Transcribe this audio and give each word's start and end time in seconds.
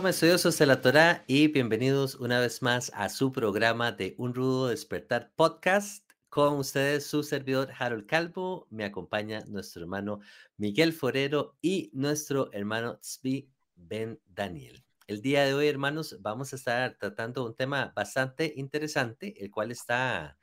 Shalom, 0.00 0.08
estudiosos 0.08 0.56
de 0.56 0.64
la 0.64 0.80
Torah, 0.80 1.24
y 1.26 1.48
bienvenidos 1.48 2.14
una 2.14 2.40
vez 2.40 2.62
más 2.62 2.90
a 2.94 3.10
su 3.10 3.32
programa 3.32 3.92
de 3.92 4.14
Un 4.16 4.34
Rudo 4.34 4.68
Despertar 4.68 5.30
Podcast. 5.36 6.10
Con 6.30 6.54
ustedes, 6.54 7.04
su 7.04 7.22
servidor 7.22 7.70
Harold 7.78 8.06
Calvo, 8.06 8.66
me 8.70 8.86
acompaña 8.86 9.44
nuestro 9.46 9.82
hermano 9.82 10.20
Miguel 10.56 10.94
Forero 10.94 11.58
y 11.60 11.90
nuestro 11.92 12.50
hermano 12.54 12.96
Tzvi 12.96 13.50
Ben 13.74 14.18
Daniel. 14.24 14.82
El 15.06 15.20
día 15.20 15.44
de 15.44 15.52
hoy, 15.52 15.68
hermanos, 15.68 16.16
vamos 16.20 16.54
a 16.54 16.56
estar 16.56 16.96
tratando 16.96 17.44
un 17.44 17.54
tema 17.54 17.92
bastante 17.94 18.54
interesante, 18.56 19.34
el 19.44 19.50
cual 19.50 19.70
está 19.70 20.38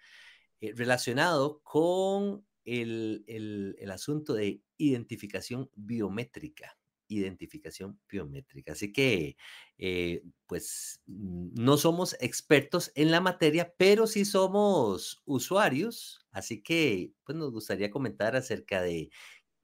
eh, 0.61 0.71
relacionado 0.75 1.61
con 1.63 2.45
el, 2.63 3.25
el 3.25 3.89
asunto 3.89 4.35
de 4.35 4.61
identificación 4.77 5.71
biométrica 5.73 6.77
identificación 7.07 7.99
biométrica. 8.09 8.73
Así 8.73 8.91
que, 8.93 9.37
eh, 9.77 10.23
pues, 10.47 11.01
no 11.05 11.77
somos 11.77 12.15
expertos 12.19 12.91
en 12.95 13.11
la 13.11 13.21
materia, 13.21 13.73
pero 13.77 14.07
sí 14.07 14.25
somos 14.25 15.21
usuarios. 15.25 16.25
Así 16.31 16.61
que, 16.61 17.13
pues, 17.23 17.37
nos 17.37 17.51
gustaría 17.51 17.91
comentar 17.91 18.35
acerca 18.35 18.81
de, 18.81 19.09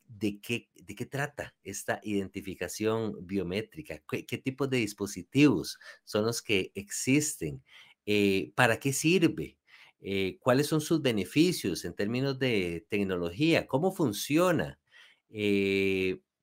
de, 0.07 0.39
qué, 0.41 0.69
de 0.75 0.95
qué 0.95 1.05
trata 1.05 1.55
esta 1.63 1.99
identificación 2.03 3.25
biométrica, 3.25 4.01
qué, 4.09 4.25
qué 4.25 4.37
tipos 4.37 4.69
de 4.69 4.77
dispositivos 4.77 5.79
son 6.03 6.25
los 6.25 6.41
que 6.41 6.71
existen, 6.75 7.63
eh, 8.05 8.51
para 8.55 8.79
qué 8.79 8.93
sirve. 8.93 9.57
Eh, 10.01 10.37
cuáles 10.41 10.67
son 10.67 10.81
sus 10.81 11.01
beneficios 11.01 11.85
en 11.85 11.93
términos 11.95 12.37
de 12.39 12.85
tecnología, 12.89 13.67
cómo 13.67 13.91
funciona. 13.93 14.79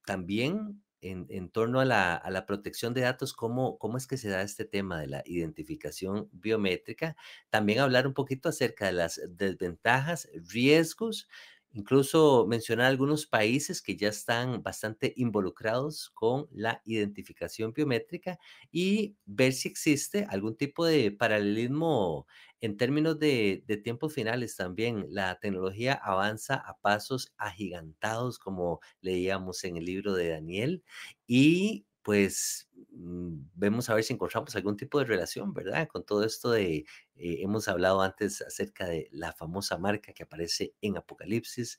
también 0.05 0.83
en, 1.01 1.51
torno 1.51 1.81
a 1.81 1.85
la, 1.85 2.45
protección 2.47 2.95
de 2.95 3.03
datos, 3.03 3.33
¿cómo, 3.33 3.79
¿cómo 3.79 3.97
es 3.97 4.07
que 4.07 4.17
se 4.17 4.29
da 4.29 4.43
este 4.43 4.65
tema 4.65 5.01
de 5.01 5.07
la 5.07 5.23
identificación 5.25 6.29
biométrica? 6.33 7.17
También 7.49 7.81
hablar 7.81 8.07
un 8.07 8.15
poquito 8.15 8.49
acerca 8.49 8.87
de 8.87 8.93
las 8.93 9.21
desventajas, 9.29 10.29
riesgos, 10.53 11.29
incluso 11.73 12.47
mencionar 12.49 12.87
algunos 12.87 13.27
países 13.27 13.83
que 13.83 13.97
ya 13.97 14.09
están 14.09 14.63
bastante 14.63 15.13
involucrados 15.17 16.11
con 16.11 16.49
la 16.53 16.83
identificación 16.85 17.73
biométrica 17.73 18.39
y 18.73 19.17
ver 19.25 19.53
si 19.53 19.69
existe 19.69 20.27
algún 20.29 20.57
tipo 20.57 20.85
de 20.85 21.13
paralelismo 21.13 22.27
en 22.61 22.77
términos 22.77 23.19
de, 23.19 23.65
tiempos 23.83 24.13
finales 24.15 24.57
también, 24.57 25.07
la 25.09 25.39
tecnología 25.41 25.95
avanza 25.95 26.57
a 26.57 26.77
pasos 26.79 27.33
agigantados, 27.39 28.39
como 28.39 28.81
leíamos 29.01 29.65
en 29.65 29.77
el 29.79 29.85
libro 29.87 30.13
de 30.15 30.29
Daniel, 30.29 30.85
y 31.27 31.87
pues 32.03 32.69
mm, 32.93 33.35
vemos 33.55 33.91
a 33.91 33.95
ver 33.95 34.05
si 34.05 34.15
encontramos 34.15 34.55
algún 34.57 34.77
tipo 34.77 34.99
de 34.99 35.05
relación, 35.05 35.53
¿verdad? 35.53 35.89
Con 35.89 36.05
todo 36.05 36.25
esto 36.25 36.51
de, 36.51 36.77
eh, 36.77 36.85
hemos 37.17 37.69
hablado 37.69 38.01
antes 38.03 38.43
acerca 38.43 38.87
de 38.87 39.09
la 39.13 39.33
famosa 39.33 39.79
marca 39.79 40.13
que 40.13 40.23
aparece 40.23 40.75
en 40.81 40.97
Apocalipsis, 40.97 41.79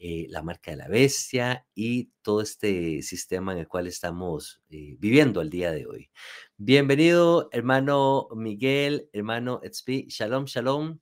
eh, 0.00 0.26
la 0.30 0.42
marca 0.42 0.70
de 0.70 0.76
la 0.76 0.88
bestia 0.88 1.66
y 1.74 2.10
todo 2.22 2.40
este 2.40 3.02
sistema 3.02 3.52
en 3.52 3.58
el 3.58 3.68
cual 3.68 3.88
estamos 3.88 4.62
eh, 4.70 4.96
viviendo 4.98 5.40
al 5.40 5.50
día 5.50 5.72
de 5.72 5.86
hoy. 5.86 6.10
Bienvenido, 6.56 7.48
hermano 7.52 8.28
Miguel, 8.36 9.08
hermano 9.12 9.60
Etzpi, 9.64 10.06
shalom, 10.08 10.44
shalom. 10.44 11.00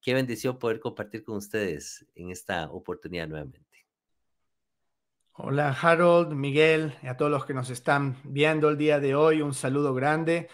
Qué 0.00 0.14
bendición 0.14 0.58
poder 0.60 0.78
compartir 0.78 1.24
con 1.24 1.36
ustedes 1.36 2.06
en 2.14 2.30
esta 2.30 2.70
oportunidad 2.70 3.26
nuevamente. 3.26 3.65
Hola 5.38 5.76
Harold, 5.80 6.32
Miguel 6.34 6.94
y 7.02 7.06
a 7.08 7.16
todos 7.16 7.30
los 7.30 7.44
que 7.44 7.54
nos 7.54 7.70
están 7.70 8.16
viendo 8.24 8.68
el 8.68 8.78
día 8.78 9.00
de 9.00 9.14
hoy, 9.14 9.42
un 9.42 9.54
saludo 9.54 9.94
grande. 9.94 10.48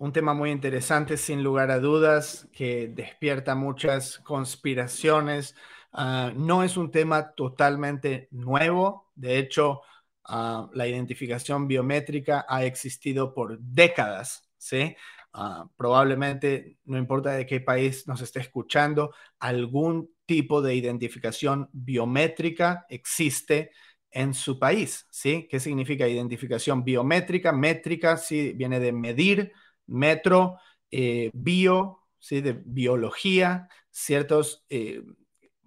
un 0.00 0.12
tema 0.12 0.34
muy 0.34 0.50
interesante, 0.50 1.16
sin 1.16 1.42
lugar 1.42 1.70
a 1.70 1.80
dudas, 1.80 2.48
que 2.52 2.88
despierta 2.88 3.54
muchas 3.54 4.18
conspiraciones 4.20 5.54
Ah, 5.92 6.32
no 6.34 6.62
es 6.62 6.76
un 6.76 6.90
tema 6.90 7.32
totalmente 7.34 8.28
nuevo. 8.30 9.10
De 9.14 9.38
hecho, 9.38 9.82
ah, 10.24 10.68
la 10.74 10.86
identificación 10.86 11.66
biométrica 11.66 12.44
ha 12.48 12.64
existido 12.64 13.34
por 13.34 13.58
décadas, 13.58 14.48
¿sí? 14.58 14.96
Ah, 15.32 15.68
probablemente, 15.76 16.78
no 16.84 16.98
importa 16.98 17.30
de 17.32 17.46
qué 17.46 17.60
país 17.60 18.06
nos 18.08 18.20
esté 18.22 18.40
escuchando, 18.40 19.14
algún 19.38 20.10
tipo 20.26 20.62
de 20.62 20.74
identificación 20.74 21.68
biométrica 21.72 22.86
existe 22.88 23.70
en 24.10 24.34
su 24.34 24.58
país, 24.58 25.06
¿sí? 25.10 25.46
¿Qué 25.50 25.60
significa 25.60 26.08
identificación 26.08 26.82
biométrica? 26.82 27.52
Métrica, 27.52 28.16
sí, 28.16 28.52
viene 28.54 28.80
de 28.80 28.92
medir, 28.92 29.52
metro, 29.86 30.58
eh, 30.90 31.30
bio, 31.34 32.00
¿sí? 32.18 32.40
De 32.40 32.52
biología, 32.64 33.68
ciertos... 33.90 34.64
Eh, 34.70 35.02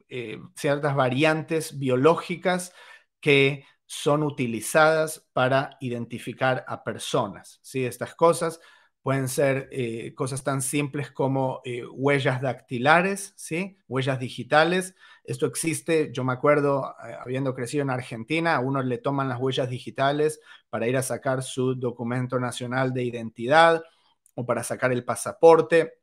eh, 0.09 0.39
ciertas 0.55 0.95
variantes 0.95 1.79
biológicas 1.79 2.73
que 3.21 3.65
son 3.85 4.23
utilizadas 4.23 5.25
para 5.33 5.77
identificar 5.79 6.65
a 6.67 6.83
personas. 6.83 7.59
¿sí? 7.61 7.85
Estas 7.85 8.13
cosas 8.15 8.59
pueden 9.01 9.27
ser 9.27 9.67
eh, 9.71 10.13
cosas 10.15 10.43
tan 10.43 10.61
simples 10.61 11.11
como 11.11 11.61
eh, 11.65 11.83
huellas 11.85 12.41
dactilares, 12.41 13.33
¿sí? 13.35 13.77
huellas 13.87 14.19
digitales. 14.19 14.95
Esto 15.23 15.45
existe, 15.45 16.11
yo 16.13 16.23
me 16.23 16.33
acuerdo, 16.33 16.95
habiendo 17.19 17.55
crecido 17.55 17.83
en 17.83 17.89
Argentina, 17.89 18.55
a 18.55 18.59
uno 18.59 18.83
le 18.83 18.97
toman 18.99 19.29
las 19.29 19.39
huellas 19.39 19.69
digitales 19.69 20.39
para 20.69 20.87
ir 20.87 20.97
a 20.97 21.03
sacar 21.03 21.43
su 21.43 21.75
documento 21.75 22.39
nacional 22.39 22.93
de 22.93 23.03
identidad 23.03 23.83
o 24.35 24.45
para 24.45 24.63
sacar 24.63 24.91
el 24.91 25.03
pasaporte. 25.03 25.99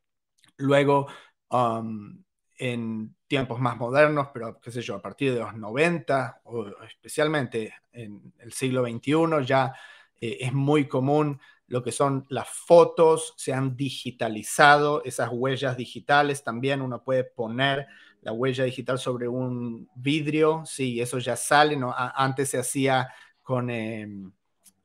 Luego, 0.57 1.07
um, 1.51 2.23
en 2.59 3.15
tiempos 3.29 3.61
más 3.61 3.77
modernos, 3.77 4.29
pero 4.35 4.61
qué 4.61 4.73
sé 4.73 4.83
yo, 4.83 4.97
a 4.97 5.03
partir 5.03 5.33
de 5.33 5.41
los 5.41 5.55
90 5.55 6.41
o 6.45 6.67
especialmente 6.85 7.75
en 7.93 8.33
el 8.39 8.53
siglo 8.53 8.85
XXI 8.85 9.45
ya 9.45 9.73
eh, 10.21 10.39
es 10.41 10.53
muy 10.53 10.89
común 10.89 11.41
lo 11.69 11.83
que 11.83 11.93
son 11.93 12.27
las 12.31 12.49
fotos, 12.49 13.35
se 13.37 13.53
han 13.53 13.77
digitalizado, 13.77 15.05
esas 15.05 15.29
huellas 15.31 15.77
digitales 15.77 16.43
también 16.43 16.83
uno 16.83 17.05
puede 17.05 17.25
poner 17.25 17.87
la 18.23 18.33
huella 18.33 18.65
digital 18.65 18.99
sobre 18.99 19.29
un 19.29 19.89
vidrio, 19.95 20.63
sí, 20.65 21.01
eso 21.01 21.19
ya 21.19 21.37
sale, 21.37 21.77
¿no? 21.77 21.95
antes 21.97 22.51
se 22.51 22.59
hacía 22.59 23.09
con 23.43 23.71
em, 23.71 24.33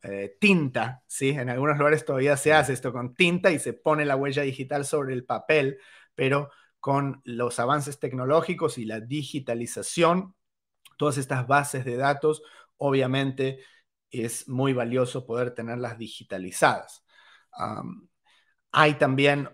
eh, 0.03 0.35
tinta, 0.39 1.01
¿sí? 1.07 1.29
En 1.29 1.49
algunos 1.49 1.77
lugares 1.77 2.03
todavía 2.03 2.35
se 2.35 2.53
hace 2.53 2.73
esto 2.73 2.91
con 2.91 3.15
tinta 3.15 3.51
y 3.51 3.59
se 3.59 3.71
pone 3.71 4.05
la 4.05 4.17
huella 4.17 4.43
digital 4.43 4.85
sobre 4.85 5.13
el 5.13 5.23
papel, 5.23 5.77
pero 6.13 6.49
con 6.81 7.21
los 7.23 7.59
avances 7.59 7.99
tecnológicos 7.99 8.77
y 8.77 8.85
la 8.85 8.99
digitalización, 8.99 10.35
todas 10.97 11.17
estas 11.17 11.47
bases 11.47 11.85
de 11.85 11.95
datos, 11.95 12.43
obviamente 12.77 13.59
es 14.13 14.47
muy 14.47 14.73
valioso 14.73 15.25
poder 15.25 15.51
tenerlas 15.51 15.97
digitalizadas. 15.97 17.05
hay 18.71 18.95
también 18.95 19.49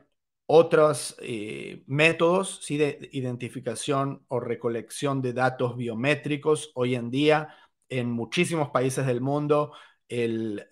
otros 0.45 1.15
eh, 1.21 1.83
métodos 1.87 2.59
¿sí? 2.63 2.77
de 2.77 3.09
identificación 3.11 4.25
o 4.29 4.39
recolección 4.39 5.21
de 5.21 5.33
datos 5.33 5.77
biométricos. 5.77 6.71
Hoy 6.75 6.95
en 6.95 7.11
día, 7.11 7.55
en 7.87 8.11
muchísimos 8.11 8.69
países 8.69 9.05
del 9.05 9.21
mundo, 9.21 9.73
el 10.07 10.67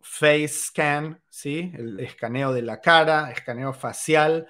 face 0.00 0.48
scan, 0.48 1.22
¿sí? 1.28 1.72
el 1.74 2.00
escaneo 2.00 2.52
de 2.52 2.62
la 2.62 2.80
cara, 2.80 3.30
escaneo 3.30 3.74
facial, 3.74 4.46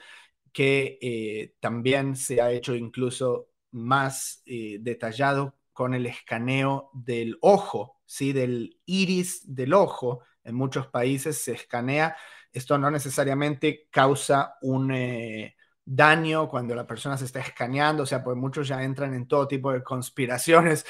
que 0.52 0.98
eh, 1.02 1.54
también 1.60 2.16
se 2.16 2.40
ha 2.40 2.52
hecho 2.52 2.74
incluso 2.74 3.50
más 3.72 4.42
eh, 4.46 4.78
detallado 4.80 5.56
con 5.72 5.94
el 5.94 6.06
escaneo 6.06 6.90
del 6.94 7.36
ojo, 7.40 7.95
¿sí? 8.06 8.32
del 8.32 8.80
iris 8.86 9.42
del 9.54 9.74
ojo. 9.74 10.22
En 10.44 10.54
muchos 10.54 10.86
países 10.88 11.38
se 11.38 11.52
escanea. 11.52 12.16
Esto 12.52 12.78
no 12.78 12.90
necesariamente 12.90 13.88
causa 13.90 14.54
un 14.62 14.92
eh, 14.92 15.56
daño 15.84 16.48
cuando 16.48 16.74
la 16.74 16.86
persona 16.86 17.18
se 17.18 17.26
está 17.26 17.40
escaneando, 17.40 18.04
o 18.04 18.06
sea, 18.06 18.24
pues 18.24 18.36
muchos 18.36 18.68
ya 18.68 18.82
entran 18.82 19.12
en 19.14 19.28
todo 19.28 19.46
tipo 19.46 19.72
de 19.72 19.82
conspiraciones. 19.82 20.86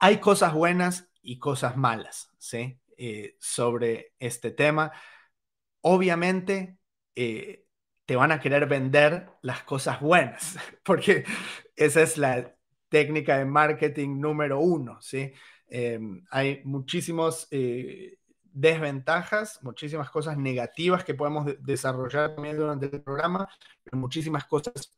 hay 0.00 0.18
cosas 0.18 0.52
buenas 0.52 1.10
y 1.22 1.38
cosas 1.38 1.76
malas, 1.76 2.30
¿sí? 2.38 2.80
sobre 3.38 4.14
este 4.18 4.50
tema. 4.50 4.92
Obviamente, 5.82 6.78
te 8.08 8.16
van 8.16 8.32
a 8.32 8.40
querer 8.40 8.66
vender 8.66 9.28
las 9.42 9.62
cosas 9.64 10.00
buenas, 10.00 10.56
porque 10.82 11.24
esa 11.76 12.00
es 12.00 12.16
la 12.16 12.57
técnica 12.88 13.38
de 13.38 13.44
marketing 13.44 14.20
número 14.20 14.60
uno, 14.60 15.00
¿sí? 15.00 15.32
Em, 15.68 16.24
hay 16.30 16.62
muchísimas 16.64 17.46
eh, 17.50 18.18
desventajas, 18.44 19.62
muchísimas 19.62 20.10
cosas 20.10 20.36
negativas 20.38 21.04
que 21.04 21.14
podemos 21.14 21.46
desarrollar 21.60 22.34
también 22.34 22.56
durante 22.56 22.86
el 22.86 23.02
programa, 23.02 23.48
pero 23.84 23.98
muchísimas 23.98 24.44
cosas 24.46 24.94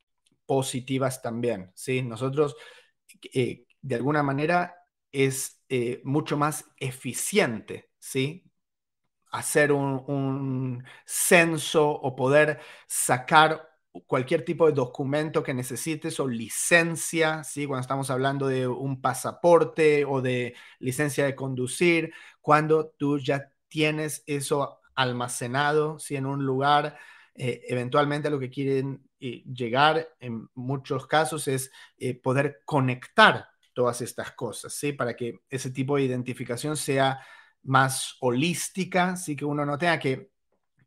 positivas 0.47 1.23
también, 1.23 1.71
¿sí? 1.75 2.03
Nosotros, 2.03 2.57
eh, 3.35 3.67
de 3.83 3.95
alguna 3.95 4.23
manera, 4.23 4.77
es 5.13 5.63
eh, 5.69 6.01
mucho 6.05 6.37
más 6.37 6.65
eficiente, 6.79 7.91
¿sí? 7.99 8.45
Hacer 9.33 9.73
un, 9.73 10.05
un 10.09 10.85
censo 11.07 11.89
o 11.91 12.17
poder 12.17 12.61
sacar 12.89 13.70
cualquier 14.07 14.45
tipo 14.45 14.67
de 14.67 14.73
documento 14.73 15.43
que 15.43 15.55
necesites 15.55 16.21
o 16.21 16.29
licencia, 16.29 17.43
¿sí? 17.45 17.67
cuando 17.67 17.83
estamos 17.83 18.11
hablando 18.11 18.47
de 18.47 18.69
un 18.69 19.01
pasaporte 19.01 20.05
o 20.05 20.23
de 20.23 20.55
licencia 20.79 21.25
de 21.25 21.35
conducir, 21.35 22.13
cuando 22.41 22.89
tú 22.97 23.19
ya 23.19 23.53
tienes 23.69 24.23
eso 24.27 24.81
almacenado 24.95 25.99
¿sí? 25.99 26.17
en 26.17 26.27
un 26.27 26.45
lugar, 26.45 26.99
eh, 27.35 27.63
eventualmente 27.69 28.31
lo 28.31 28.39
que 28.39 28.51
quieren 28.51 29.09
eh, 29.19 29.43
llegar 29.45 30.09
en 30.21 30.49
muchos 30.55 31.07
casos 31.07 31.49
es 31.49 31.71
eh, 31.99 32.15
poder 32.15 32.63
conectar 32.65 33.49
todas 33.73 34.01
estas 34.03 34.33
cosas, 34.33 34.73
¿sí? 34.73 34.93
para 34.93 35.17
que 35.17 35.41
ese 35.49 35.71
tipo 35.71 35.97
de 35.97 36.05
identificación 36.05 36.77
sea 36.77 37.21
más 37.63 38.17
holística, 38.21 39.17
¿sí? 39.17 39.37
que 39.37 39.45
uno 39.45 39.67
no 39.67 39.79
tenga 39.79 39.99
que 39.99 40.30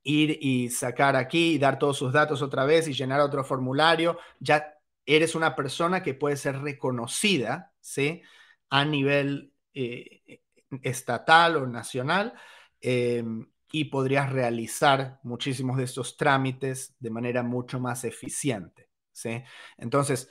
ir 0.04 0.38
y 0.42 0.70
sacar 0.70 1.16
aquí 1.16 1.54
y 1.54 1.58
dar 1.60 1.80
todos 1.80 1.98
sus 1.98 2.12
datos 2.14 2.42
otra 2.42 2.66
vez 2.66 2.88
y 2.88 2.94
llenar 2.94 3.22
otro 3.22 3.44
formulario, 3.44 4.18
ya 4.40 4.78
eres 5.06 5.36
una 5.36 5.56
persona 5.56 6.04
que 6.04 6.14
puede 6.14 6.38
ser 6.38 6.60
reconocida, 6.62 7.74
¿sí? 7.82 8.22
A 8.70 8.86
nivel 8.86 9.54
eh, 9.74 10.42
estatal 10.82 11.58
o 11.58 11.68
nacional 11.68 12.34
em, 12.82 13.48
y 13.72 13.86
podrías 13.86 14.32
realizar 14.32 15.20
muchísimos 15.24 15.78
de 15.78 15.84
estos 15.86 16.18
trámites 16.18 16.96
de 17.00 17.10
manera 17.10 17.44
mucho 17.44 17.80
más 17.80 18.04
eficiente, 18.04 18.90
¿sí? 19.12 19.44
Entonces, 19.78 20.30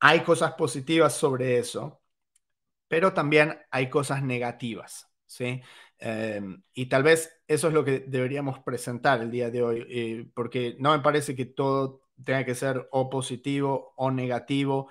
hay 0.00 0.22
cosas 0.22 0.52
positivas 0.54 1.16
sobre 1.16 1.58
eso, 1.58 2.02
pero 2.88 3.12
también 3.12 3.58
hay 3.70 3.90
cosas 3.90 4.22
negativas, 4.22 5.08
¿sí? 5.26 5.62
Em, 6.00 6.62
y 6.74 6.86
tal 6.86 7.02
vez 7.02 7.42
eso 7.48 7.68
es 7.68 7.74
lo 7.74 7.84
que 7.84 8.00
deberíamos 8.00 8.60
presentar 8.60 9.20
el 9.20 9.30
día 9.30 9.50
de 9.50 9.62
hoy, 9.62 9.86
eh, 9.88 10.30
porque 10.34 10.76
no 10.78 10.92
me 10.92 11.00
parece 11.02 11.34
que 11.34 11.46
todo 11.46 12.02
tenga 12.24 12.44
que 12.44 12.54
ser 12.54 12.88
o 12.92 13.10
positivo 13.10 13.94
o 13.96 14.10
negativo, 14.10 14.90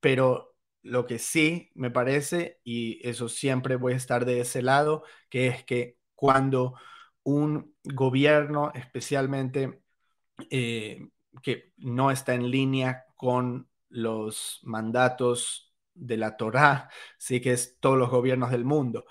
pero 0.00 0.56
lo 0.82 1.06
que 1.06 1.18
sí 1.18 1.70
me 1.74 1.90
parece, 1.90 2.60
y 2.64 3.00
eso 3.08 3.28
siempre 3.28 3.76
voy 3.76 3.92
a 3.94 3.96
estar 3.96 4.24
de 4.24 4.40
ese 4.40 4.62
lado, 4.62 5.04
que 5.28 5.48
es 5.48 5.64
que 5.64 5.98
cuando 6.14 6.74
un 7.22 7.74
gobierno, 7.84 8.72
especialmente 8.74 9.82
eh, 10.50 11.08
que 11.42 11.72
no 11.76 12.10
está 12.10 12.34
en 12.34 12.50
línea 12.50 13.04
con 13.16 13.68
los 13.88 14.60
mandatos 14.64 15.74
de 15.94 16.16
la 16.16 16.36
Torá, 16.36 16.90
sí 17.18 17.40
que 17.40 17.52
es 17.52 17.78
todos 17.80 17.98
los 17.98 18.10
gobiernos 18.10 18.50
del 18.50 18.64
mundo, 18.64 19.04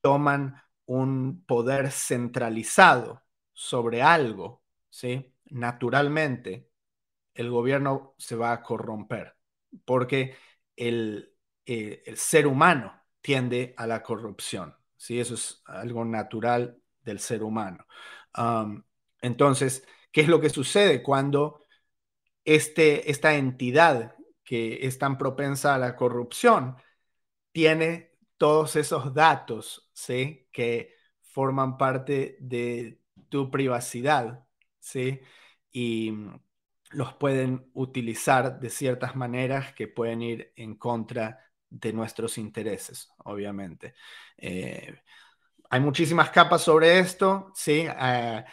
toman 0.00 0.56
un 0.86 1.44
poder 1.46 1.90
centralizado 1.90 3.22
sobre 3.52 4.02
algo, 4.02 4.62
¿sí? 4.90 5.34
naturalmente 5.46 6.70
el 7.34 7.50
gobierno 7.50 8.14
se 8.18 8.36
va 8.36 8.52
a 8.52 8.62
corromper 8.62 9.36
porque 9.84 10.36
el, 10.76 11.34
eh, 11.66 12.02
el 12.06 12.16
ser 12.16 12.46
humano 12.46 13.02
tiende 13.20 13.74
a 13.76 13.86
la 13.86 14.02
corrupción. 14.02 14.76
¿sí? 14.96 15.20
Eso 15.20 15.34
es 15.34 15.62
algo 15.66 16.04
natural 16.04 16.80
del 17.02 17.18
ser 17.20 17.42
humano. 17.42 17.86
entonces, 19.20 19.86
¿qué 20.12 20.22
es 20.22 20.28
lo 20.28 20.40
que 20.40 20.50
sucede 20.50 21.02
cuando 21.02 21.64
este, 22.44 23.10
esta 23.10 23.34
entidad 23.36 24.16
que 24.44 24.86
es 24.86 24.98
tan 24.98 25.18
propensa 25.18 25.74
a 25.74 25.78
la 25.78 25.96
corrupción 25.96 26.76
tiene 27.52 28.12
todos 28.36 28.76
esos 28.76 29.14
datos, 29.14 29.83
¿sí? 29.94 30.48
Que 30.52 30.94
forman 31.22 31.78
parte 31.78 32.36
de 32.40 33.00
tu 33.30 33.50
privacidad, 33.50 34.46
¿sí? 34.78 35.20
Y 35.72 36.12
los 36.90 37.14
pueden 37.14 37.70
utilizar 37.74 38.60
de 38.60 38.70
ciertas 38.70 39.16
maneras 39.16 39.72
que 39.72 39.88
pueden 39.88 40.20
ir 40.22 40.52
en 40.56 40.76
contra 40.76 41.40
de 41.70 41.92
nuestros 41.92 42.38
intereses, 42.38 43.08
obviamente. 43.24 43.94
Eh, 44.36 44.94
hay 45.70 45.80
muchísimas 45.80 46.30
capas 46.30 46.62
sobre 46.62 46.98
esto, 46.98 47.50
¿sí? 47.54 47.86
Ah, 47.88 48.44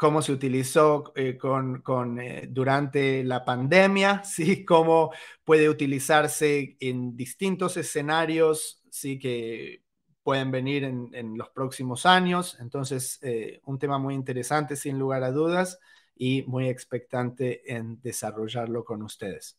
cómo 0.00 0.22
se 0.22 0.32
utilizó 0.32 1.12
eh, 1.14 1.36
con, 1.36 2.18
eh, 2.18 2.46
durante 2.48 3.22
la 3.22 3.44
pandemia, 3.44 4.22
¿sí? 4.24 4.64
cómo 4.64 5.12
puede 5.44 5.68
utilizarse 5.68 6.78
en 6.80 7.14
distintos 7.16 7.76
escenarios 7.76 8.82
¿sí? 8.90 9.18
que 9.18 9.82
pueden 10.22 10.50
venir 10.50 10.84
en, 10.84 11.38
los 11.38 11.48
próximos 11.50 12.06
años. 12.06 12.56
Entonces, 12.60 13.18
eh, 13.22 13.60
un 13.64 13.78
tema 13.78 13.98
muy 13.98 14.14
interesante, 14.14 14.76
sin 14.76 14.98
lugar 14.98 15.24
a 15.24 15.30
dudas, 15.32 15.78
y 16.16 16.42
muy 16.42 16.68
expectante 16.68 17.72
en 17.72 17.98
desarrollarlo 18.02 18.84
con 18.84 19.02
ustedes. 19.02 19.58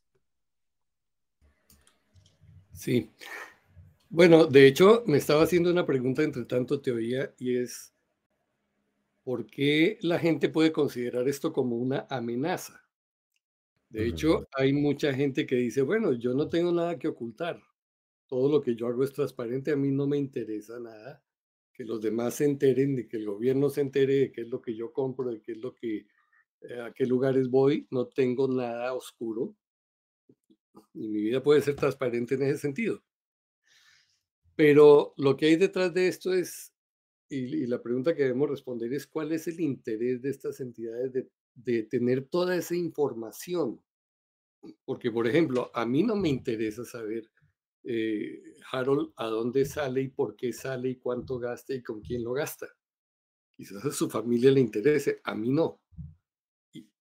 Sí. 2.72 3.10
Bueno, 4.10 4.46
de 4.46 4.68
hecho, 4.68 5.04
me 5.08 5.18
estaba 5.18 5.44
haciendo 5.44 5.72
una 5.72 5.86
pregunta 5.86 6.22
entre 6.22 6.46
tanto 6.46 6.80
te 6.82 6.92
oía 6.92 7.34
y 7.40 7.58
es, 7.58 7.94
¿por 9.24 9.46
qué 9.48 9.98
la 10.02 10.20
gente 10.20 10.50
puede 10.50 10.72
considerar 10.72 11.28
esto 11.28 11.52
como 11.52 11.78
una 11.78 12.06
amenaza? 12.10 12.82
De 13.90 14.08
hecho, 14.08 14.48
hay 14.54 14.72
mucha 14.72 15.14
gente 15.14 15.46
que 15.46 15.56
dice, 15.56 15.82
bueno, 15.82 16.14
yo 16.14 16.34
no 16.34 16.48
tengo 16.48 16.72
nada 16.72 16.98
que 16.98 17.08
ocultar. 17.08 17.62
Todo 18.32 18.50
lo 18.50 18.62
que 18.62 18.78
yo 18.78 18.88
hago 18.88 19.04
es 19.04 19.12
transparente, 19.12 19.72
a 19.72 19.76
mí 19.76 19.92
no 19.92 20.08
me 20.08 20.18
interesa 20.18 20.80
nada. 20.80 21.22
Que 21.74 21.84
los 21.84 22.00
demás 22.00 22.36
se 22.36 22.46
enteren, 22.46 22.96
de 22.96 23.06
que 23.06 23.18
el 23.18 23.26
gobierno 23.26 23.70
se 23.70 23.82
entere 23.82 24.14
de 24.16 24.32
qué 24.32 24.42
es 24.42 24.48
lo 24.48 24.62
que 24.62 24.74
yo 24.74 24.94
compro, 24.94 25.30
de 25.30 25.42
qué 25.42 25.52
es 25.52 25.58
lo 25.58 25.76
que, 25.76 26.08
eh, 26.62 26.80
a 26.82 26.94
qué 26.94 27.06
lugares 27.06 27.50
voy. 27.50 27.88
No 27.92 28.08
tengo 28.08 28.48
nada 28.48 28.94
oscuro. 28.94 29.54
Y 30.94 31.10
mi 31.10 31.24
vida 31.24 31.44
puede 31.44 31.62
ser 31.62 31.76
transparente 31.76 32.36
en 32.36 32.44
ese 32.44 32.60
sentido. 32.60 33.04
Pero 34.56 35.14
lo 35.18 35.36
que 35.36 35.48
hay 35.48 35.58
detrás 35.58 35.94
de 35.94 36.08
esto 36.08 36.34
es 36.34 36.72
y, 37.28 37.66
la 37.66 37.82
pregunta 37.82 38.16
que 38.16 38.24
debemos 38.24 38.50
responder 38.50 38.94
es 38.94 39.08
cuál 39.08 39.32
es 39.32 39.48
el 39.48 39.60
interés 39.60 40.22
de 40.22 40.30
estas 40.30 40.60
entidades 40.60 41.12
de, 41.54 41.84
tener 41.84 42.26
toda 42.28 42.56
esa 42.56 42.76
información. 42.76 43.82
Porque, 44.86 45.12
por 45.12 45.28
ejemplo, 45.28 45.72
a 45.74 45.86
mí 45.86 46.04
no 46.04 46.16
me 46.16 46.30
interesa 46.30 46.86
saber, 46.86 47.30
eh, 47.84 48.42
Harold, 48.72 49.14
a 49.16 49.28
dónde 49.28 49.66
sale 49.66 50.02
y 50.02 50.08
por 50.10 50.36
qué 50.36 50.54
sale 50.54 50.90
y 50.90 50.96
cuánto 50.98 51.40
gasta 51.40 51.74
y 51.74 51.82
con 51.82 52.02
quién 52.02 52.24
lo 52.24 52.34
gasta. 52.34 52.68
Quizás 53.56 53.86
a 53.86 53.92
su 53.92 54.10
familia 54.10 54.52
le 54.52 54.62
interese, 54.62 55.22
a 55.24 55.36
mí 55.36 55.50
no. 55.50 55.82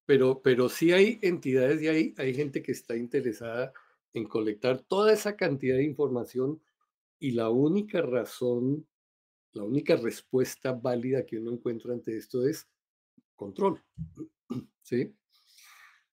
pero, 0.04 0.42
pero 0.42 0.68
sí 0.68 0.92
hay 0.92 1.18
entidades 1.22 1.80
y 1.82 1.88
hay, 1.88 2.14
hay 2.18 2.34
gente 2.34 2.62
que 2.62 2.72
está 2.72 2.96
interesada 2.96 3.72
en 4.12 4.24
colectar 4.24 4.80
toda 4.82 5.12
esa 5.12 5.36
cantidad 5.36 5.76
de 5.76 5.84
información 5.84 6.60
y 7.18 7.32
la 7.32 7.50
única 7.50 8.02
razón 8.02 8.86
la 9.52 9.64
única 9.64 9.96
respuesta 9.96 10.72
válida 10.72 11.26
que 11.26 11.38
uno 11.38 11.52
encuentra 11.52 11.92
ante 11.92 12.16
esto 12.16 12.46
es 12.46 12.68
control. 13.34 13.82
¿Sí? 14.82 15.14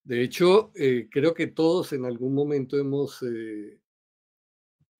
De 0.02 0.22
hecho, 0.22 0.72
eh, 0.74 1.08
creo 1.10 1.34
que 1.34 1.48
todos 1.48 1.92
en 1.92 2.04
algún 2.04 2.34
momento 2.34 2.78
hemos 2.78 3.22
eh, 3.22 3.78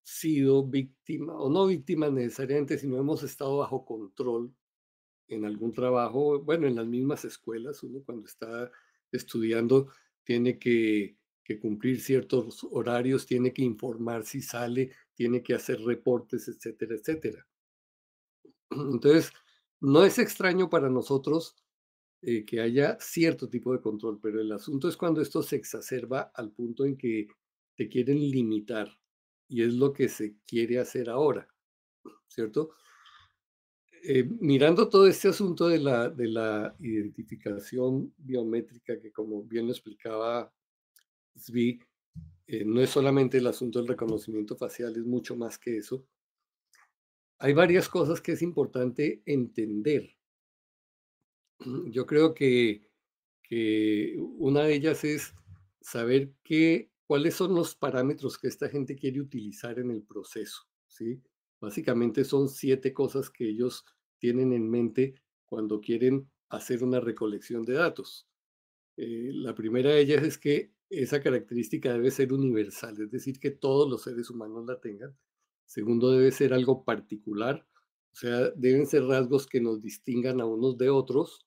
sido 0.08 0.64
víctimas, 0.66 1.36
o 1.38 1.50
no 1.50 1.66
víctimas 1.66 2.12
necesariamente, 2.12 2.78
sino 2.78 2.96
hemos 2.98 3.22
estado 3.22 3.58
bajo 3.58 3.84
control 3.84 4.54
en 5.28 5.44
algún 5.44 5.72
trabajo, 5.72 6.42
bueno, 6.42 6.66
en 6.66 6.76
las 6.76 6.86
mismas 6.86 7.24
escuelas, 7.26 7.82
uno 7.82 8.02
cuando 8.04 8.26
está 8.26 8.70
estudiando 9.12 9.92
tiene 10.24 10.58
que, 10.58 11.18
que 11.44 11.58
cumplir 11.60 12.00
ciertos 12.00 12.66
horarios, 12.70 13.26
tiene 13.26 13.52
que 13.52 13.62
informar 13.62 14.24
si 14.24 14.40
sale, 14.40 14.92
tiene 15.14 15.42
que 15.42 15.54
hacer 15.54 15.80
reportes, 15.82 16.48
etcétera, 16.48 16.94
etcétera. 16.94 17.46
Entonces, 18.70 19.32
no 19.80 20.04
es 20.04 20.18
extraño 20.18 20.70
para 20.70 20.88
nosotros 20.88 21.54
eh, 22.22 22.46
que 22.46 22.60
haya 22.60 22.96
cierto 22.98 23.48
tipo 23.50 23.72
de 23.74 23.82
control, 23.82 24.18
pero 24.22 24.40
el 24.40 24.52
asunto 24.52 24.88
es 24.88 24.96
cuando 24.96 25.20
esto 25.20 25.42
se 25.42 25.56
exacerba 25.56 26.32
al 26.34 26.50
punto 26.50 26.86
en 26.86 26.96
que 26.96 27.28
te 27.76 27.88
quieren 27.88 28.18
limitar 28.18 28.88
y 29.48 29.62
es 29.62 29.74
lo 29.74 29.92
que 29.92 30.08
se 30.08 30.36
quiere 30.46 30.78
hacer 30.78 31.08
ahora, 31.10 31.48
¿cierto? 32.28 32.70
Eh, 34.04 34.24
mirando 34.24 34.88
todo 34.88 35.06
este 35.06 35.28
asunto 35.28 35.68
de 35.68 35.78
la, 35.78 36.08
de 36.08 36.28
la 36.28 36.76
identificación 36.78 38.14
biométrica, 38.16 39.00
que 39.00 39.10
como 39.10 39.42
bien 39.42 39.66
lo 39.66 39.72
explicaba 39.72 40.52
Svi, 41.34 41.80
eh, 42.46 42.64
no 42.64 42.80
es 42.80 42.90
solamente 42.90 43.38
el 43.38 43.46
asunto 43.46 43.78
del 43.78 43.88
reconocimiento 43.88 44.56
facial, 44.56 44.96
es 44.96 45.04
mucho 45.04 45.36
más 45.36 45.58
que 45.58 45.76
eso 45.78 46.06
hay 47.38 47.52
varias 47.52 47.88
cosas 47.88 48.20
que 48.20 48.32
es 48.32 48.42
importante 48.42 49.22
entender. 49.24 50.16
Yo 51.86 52.06
creo 52.06 52.34
que, 52.34 52.82
una 54.38 54.62
de 54.64 54.74
ellas 54.74 55.04
es 55.04 55.34
saber 55.80 56.32
qué, 56.42 56.90
cuáles 57.08 57.34
son 57.34 57.54
los 57.54 57.74
parámetros 57.74 58.38
que 58.38 58.48
esta 58.48 58.68
gente 58.68 58.94
quiere 58.94 59.22
utilizar 59.22 59.78
en 59.78 59.90
el 59.90 60.02
proceso. 60.02 60.68
¿sí? 60.86 61.22
Básicamente 61.58 62.22
son 62.22 62.50
siete 62.50 62.92
cosas 62.92 63.30
que 63.30 63.48
ellos 63.48 63.86
tienen 64.18 64.52
en 64.52 64.68
mente 64.68 65.14
cuando 65.46 65.80
quieren 65.80 66.30
hacer 66.50 66.84
una 66.84 67.00
recolección 67.00 67.64
de 67.64 67.72
datos. 67.72 68.28
Eh, 68.98 69.30
la 69.32 69.54
primera 69.54 69.90
de 69.90 70.00
ellas 70.00 70.22
es 70.22 70.36
que 70.36 70.74
esa 70.90 71.22
característica 71.22 71.92
debe 71.94 72.10
ser 72.10 72.30
universal, 72.30 73.00
es 73.00 73.10
decir, 73.10 73.40
que 73.40 73.52
todos 73.52 73.88
los 73.88 74.02
seres 74.02 74.28
humanos 74.28 74.66
la 74.66 74.78
tengan. 74.78 75.16
Segundo, 75.64 76.10
debe 76.10 76.30
ser 76.30 76.52
algo 76.52 76.84
particular, 76.84 77.66
o 78.12 78.16
sea, 78.16 78.50
deben 78.50 78.86
ser 78.86 79.04
rasgos 79.04 79.46
que 79.46 79.62
nos 79.62 79.80
distingan 79.80 80.42
a 80.42 80.46
unos 80.46 80.76
de 80.76 80.90
otros, 80.90 81.46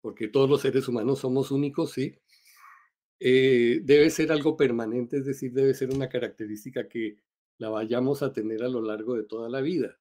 porque 0.00 0.28
todos 0.28 0.48
los 0.48 0.60
seres 0.60 0.86
humanos 0.86 1.20
somos 1.20 1.50
únicos, 1.50 1.92
sí. 1.92 2.16
Eh, 3.20 3.80
debe 3.84 4.10
ser 4.10 4.32
algo 4.32 4.56
permanente, 4.56 5.18
es 5.18 5.26
decir, 5.26 5.52
debe 5.52 5.74
ser 5.74 5.90
una 5.90 6.08
característica 6.08 6.88
que 6.88 7.18
la 7.58 7.68
vayamos 7.70 8.22
a 8.22 8.32
tener 8.32 8.62
a 8.62 8.68
lo 8.68 8.82
largo 8.82 9.14
de 9.14 9.24
toda 9.24 9.48
la 9.48 9.60
vida. 9.60 9.98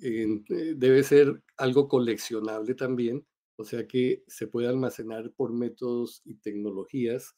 Eh, 0.00 0.42
debe 0.76 1.02
ser 1.04 1.42
algo 1.56 1.88
coleccionable 1.88 2.74
también, 2.74 3.24
o 3.56 3.64
sea 3.64 3.86
que 3.86 4.24
se 4.26 4.46
puede 4.48 4.68
almacenar 4.68 5.32
por 5.32 5.52
métodos 5.52 6.20
y 6.24 6.34
tecnologías 6.36 7.36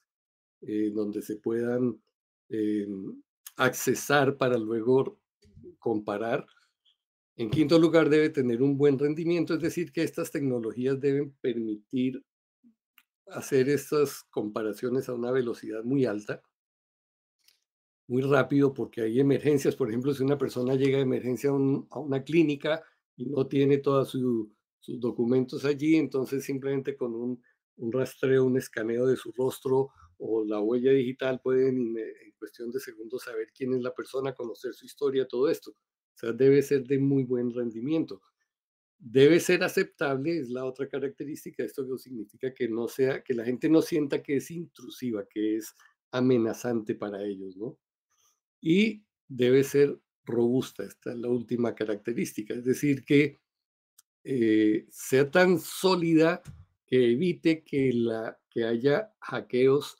eh, 0.62 0.90
donde 0.92 1.20
se 1.22 1.36
puedan 1.36 2.00
eh, 2.48 2.86
accesar 3.56 4.36
para 4.38 4.56
luego 4.56 5.18
comparar. 5.78 6.46
En 7.36 7.50
quinto 7.50 7.78
lugar, 7.78 8.08
debe 8.08 8.30
tener 8.30 8.62
un 8.62 8.78
buen 8.78 8.98
rendimiento, 8.98 9.54
es 9.54 9.60
decir, 9.60 9.92
que 9.92 10.02
estas 10.02 10.30
tecnologías 10.30 10.98
deben 10.98 11.32
permitir 11.42 12.24
hacer 13.28 13.68
estas 13.68 14.24
comparaciones 14.30 15.08
a 15.08 15.14
una 15.14 15.30
velocidad 15.30 15.82
muy 15.84 16.06
alta 16.06 16.42
muy 18.08 18.22
rápido 18.22 18.72
porque 18.72 19.02
hay 19.02 19.20
emergencias. 19.20 19.76
Por 19.76 19.88
ejemplo, 19.88 20.14
si 20.14 20.22
una 20.22 20.38
persona 20.38 20.74
llega 20.74 20.98
de 20.98 21.02
emergencia 21.02 21.50
a, 21.50 21.54
una 21.54 22.22
clínica 22.22 22.82
y 23.16 23.26
no 23.26 23.46
tiene 23.46 23.78
todos 23.78 24.10
sus 24.10 24.48
documentos 25.00 25.64
allí, 25.64 25.96
entonces 25.96 26.44
simplemente 26.44 26.96
con 26.96 27.14
un, 27.14 27.42
rastreo, 27.92 28.44
un 28.44 28.56
escaneo 28.56 29.06
de 29.06 29.16
su 29.16 29.32
rostro 29.32 29.90
o 30.18 30.44
la 30.44 30.60
huella 30.60 30.92
digital 30.92 31.40
pueden 31.42 31.96
en, 31.96 32.32
cuestión 32.38 32.70
de 32.70 32.80
segundos 32.80 33.24
saber 33.24 33.48
quién 33.54 33.74
es 33.74 33.80
la 33.80 33.92
persona, 33.94 34.34
conocer 34.34 34.72
su 34.72 34.86
historia, 34.86 35.26
todo 35.26 35.48
esto. 35.48 35.70
O 35.72 36.18
sea, 36.18 36.32
debe 36.32 36.62
ser 36.62 36.84
de 36.84 36.98
muy 36.98 37.24
buen 37.24 37.52
rendimiento. 37.52 38.22
Debe 38.98 39.40
ser 39.40 39.62
aceptable, 39.62 40.38
es 40.38 40.48
la 40.50 40.64
otra 40.64 40.88
característica. 40.88 41.62
Esto 41.62 41.98
significa 41.98 42.52
que 42.54 42.68
no 42.68 42.88
sea, 42.88 43.22
que 43.22 43.34
la 43.34 43.44
gente 43.44 43.68
no 43.68 43.82
sienta 43.82 44.22
que 44.22 44.36
es 44.36 44.50
intrusiva, 44.50 45.26
que 45.28 45.56
es 45.56 45.74
amenazante 46.10 46.94
para 46.94 47.22
ellos, 47.22 47.56
¿no? 47.56 47.78
y 48.60 49.04
debe 49.28 49.62
ser 49.62 50.00
robusta. 50.24 50.84
Esta 50.84 51.12
es 51.12 51.18
la 51.18 51.28
última 51.28 51.74
característica, 51.74 52.54
es 52.54 52.64
decir, 52.64 53.04
que 53.04 53.38
eh, 54.24 54.86
sea 54.90 55.30
tan 55.30 55.60
sólida 55.60 56.42
que 56.84 57.12
evite 57.12 57.62
que, 57.62 57.92
la, 57.92 58.38
que 58.50 58.64
haya 58.64 59.14
hackeos 59.20 59.98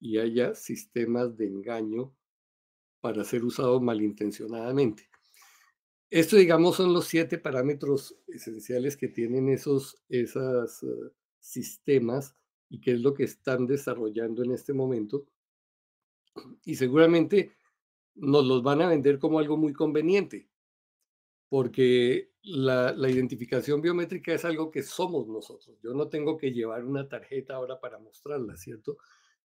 y 0.00 0.18
haya 0.18 0.54
sistemas 0.54 1.36
de 1.36 1.46
engaño 1.46 2.14
para 3.00 3.22
ser 3.22 3.44
usados 3.44 3.82
malintencionadamente. 3.82 5.10
Esto, 6.10 6.36
digamos, 6.36 6.76
son 6.76 6.92
los 6.92 7.06
siete 7.06 7.38
parámetros 7.38 8.16
esenciales 8.28 8.96
que 8.96 9.08
tienen 9.08 9.48
esos 9.48 9.96
esos, 10.08 10.82
eh, 10.84 11.10
sistemas 11.40 12.34
y 12.68 12.80
que 12.80 12.92
es 12.92 13.00
lo 13.00 13.14
que 13.14 13.24
están 13.24 13.66
desarrollando 13.66 14.42
en 14.44 14.52
este 14.52 14.72
momento. 14.72 15.26
Y 16.64 16.76
seguramente 16.76 17.56
nos 18.14 18.44
los 18.44 18.62
van 18.62 18.82
a 18.82 18.88
vender 18.88 19.18
como 19.18 19.38
algo 19.38 19.56
muy 19.56 19.72
conveniente, 19.72 20.48
porque 21.48 22.30
la, 22.42 22.94
identificación 23.08 23.80
biométrica 23.80 24.32
es 24.32 24.44
algo 24.44 24.70
que 24.70 24.82
somos 24.82 25.26
nosotros. 25.28 25.78
Yo 25.82 25.92
no 25.94 26.08
tengo 26.08 26.36
que 26.36 26.52
llevar 26.52 26.84
una 26.84 27.08
tarjeta 27.08 27.54
ahora 27.56 27.80
para 27.80 27.98
mostrarla, 27.98 28.56
¿cierto? 28.56 28.98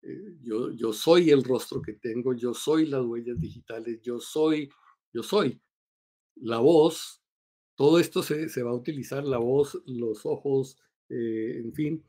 Eh, 0.01 0.37
yo, 0.41 0.71
yo 0.71 0.93
soy 0.93 1.31
el 1.31 1.43
rostro 1.43 1.81
que 1.81 1.93
tengo, 1.93 2.33
yo 2.33 2.53
soy 2.53 2.85
las 2.85 3.03
huellas 3.03 3.39
digitales, 3.39 4.01
yo 4.01 4.19
soy, 4.19 4.69
yo 5.13 5.23
soy. 5.23 5.59
La 6.35 6.59
voz, 6.59 7.21
todo 7.75 7.99
esto 7.99 8.23
se, 8.23 8.63
va 8.63 8.71
a 8.71 8.75
utilizar, 8.75 9.23
la 9.23 9.37
voz, 9.37 9.81
los 9.85 10.25
ojos, 10.25 10.77
eh, 11.09 11.61
en 11.63 11.73
fin. 11.73 12.03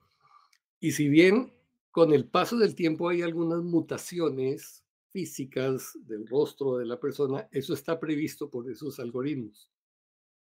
Y 0.81 0.93
si 0.93 1.09
bien 1.09 1.53
con 1.91 2.13
el 2.13 2.29
paso 2.29 2.59
del 2.59 2.75
tiempo 2.75 3.09
hay 3.09 3.23
algunas 3.23 3.63
mutaciones 3.63 4.85
físicas 5.11 5.99
del 6.07 6.27
rostro 6.27 6.77
de 6.77 6.87
la 6.87 7.01
persona, 7.01 7.49
eso 7.51 7.73
está 7.73 7.99
previsto 7.99 8.51
por 8.51 8.71
esos 8.71 9.01
algoritmos. 9.01 9.71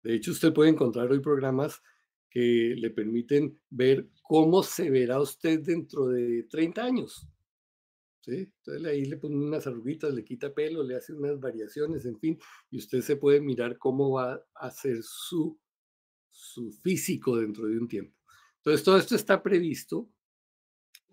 De 0.01 0.15
hecho, 0.15 0.31
usted 0.31 0.51
puede 0.51 0.71
encontrar 0.71 1.11
hoy 1.11 1.19
programas 1.19 1.81
que 2.29 2.73
le 2.75 2.89
permiten 2.89 3.59
ver 3.69 4.09
cómo 4.23 4.63
se 4.63 4.89
verá 4.89 5.21
usted 5.21 5.61
dentro 5.61 6.07
de 6.07 6.43
30 6.49 6.83
años. 6.83 7.27
¿Sí? 8.23 8.49
Entonces 8.57 8.85
ahí 8.85 9.05
le 9.05 9.17
pone 9.17 9.35
unas 9.35 9.67
arruguitas, 9.67 10.13
le 10.13 10.23
quita 10.23 10.53
pelo, 10.53 10.81
le 10.81 10.95
hace 10.95 11.13
unas 11.13 11.39
variaciones, 11.39 12.05
en 12.05 12.17
fin, 12.17 12.39
y 12.71 12.77
usted 12.77 13.01
se 13.01 13.17
puede 13.17 13.41
mirar 13.41 13.77
cómo 13.77 14.11
va 14.11 14.41
a 14.55 14.71
ser 14.71 15.03
su, 15.03 15.59
su 16.29 16.71
físico 16.71 17.35
dentro 17.35 17.67
de 17.67 17.77
un 17.77 17.87
tiempo. 17.87 18.17
Entonces 18.57 18.83
todo 18.83 18.97
esto 18.97 19.15
está 19.15 19.43
previsto 19.43 20.09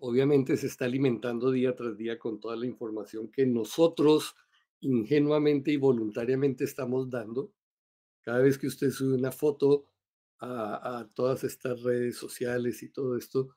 obviamente 0.01 0.57
se 0.57 0.67
está 0.67 0.85
alimentando 0.85 1.51
día 1.51 1.75
tras 1.75 1.95
día 1.95 2.17
con 2.17 2.39
toda 2.39 2.55
la 2.55 2.65
información 2.65 3.31
que 3.31 3.45
nosotros 3.45 4.35
ingenuamente 4.79 5.71
y 5.71 5.77
voluntariamente 5.77 6.63
estamos 6.63 7.09
dando. 7.09 7.53
Cada 8.21 8.39
vez 8.39 8.57
que 8.57 8.67
usted 8.67 8.89
sube 8.89 9.15
una 9.15 9.31
foto 9.31 9.85
a, 10.39 11.07
todas 11.13 11.43
estas 11.43 11.83
redes 11.83 12.17
sociales 12.17 12.81
y 12.81 12.89
todo 12.89 13.15
esto, 13.15 13.55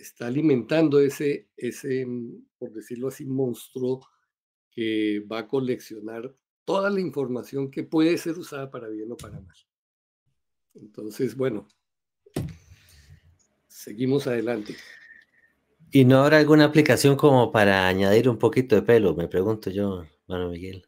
está 0.00 0.26
alimentando 0.26 1.00
ese, 1.00 1.48
ese, 1.56 2.04
mm, 2.06 2.46
por 2.58 2.72
decirlo 2.72 3.08
así, 3.08 3.24
monstruo 3.24 4.06
que 4.70 5.20
va 5.30 5.40
a 5.40 5.48
coleccionar 5.48 6.34
toda 6.64 6.90
la 6.90 7.00
información 7.00 7.70
que 7.70 7.82
puede 7.82 8.16
ser 8.18 8.38
usada 8.38 8.70
para 8.70 8.88
bien 8.88 9.10
o 9.10 9.16
para 9.16 9.40
mal. 9.40 9.56
Entonces, 10.74 11.36
bueno, 11.36 11.66
seguimos 13.66 14.26
adelante. 14.26 14.76
¿Y 15.90 16.04
no 16.04 16.22
habrá 16.22 16.38
alguna 16.38 16.66
aplicación 16.66 17.16
como 17.16 17.50
para 17.50 17.88
añadir 17.88 18.28
un 18.28 18.38
poquito 18.38 18.76
de 18.76 18.82
pelo? 18.82 19.16
Me 19.16 19.26
pregunto 19.26 19.70
yo, 19.70 20.04
bueno, 20.28 20.48
Miguel. 20.48 20.86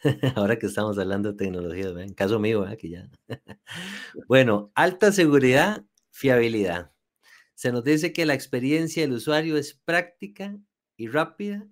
Ahora 0.36 0.58
que 0.58 0.66
estamos 0.66 0.98
hablando 0.98 1.32
de 1.32 1.36
tecnología, 1.36 1.88
en 2.02 2.14
caso 2.14 2.38
mío, 2.38 2.64
aquí 2.64 2.90
ya. 2.90 3.10
bueno, 4.28 4.70
alta 4.74 5.12
seguridad, 5.12 5.84
fiabilidad. 6.10 6.92
Se 7.58 7.72
nos 7.72 7.82
dice 7.82 8.12
que 8.12 8.24
la 8.24 8.34
experiencia 8.34 9.02
del 9.02 9.14
usuario 9.14 9.56
es 9.56 9.74
práctica 9.74 10.56
y 10.96 11.08
rápida, 11.08 11.66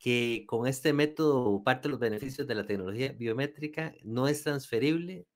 que 0.00 0.42
con 0.48 0.66
este 0.66 0.92
método 0.92 1.62
parte 1.62 1.86
de 1.86 1.92
los 1.92 2.00
beneficios 2.00 2.48
de 2.48 2.56
la 2.56 2.66
tecnología 2.66 3.12
biométrica 3.12 3.94
no 4.02 4.26
es 4.26 4.42
transferible 4.42 5.28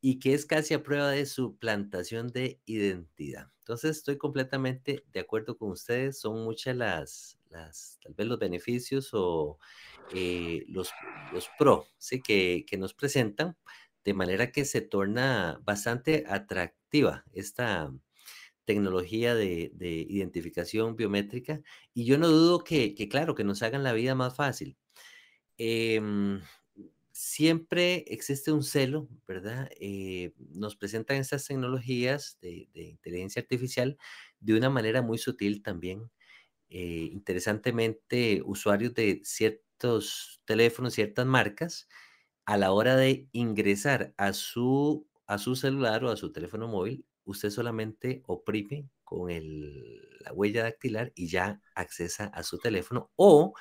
y 0.00 0.18
que 0.18 0.32
es 0.32 0.46
casi 0.46 0.72
a 0.72 0.82
prueba 0.82 1.10
de 1.10 1.26
suplantación 1.26 2.28
de 2.28 2.62
identidad. 2.64 3.52
Entonces, 3.58 3.98
estoy 3.98 4.16
completamente 4.16 5.04
de 5.12 5.20
acuerdo 5.20 5.58
con 5.58 5.72
ustedes. 5.72 6.18
Son 6.18 6.42
muchas 6.42 6.74
las, 6.74 7.38
las 7.50 7.98
tal 8.02 8.14
vez 8.14 8.26
los 8.28 8.38
beneficios 8.38 9.10
o 9.12 9.58
eh, 10.14 10.64
los, 10.68 10.90
los 11.34 11.50
pro 11.58 11.84
¿sí? 11.98 12.22
que, 12.22 12.64
que 12.66 12.78
nos 12.78 12.94
presentan, 12.94 13.58
de 14.04 14.14
manera 14.14 14.52
que 14.52 14.64
se 14.64 14.80
torna 14.80 15.60
bastante 15.66 16.24
atractiva 16.26 17.26
esta 17.34 17.92
tecnología 18.68 19.34
de, 19.34 19.72
de 19.74 19.88
identificación 20.10 20.94
biométrica. 20.94 21.62
Y 21.94 22.04
yo 22.04 22.18
no 22.18 22.28
dudo 22.28 22.64
que, 22.64 22.94
claro, 23.08 23.34
que 23.34 23.42
nos 23.42 23.62
hagan 23.62 23.82
la 23.82 23.94
vida 23.94 24.14
más 24.14 24.36
fácil. 24.36 24.76
Eh, 25.56 25.98
siempre 27.12 28.04
existe 28.08 28.52
un 28.52 28.62
celo, 28.62 29.08
¿verdad? 29.26 29.70
Eh, 29.80 30.34
nos 30.50 30.76
presentan 30.76 31.16
estas 31.16 31.46
tecnologías 31.46 32.36
de, 32.42 32.68
inteligencia 32.74 33.40
artificial 33.40 33.96
de 34.38 34.54
una 34.54 34.68
manera 34.68 35.00
muy 35.00 35.16
sutil 35.16 35.62
también. 35.62 36.10
Eh, 36.68 37.08
interesantemente, 37.10 38.42
usuarios 38.44 38.92
de 38.92 39.22
ciertos 39.24 40.42
teléfonos, 40.44 40.92
ciertas 40.92 41.24
marcas, 41.24 41.88
a 42.44 42.58
la 42.58 42.72
hora 42.72 42.96
de 42.96 43.28
ingresar 43.32 44.12
a 44.18 44.34
su, 44.34 45.08
a 45.26 45.38
su 45.38 45.56
celular 45.56 46.04
o 46.04 46.10
a 46.10 46.16
su 46.16 46.32
teléfono 46.32 46.68
móvil, 46.68 47.06
usted 47.28 47.50
solamente 47.50 48.22
oprime 48.26 48.88
con 49.04 49.28
la 49.28 50.32
huella 50.32 50.62
dactilar 50.62 51.12
y 51.14 51.28
ya 51.28 51.60
accesa 51.74 52.26
a 52.26 52.42
su 52.42 52.58
teléfono 52.58 53.10
o 53.16 53.54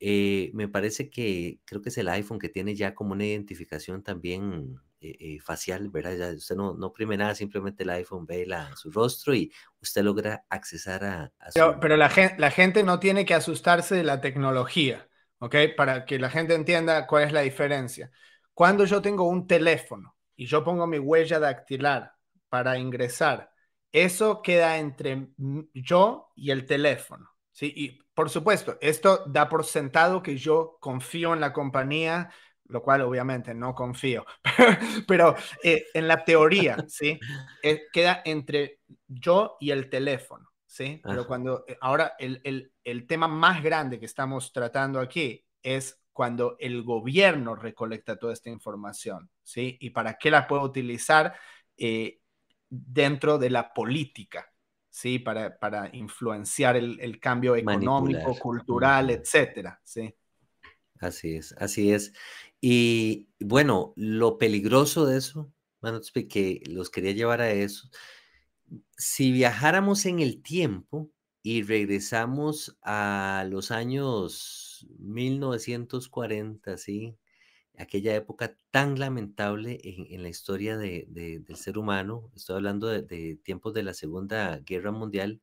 eh, 0.00 0.50
me 0.54 0.68
parece 0.68 1.10
que 1.10 1.60
creo 1.64 1.82
que 1.82 1.90
es 1.90 1.98
el 1.98 2.08
iPhone 2.08 2.38
que 2.38 2.48
tiene 2.48 2.74
ya 2.74 2.94
como 2.94 3.12
una 3.12 3.26
identificación 3.26 4.02
también 4.02 4.80
eh, 5.00 5.16
eh, 5.20 5.38
facial, 5.40 5.90
¿verdad? 5.90 6.16
Ya 6.16 6.28
usted 6.30 6.56
no, 6.56 6.74
no 6.74 6.86
oprime 6.86 7.16
nada, 7.16 7.34
simplemente 7.34 7.82
el 7.82 7.90
iPhone 7.90 8.26
ve 8.26 8.46
la, 8.46 8.74
su 8.76 8.90
rostro 8.90 9.34
y 9.34 9.52
usted 9.80 10.02
logra 10.02 10.44
accesar 10.48 11.04
a, 11.04 11.50
su... 11.50 11.60
Pero, 11.80 11.96
la, 11.96 12.08
gente, 12.08 12.36
la 12.38 12.50
gente 12.50 12.82
no 12.82 12.98
tiene 12.98 13.24
que 13.26 13.34
asustarse 13.34 13.94
de 13.94 14.04
la 14.04 14.20
tecnología. 14.20 15.06
¿ok? 15.40 15.56
Para 15.76 16.04
que 16.04 16.18
la 16.18 16.30
gente 16.30 16.54
entienda 16.54 17.06
cuál 17.06 17.24
es 17.24 17.32
la 17.32 17.40
diferencia. 17.40 18.10
Cuando 18.54 18.84
yo 18.84 19.02
tengo 19.02 19.28
un 19.28 19.46
teléfono 19.46 20.16
y 20.36 20.46
yo 20.46 20.62
pongo 20.62 20.86
mi 20.86 20.98
huella 20.98 21.38
dactilar 21.38 22.12
para 22.50 22.78
ingresar, 22.78 23.50
eso 23.92 24.42
queda 24.42 24.78
entre 24.78 25.28
yo 25.72 26.32
y 26.36 26.50
el 26.50 26.66
teléfono, 26.66 27.30
¿sí? 27.52 27.72
Y 27.74 28.02
por 28.14 28.28
supuesto, 28.28 28.76
esto 28.80 29.24
da 29.26 29.48
por 29.48 29.64
sentado 29.64 30.22
que 30.22 30.36
yo 30.36 30.76
confío 30.80 31.32
en 31.32 31.40
la 31.40 31.52
compañía, 31.52 32.30
lo 32.66 32.82
cual 32.82 33.00
obviamente 33.02 33.54
no 33.54 33.74
confío, 33.74 34.26
pero 35.08 35.34
eh, 35.62 35.86
en 35.94 36.06
la 36.06 36.24
teoría, 36.24 36.84
¿sí? 36.86 37.18
Eh, 37.62 37.84
queda 37.92 38.22
entre 38.24 38.80
yo 39.08 39.56
y 39.58 39.70
el 39.70 39.88
teléfono, 39.88 40.50
¿sí? 40.66 41.06
Pero 41.08 41.26
cuando, 41.26 41.64
eh, 41.66 41.78
ahora 41.80 42.14
el, 42.18 42.40
el, 42.44 42.72
el 42.84 43.06
tema 43.06 43.26
más 43.26 43.62
grande 43.62 43.98
que 43.98 44.06
estamos 44.06 44.52
tratando 44.52 45.00
aquí 45.00 45.44
es 45.62 46.00
cuando 46.12 46.56
el 46.58 46.82
gobierno 46.82 47.54
recolecta 47.56 48.18
toda 48.18 48.32
esta 48.34 48.50
información, 48.50 49.30
¿sí? 49.42 49.78
Y 49.80 49.90
para 49.90 50.18
qué 50.18 50.30
la 50.30 50.46
puede 50.46 50.64
utilizar 50.64 51.34
dentro 52.70 53.36
de 53.36 53.50
la 53.50 53.74
política, 53.74 54.50
¿sí? 54.88 55.18
Para, 55.18 55.58
para 55.58 55.90
influenciar 55.94 56.76
el, 56.76 56.98
el 57.00 57.20
cambio 57.20 57.56
económico, 57.56 58.38
cultural, 58.38 59.10
etcétera, 59.10 59.80
¿sí? 59.84 60.14
Así 61.00 61.34
es, 61.34 61.54
así 61.58 61.92
es. 61.92 62.12
Y 62.60 63.28
bueno, 63.40 63.92
lo 63.96 64.38
peligroso 64.38 65.06
de 65.06 65.18
eso, 65.18 65.52
bueno, 65.80 66.00
que 66.28 66.62
los 66.66 66.90
quería 66.90 67.12
llevar 67.12 67.40
a 67.40 67.50
eso, 67.50 67.88
si 68.96 69.32
viajáramos 69.32 70.06
en 70.06 70.20
el 70.20 70.42
tiempo 70.42 71.10
y 71.42 71.62
regresamos 71.62 72.78
a 72.82 73.46
los 73.48 73.70
años 73.70 74.86
1940, 74.98 76.76
¿sí? 76.76 77.16
Aquella 77.80 78.14
época 78.14 78.56
tan 78.70 78.98
lamentable 78.98 79.80
en, 79.82 80.22
la 80.22 80.28
historia 80.28 80.76
de, 80.76 81.06
del 81.08 81.56
ser 81.56 81.78
humano, 81.78 82.30
estoy 82.36 82.56
hablando 82.56 82.88
de, 82.88 83.02
de 83.02 83.36
tiempos 83.42 83.74
de 83.74 83.82
la 83.82 83.94
Segunda 83.94 84.58
Guerra 84.58 84.92
Mundial, 84.92 85.40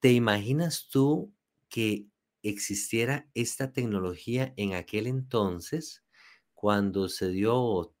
¿te 0.00 0.12
imaginas 0.12 0.88
tú 0.90 1.32
que 1.68 2.06
existiera 2.42 3.28
esta 3.34 3.72
tecnología 3.72 4.52
en 4.56 4.74
aquel 4.74 5.06
entonces? 5.06 6.02
cuando 6.56 7.08
se 7.08 7.28
dio, 7.28 7.94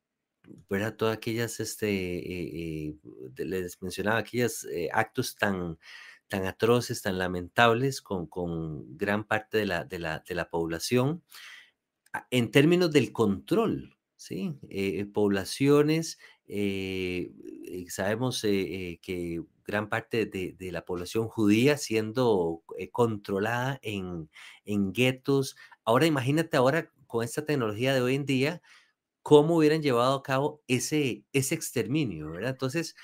¿verdad? 0.68 0.96
Todas 0.96 1.16
aquellas, 1.16 1.60
este, 1.60 1.88
eh, 1.88 2.96
eh, 3.38 3.44
les 3.44 3.80
mencionaba, 3.82 4.18
aquellos 4.18 4.64
eh, 4.64 4.88
actos 4.92 5.36
tan, 5.36 5.78
tan 6.26 6.46
atroces, 6.46 7.02
tan 7.02 7.18
lamentables 7.18 8.02
con, 8.02 8.26
con 8.26 8.96
gran 8.96 9.24
parte 9.24 9.58
de 9.58 9.66
la, 9.66 9.86
la, 9.90 10.24
de 10.26 10.34
la 10.34 10.50
población, 10.50 11.22
en 12.30 12.50
términos 12.50 12.92
del 12.92 13.12
control, 13.12 13.96
¿sí? 14.16 14.58
poblaciones, 15.12 16.18
sabemos 17.88 18.40
que 18.42 19.42
gran 19.64 19.88
parte 19.88 20.26
de, 20.26 20.52
de, 20.52 20.72
la 20.72 20.84
población 20.84 21.28
judía 21.28 21.76
siendo 21.76 22.62
controlada 22.92 23.78
en, 23.82 24.30
en 24.64 24.92
guetos. 24.92 25.56
Ahora 25.84 26.06
imagínate 26.06 26.56
ahora 26.56 26.90
con 27.06 27.24
esta 27.24 27.44
tecnología 27.44 27.94
de 27.94 28.00
hoy 28.00 28.14
en 28.14 28.26
día, 28.26 28.62
cómo 29.22 29.56
hubieran 29.56 29.82
llevado 29.82 30.14
a 30.14 30.22
cabo 30.22 30.62
ese, 30.68 31.24
ese 31.32 31.56
exterminio, 31.56 32.30
¿verdad? 32.30 32.50
Entonces, 32.50 32.94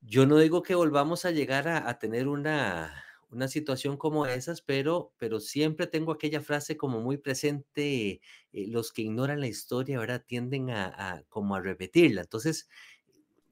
yo 0.00 0.26
no 0.26 0.38
digo 0.38 0.62
que 0.62 0.74
volvamos 0.74 1.24
a 1.24 1.30
llegar 1.30 1.68
a, 1.68 1.98
tener 1.98 2.28
una, 2.28 3.04
una 3.30 3.48
situación 3.48 3.96
como 3.96 4.26
esas, 4.26 4.60
pero, 4.62 5.12
pero 5.18 5.40
siempre 5.40 5.86
tengo 5.86 6.12
aquella 6.12 6.40
frase 6.40 6.76
como 6.76 7.00
muy 7.00 7.16
presente, 7.18 8.20
eh, 8.52 8.66
los 8.68 8.92
que 8.92 9.02
ignoran 9.02 9.40
la 9.40 9.46
historia, 9.48 9.98
¿verdad? 9.98 10.24
Tienden 10.26 10.70
a, 10.70 11.24
como 11.28 11.54
a 11.54 11.60
repetirla. 11.60 12.22
Entonces, 12.22 12.68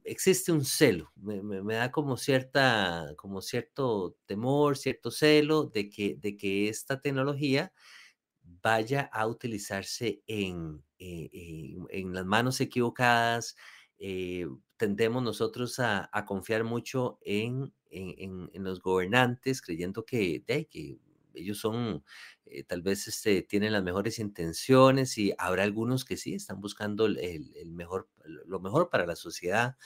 existe 0.04 0.52
un 0.52 0.64
celo, 0.64 1.12
me, 1.16 1.42
me, 1.42 1.74
da 1.74 1.92
como 1.92 2.16
cierta, 2.16 3.14
como 3.16 3.42
cierto 3.42 4.16
temor, 4.26 4.76
cierto 4.76 5.10
celo 5.10 5.64
de 5.64 5.90
que, 5.90 6.16
de 6.16 6.36
que 6.36 6.68
esta 6.68 7.00
tecnología 7.00 7.72
vaya 8.62 9.02
a 9.12 9.26
utilizarse 9.26 10.22
en, 10.26 10.82
eh, 10.98 11.76
en, 11.90 12.12
las 12.14 12.24
manos 12.24 12.60
equivocadas. 12.60 13.56
Eh, 13.98 14.46
tendemos 14.76 15.22
nosotros 15.22 15.78
a, 15.78 16.10
confiar 16.26 16.64
mucho 16.64 17.18
en, 17.22 17.72
en, 17.90 18.50
los 18.64 18.80
gobernantes, 18.80 19.62
creyendo 19.62 20.04
que, 20.04 20.42
que 20.46 20.98
ellos 21.34 21.58
son, 21.58 22.04
eh, 22.46 22.64
tal 22.64 22.82
vez 22.82 23.08
este, 23.08 23.42
tienen 23.42 23.72
las 23.72 23.82
mejores 23.82 24.18
intenciones 24.18 25.16
y 25.18 25.32
habrá 25.38 25.62
algunos 25.62 26.04
que 26.04 26.16
sí 26.16 26.34
están 26.34 26.60
buscando 26.60 27.06
el, 27.06 27.18
el 27.18 27.72
mejor, 27.72 28.08
lo 28.24 28.60
mejor 28.60 28.90
para 28.90 29.06
la 29.06 29.16
sociedad, 29.16 29.76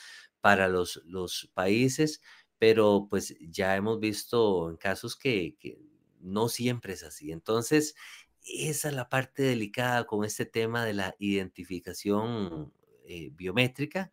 para 0.40 0.68
los, 0.68 1.02
los 1.04 1.50
países, 1.54 2.20
pero 2.58 3.06
pues 3.10 3.36
ya 3.40 3.76
hemos 3.76 4.00
visto 4.00 4.70
en 4.70 4.76
casos 4.76 5.16
que, 5.16 5.56
que 5.58 5.78
no 6.20 6.48
siempre 6.48 6.94
es 6.94 7.02
así. 7.02 7.32
Entonces, 7.32 7.94
esa 8.44 8.88
es 8.88 8.94
la 8.94 9.08
parte 9.08 9.42
delicada 9.42 10.04
con 10.06 10.24
este 10.24 10.46
tema 10.46 10.84
de 10.84 10.94
la 10.94 11.14
identificación 11.18 12.72
eh, 13.04 13.30
biométrica, 13.34 14.12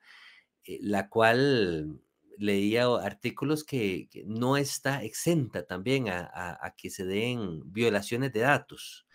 eh, 0.63 0.79
la 0.81 1.09
cual 1.09 2.01
leía 2.39 2.85
artículos 3.03 3.65
que, 3.65 4.09
no 4.25 4.55
está 4.55 5.03
exenta 5.03 5.65
también 5.65 6.07
a, 6.07 6.73
que 6.77 6.89
se 6.89 7.05
den 7.05 7.61
violaciones 7.71 8.31
de 8.31 8.39
datos, 8.39 9.05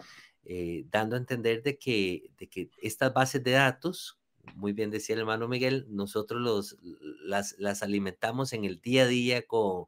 eh, 0.44 0.84
dando 0.90 1.16
a 1.16 1.18
entender 1.18 1.62
de 1.62 1.78
que, 1.78 2.30
de 2.37 2.48
que 2.48 2.70
estas 2.82 3.14
bases 3.14 3.42
de 3.42 3.52
datos, 3.52 4.20
muy 4.54 4.74
bien 4.74 4.90
decía 4.90 5.14
el 5.14 5.20
hermano 5.20 5.48
Miguel, 5.48 5.87
nosotros 5.88 6.40
los, 6.42 6.76
las, 7.22 7.82
alimentamos 7.82 8.52
en 8.52 8.64
el 8.66 8.80
día 8.80 9.04
a 9.04 9.06
día 9.06 9.46
con 9.46 9.87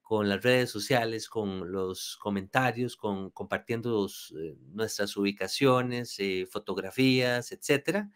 con 0.00 0.28
las 0.28 0.40
redes 0.44 0.70
sociales, 0.70 1.28
con 1.28 1.72
los 1.72 2.16
comentarios, 2.18 2.94
con 2.96 3.30
compartiendo 3.30 4.06
eh, 4.38 4.56
nuestras 4.72 5.16
ubicaciones, 5.16 6.14
eh, 6.20 6.46
fotografías, 6.48 7.50
etcétera, 7.50 8.12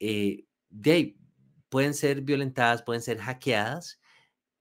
de 0.00 0.90
ahí 0.90 1.21
pueden 1.72 1.94
ser 1.94 2.20
violentadas, 2.20 2.82
pueden 2.82 3.00
ser 3.00 3.18
hackeadas 3.18 3.98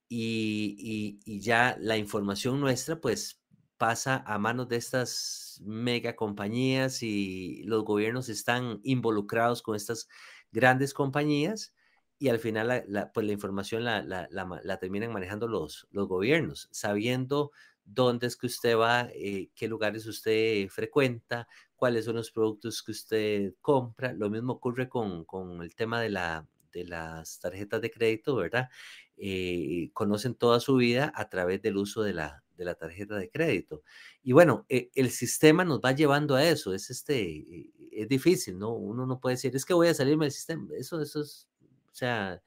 y, 0.08 1.20
y, 1.26 1.42
ya 1.42 1.76
la 1.78 1.98
información 1.98 2.62
nuestra 2.62 3.02
pues 3.02 3.42
pasa 3.78 4.24
a 4.26 4.40
manos 4.40 4.70
de 4.70 4.78
estas 4.78 5.62
mega 5.66 6.16
compañías 6.16 7.04
y 7.04 7.64
los 7.66 7.84
gobiernos 7.84 8.30
están 8.30 8.80
involucrados 8.84 9.62
con 9.62 9.76
estas 9.76 10.08
grandes 10.54 10.94
compañías 10.94 11.74
y 12.18 12.30
al 12.30 12.40
final 12.40 12.86
la, 12.88 13.12
pues 13.12 13.26
la 13.26 13.34
información 13.34 13.84
la, 13.84 14.04
la, 14.04 14.78
terminan 14.80 15.12
manejando 15.12 15.50
los, 15.50 15.90
los 15.92 16.08
gobiernos, 16.08 16.70
sabiendo 16.72 17.52
dónde 17.84 18.28
es 18.28 18.38
que 18.38 18.48
usted 18.48 18.78
va, 18.78 19.10
eh, 19.14 19.50
qué 19.54 19.68
lugares 19.68 20.06
usted 20.06 20.70
frecuenta, 20.70 21.46
cuáles 21.76 22.06
son 22.06 22.16
los 22.16 22.32
productos 22.32 22.82
que 22.82 22.92
usted 22.94 23.54
compra. 23.60 24.14
Lo 24.14 24.30
mismo 24.30 24.54
ocurre 24.54 24.88
con, 24.88 25.26
con 25.26 25.62
el 25.62 25.76
tema 25.76 26.00
de, 26.00 26.10
la, 26.10 26.48
de 26.72 26.86
las 26.86 27.40
tarjetas 27.40 27.82
de 27.82 27.92
crédito, 27.92 28.36
¿verdad? 28.36 28.70
Eh, 29.18 29.90
conocen 29.94 30.36
toda 30.36 30.60
su 30.60 30.76
vida 30.76 31.12
a 31.16 31.30
través 31.30 31.62
del 31.62 31.78
uso 31.78 32.02
de 32.04 32.14
la, 32.14 32.44
de 32.58 32.66
la 32.66 32.76
tarjeta 32.76 33.18
de 33.18 33.30
crédito. 33.30 33.84
Y 34.24 34.32
bueno, 34.34 34.66
e, 34.70 34.90
el 34.96 35.12
sistema 35.12 35.64
nos 35.64 35.80
va 35.80 35.92
llevando 35.92 36.36
a 36.36 36.44
eso. 36.44 36.74
Es, 36.74 36.90
este, 36.90 37.72
es 37.92 38.08
difícil, 38.08 38.58
¿no? 38.58 38.74
Uno 38.74 39.06
no 39.06 39.20
puede 39.20 39.36
decir, 39.36 39.56
es 39.56 39.66
que 39.66 39.74
voy 39.74 39.90
a 39.90 39.94
salirme 39.94 40.26
del 40.26 40.32
sistema. 40.32 40.68
Eso, 40.78 41.02
eso 41.02 41.22
es 41.22 41.48
o 41.92 41.96
sea, 41.96 42.42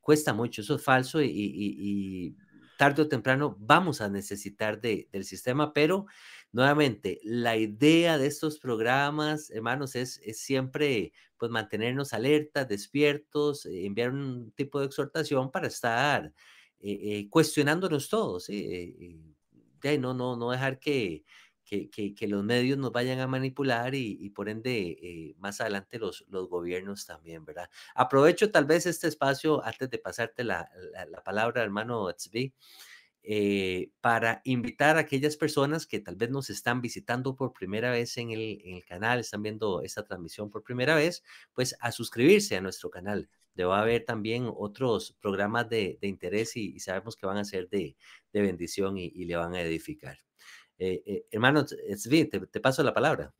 cuesta 0.00 0.34
mucho, 0.34 0.62
eso 0.62 0.74
es 0.76 0.82
falso 0.82 1.22
y, 1.22 2.36
tarde 2.78 3.02
o 3.02 3.08
temprano 3.08 3.56
vamos 3.60 4.00
a 4.00 4.08
necesitar 4.08 4.80
de, 4.80 5.08
del 5.12 5.24
sistema, 5.26 5.74
pero 5.74 6.06
nuevamente, 6.52 7.20
la 7.24 7.56
idea 7.58 8.18
de 8.18 8.26
estos 8.28 8.58
programas, 8.60 9.50
hermanos, 9.50 9.96
es, 9.96 10.20
es 10.24 10.40
siempre 10.40 11.12
pues 11.36 11.50
mantenernos 11.52 12.12
alertas, 12.14 12.68
despiertos, 12.68 13.66
eh, 13.66 13.86
enviar 13.86 14.10
un 14.12 14.52
tipo 14.52 14.80
de 14.80 14.86
exhortación 14.86 15.50
para 15.50 15.68
estar 15.68 16.32
eh, 16.80 16.98
eh, 17.02 17.28
cuestionándonos 17.30 18.08
todos, 18.08 18.44
¿sí? 18.46 19.20
no, 19.98 20.14
no, 20.14 20.36
no 20.36 20.50
dejar 20.50 20.78
que, 20.78 21.24
que, 21.68 22.26
los 22.28 22.44
medios 22.44 22.78
nos 22.78 22.92
vayan 22.92 23.20
a 23.20 23.26
manipular 23.26 23.94
y, 23.94 24.30
por 24.30 24.48
ende 24.48 24.96
eh, 25.02 25.34
más 25.38 25.60
adelante 25.60 25.98
los, 25.98 26.24
los 26.28 26.48
gobiernos 26.48 27.04
también, 27.06 27.44
¿verdad? 27.44 27.68
Aprovecho 27.94 28.50
tal 28.50 28.64
vez 28.64 28.86
este 28.86 29.08
espacio 29.08 29.64
antes 29.64 29.90
de 29.90 29.98
pasarte 29.98 30.44
la, 30.44 30.70
la, 31.10 31.22
palabra, 31.22 31.62
hermano 31.62 32.10
Tzvi, 32.12 32.54
eh, 33.22 33.90
para 34.00 34.40
invitar 34.44 34.96
a 34.96 35.00
aquellas 35.00 35.36
personas 35.36 35.86
que 35.86 36.00
tal 36.00 36.16
vez 36.16 36.30
nos 36.30 36.48
están 36.50 36.80
visitando 36.80 37.36
por 37.36 37.52
primera 37.52 37.90
vez 37.90 38.16
en 38.16 38.30
el, 38.30 38.84
canal, 38.86 39.20
están 39.20 39.42
viendo 39.42 39.82
esta 39.82 40.04
transmisión 40.04 40.50
por 40.50 40.62
primera 40.62 40.94
vez, 40.94 41.22
pues 41.52 41.76
a 41.80 41.92
suscribirse 41.92 42.56
a 42.56 42.62
nuestro 42.62 42.90
canal. 42.90 43.28
Debe 43.54 43.74
haber 43.74 44.04
también 44.04 44.50
otros 44.56 45.16
programas 45.20 45.68
de, 45.68 45.98
de 46.00 46.08
interés 46.08 46.56
y, 46.56 46.78
sabemos 46.80 47.16
que 47.16 47.26
van 47.26 47.38
a 47.38 47.44
ser 47.44 47.68
de, 47.68 47.96
bendición 48.32 48.96
y 48.96 49.24
le 49.24 49.36
van 49.36 49.54
a 49.54 49.60
edificar. 49.60 50.27
Eh, 50.78 51.02
eh, 51.06 51.26
hermano 51.30 51.64
Zvi, 51.66 52.26
te, 52.26 52.40
te 52.46 52.60
paso 52.60 52.82
la 52.82 52.94
palabra. 52.94 53.32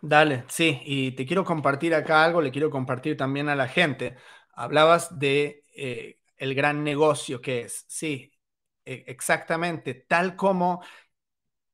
Dale, 0.00 0.44
sí, 0.48 0.80
y 0.84 1.12
te 1.12 1.26
quiero 1.26 1.44
compartir 1.44 1.94
acá 1.94 2.24
algo, 2.24 2.40
le 2.42 2.50
quiero 2.50 2.70
compartir 2.70 3.16
también 3.16 3.48
a 3.48 3.56
la 3.56 3.66
gente. 3.68 4.16
Hablabas 4.54 5.18
de 5.18 5.64
eh, 5.74 6.20
el 6.36 6.54
gran 6.54 6.84
negocio 6.84 7.40
que 7.40 7.62
es, 7.62 7.84
sí, 7.88 8.30
e, 8.84 9.04
exactamente, 9.08 9.94
tal 9.94 10.36
como 10.36 10.82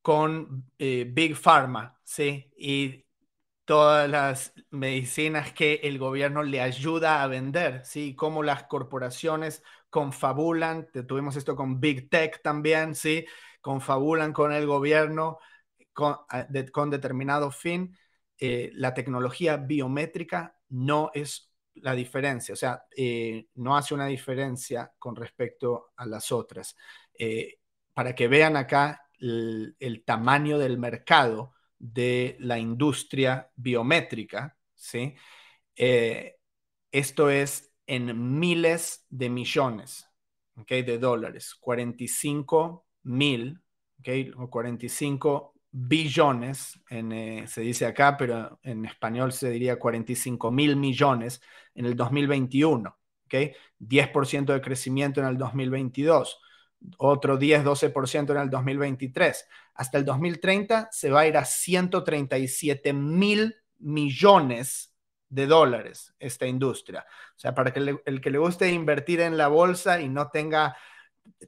con 0.02 0.70
eh, 0.78 1.06
Big 1.10 1.36
Pharma, 1.36 2.00
sí, 2.04 2.52
y 2.56 3.06
todas 3.64 4.08
las 4.10 4.52
medicinas 4.70 5.52
que 5.52 5.74
el 5.84 5.98
gobierno 5.98 6.42
le 6.42 6.60
ayuda 6.60 7.22
a 7.22 7.26
vender, 7.28 7.84
sí, 7.84 8.14
como 8.16 8.42
las 8.42 8.64
corporaciones 8.64 9.62
confabulan, 9.90 10.88
tuvimos 11.08 11.36
esto 11.36 11.56
con 11.56 11.80
Big 11.80 12.10
Tech 12.10 12.42
también, 12.42 12.94
sí, 12.94 13.26
confabulan 13.62 14.34
con 14.34 14.52
el 14.52 14.66
gobierno 14.66 15.38
con, 15.92 16.90
determinado 16.90 17.50
fin 17.50 17.96
eh, 18.38 18.70
la 18.74 18.92
tecnología 18.92 19.56
biométrica 19.56 20.58
no 20.70 21.10
es 21.14 21.50
la 21.74 21.94
diferencia, 21.94 22.52
o 22.52 22.56
sea, 22.56 22.84
eh, 22.96 23.46
no 23.54 23.76
hace 23.76 23.94
una 23.94 24.06
diferencia 24.06 24.92
con 24.98 25.16
respecto 25.16 25.92
a 25.96 26.06
las 26.06 26.32
otras. 26.32 26.76
Eh, 27.18 27.60
para 27.94 28.14
que 28.14 28.28
vean 28.28 28.56
acá 28.56 29.08
el, 29.18 30.02
tamaño 30.04 30.58
del 30.58 30.78
mercado 30.78 31.54
de 31.78 32.36
la 32.40 32.58
industria 32.58 33.50
biométrica, 33.54 34.58
¿sí? 34.74 35.14
esto 35.74 37.30
es 37.30 37.72
en 37.86 38.38
miles 38.38 39.06
de 39.08 39.30
millones 39.30 40.08
de 40.66 40.98
dólares, 40.98 41.54
45 41.54 42.86
mil, 43.04 43.60
o 44.36 44.50
45 44.50 45.54
billones, 45.70 46.78
en, 46.90 47.12
eh, 47.12 47.44
se 47.46 47.62
dice 47.62 47.86
acá, 47.86 48.16
pero 48.16 48.58
en 48.62 48.84
español 48.84 49.32
se 49.32 49.50
diría 49.50 49.78
45 49.78 50.50
mil 50.50 50.76
millones 50.76 51.40
en 51.74 51.86
el 51.86 51.96
2021, 51.96 52.98
¿ok? 53.26 53.34
10% 53.78 54.52
de 54.52 54.60
crecimiento 54.60 55.20
en 55.20 55.26
el 55.26 55.38
2022, 55.38 56.40
otro 56.98 57.38
10-12% 57.38 58.32
en 58.32 58.38
el 58.38 58.50
2023. 58.50 59.48
Hasta 59.74 59.98
el 59.98 60.04
2030 60.04 60.88
se 60.90 61.10
va 61.10 61.20
a 61.20 61.26
ir 61.26 61.36
a 61.36 61.44
137 61.44 62.92
mil 62.92 63.56
millones 63.78 64.94
de 65.28 65.46
dólares 65.46 66.14
esta 66.18 66.46
industria. 66.46 67.06
O 67.34 67.38
sea, 67.38 67.54
para 67.54 67.72
que 67.72 67.96
el 68.04 68.20
que 68.20 68.30
le 68.30 68.38
guste 68.38 68.70
invertir 68.70 69.20
en 69.20 69.38
la 69.38 69.48
bolsa 69.48 70.00
y 70.00 70.08
no 70.08 70.28
tenga 70.28 70.76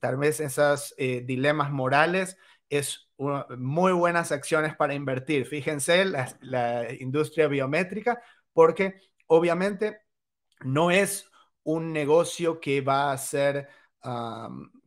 tal 0.00 0.16
vez 0.16 0.40
esos 0.40 0.94
eh, 0.98 1.22
dilemas 1.24 1.70
morales, 1.70 2.36
es 2.68 3.10
muy 3.16 3.92
buenas 3.92 4.32
acciones 4.32 4.74
para 4.74 4.94
invertir. 4.94 5.46
Fíjense 5.46 6.04
la, 6.04 6.92
industria 6.98 7.46
biométrica, 7.46 8.20
porque 8.52 9.00
obviamente 9.26 10.00
no 10.60 10.90
es 10.90 11.30
un 11.62 11.92
negocio 11.92 12.60
que 12.60 12.80
va 12.80 13.12
a 13.12 13.18
ser, 13.18 13.68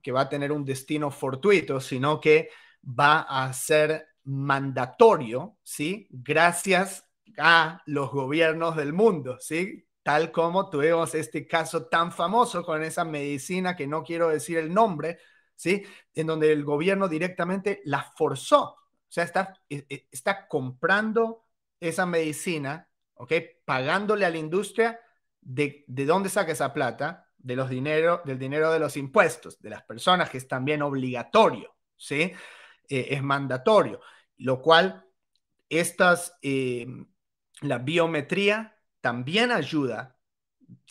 que 0.02 0.12
va 0.12 0.22
a 0.22 0.30
tener 0.30 0.52
un 0.52 0.66
destino 0.66 1.12
fortuito, 1.12 1.80
sino 1.80 2.20
que 2.20 2.50
va 2.84 3.22
a 3.22 3.52
ser 3.54 4.08
mandatorio, 4.24 5.58
¿sí? 5.64 6.08
Gracias 6.12 7.10
a 7.38 7.82
los 7.86 8.12
gobiernos 8.12 8.76
del 8.76 8.94
mundo, 8.94 9.38
¿sí? 9.40 9.87
Tal 10.08 10.32
como 10.32 10.70
tuvimos 10.70 11.14
este 11.16 11.46
caso 11.46 11.88
tan 11.88 12.14
famoso 12.14 12.64
con 12.64 12.82
esa 12.82 13.04
medicina 13.04 13.76
que 13.76 13.88
no 13.88 14.04
quiero 14.04 14.30
decir 14.30 14.58
el 14.58 14.74
nombre, 14.74 15.20
¿sí? 15.54 15.84
En 16.16 16.28
donde 16.28 16.54
el 16.54 16.64
gobierno 16.64 17.10
directamente 17.10 17.82
la 17.84 18.04
forzó, 18.16 18.64
o 18.64 18.80
sea, 19.10 19.26
está, 19.26 19.60
e, 19.70 19.86
e, 19.90 20.08
está 20.10 20.48
comprando 20.48 21.44
esa 21.82 22.06
medicina, 22.06 22.90
¿ok? 23.16 23.34
Pagándole 23.66 24.26
a 24.26 24.30
la 24.30 24.38
industria 24.38 24.98
de, 25.42 25.84
de 25.88 26.06
dónde 26.06 26.30
saca 26.30 26.54
esa 26.54 26.74
plata, 26.74 27.28
de 27.36 27.58
los 27.58 27.70
dinero, 27.70 28.22
del 28.24 28.40
dinero 28.40 28.72
de 28.72 28.80
los 28.80 28.96
impuestos, 28.96 29.60
de 29.62 29.72
las 29.72 29.84
personas, 29.84 30.30
que 30.30 30.38
es 30.38 30.48
también 30.48 30.84
obligatorio, 30.84 31.76
¿sí? 31.98 32.32
Eh, 32.88 33.08
es 33.10 33.22
mandatorio, 33.22 34.00
lo 34.38 34.62
cual 34.62 35.06
estas, 35.68 36.38
eh, 36.42 36.88
la 37.60 37.80
biometría 37.80 38.77
también 39.08 39.54
ayuda, 39.54 40.20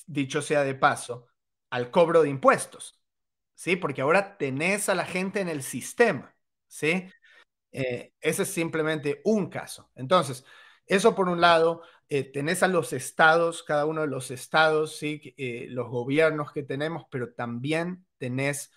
dicho 0.07 0.41
sea 0.41 0.65
de 0.65 0.75
paso, 0.75 1.27
al 1.69 1.91
cobro 1.91 2.23
de 2.23 2.31
impuestos. 2.31 2.99
¿sí? 3.55 3.77
Porque 3.77 4.01
ahora 4.01 4.39
tenés 4.39 4.89
a 4.89 4.95
la 4.95 5.05
gente 5.05 5.43
en 5.43 5.51
el 5.51 5.63
sistema, 5.63 6.35
¿sí? 6.67 7.11
Eh, 7.73 8.15
ese 8.23 8.45
es 8.45 8.49
simplemente 8.49 9.21
un 9.27 9.51
caso. 9.51 9.91
Entonces, 9.95 10.47
eso 10.87 11.15
por 11.15 11.29
un 11.29 11.43
lado, 11.43 11.83
eh, 12.09 12.25
tenés 12.25 12.63
a 12.63 12.69
los 12.69 12.95
estados, 12.95 13.63
cada 13.63 13.85
uno 13.85 14.01
de 14.01 14.07
los 14.07 14.31
estados, 14.31 14.97
¿sí? 14.97 15.35
Eh, 15.37 15.67
los 15.69 15.91
gobiernos 15.91 16.53
que 16.53 16.63
tenemos, 16.63 17.05
pero 17.11 17.35
también 17.35 18.07
tenés 18.17 18.73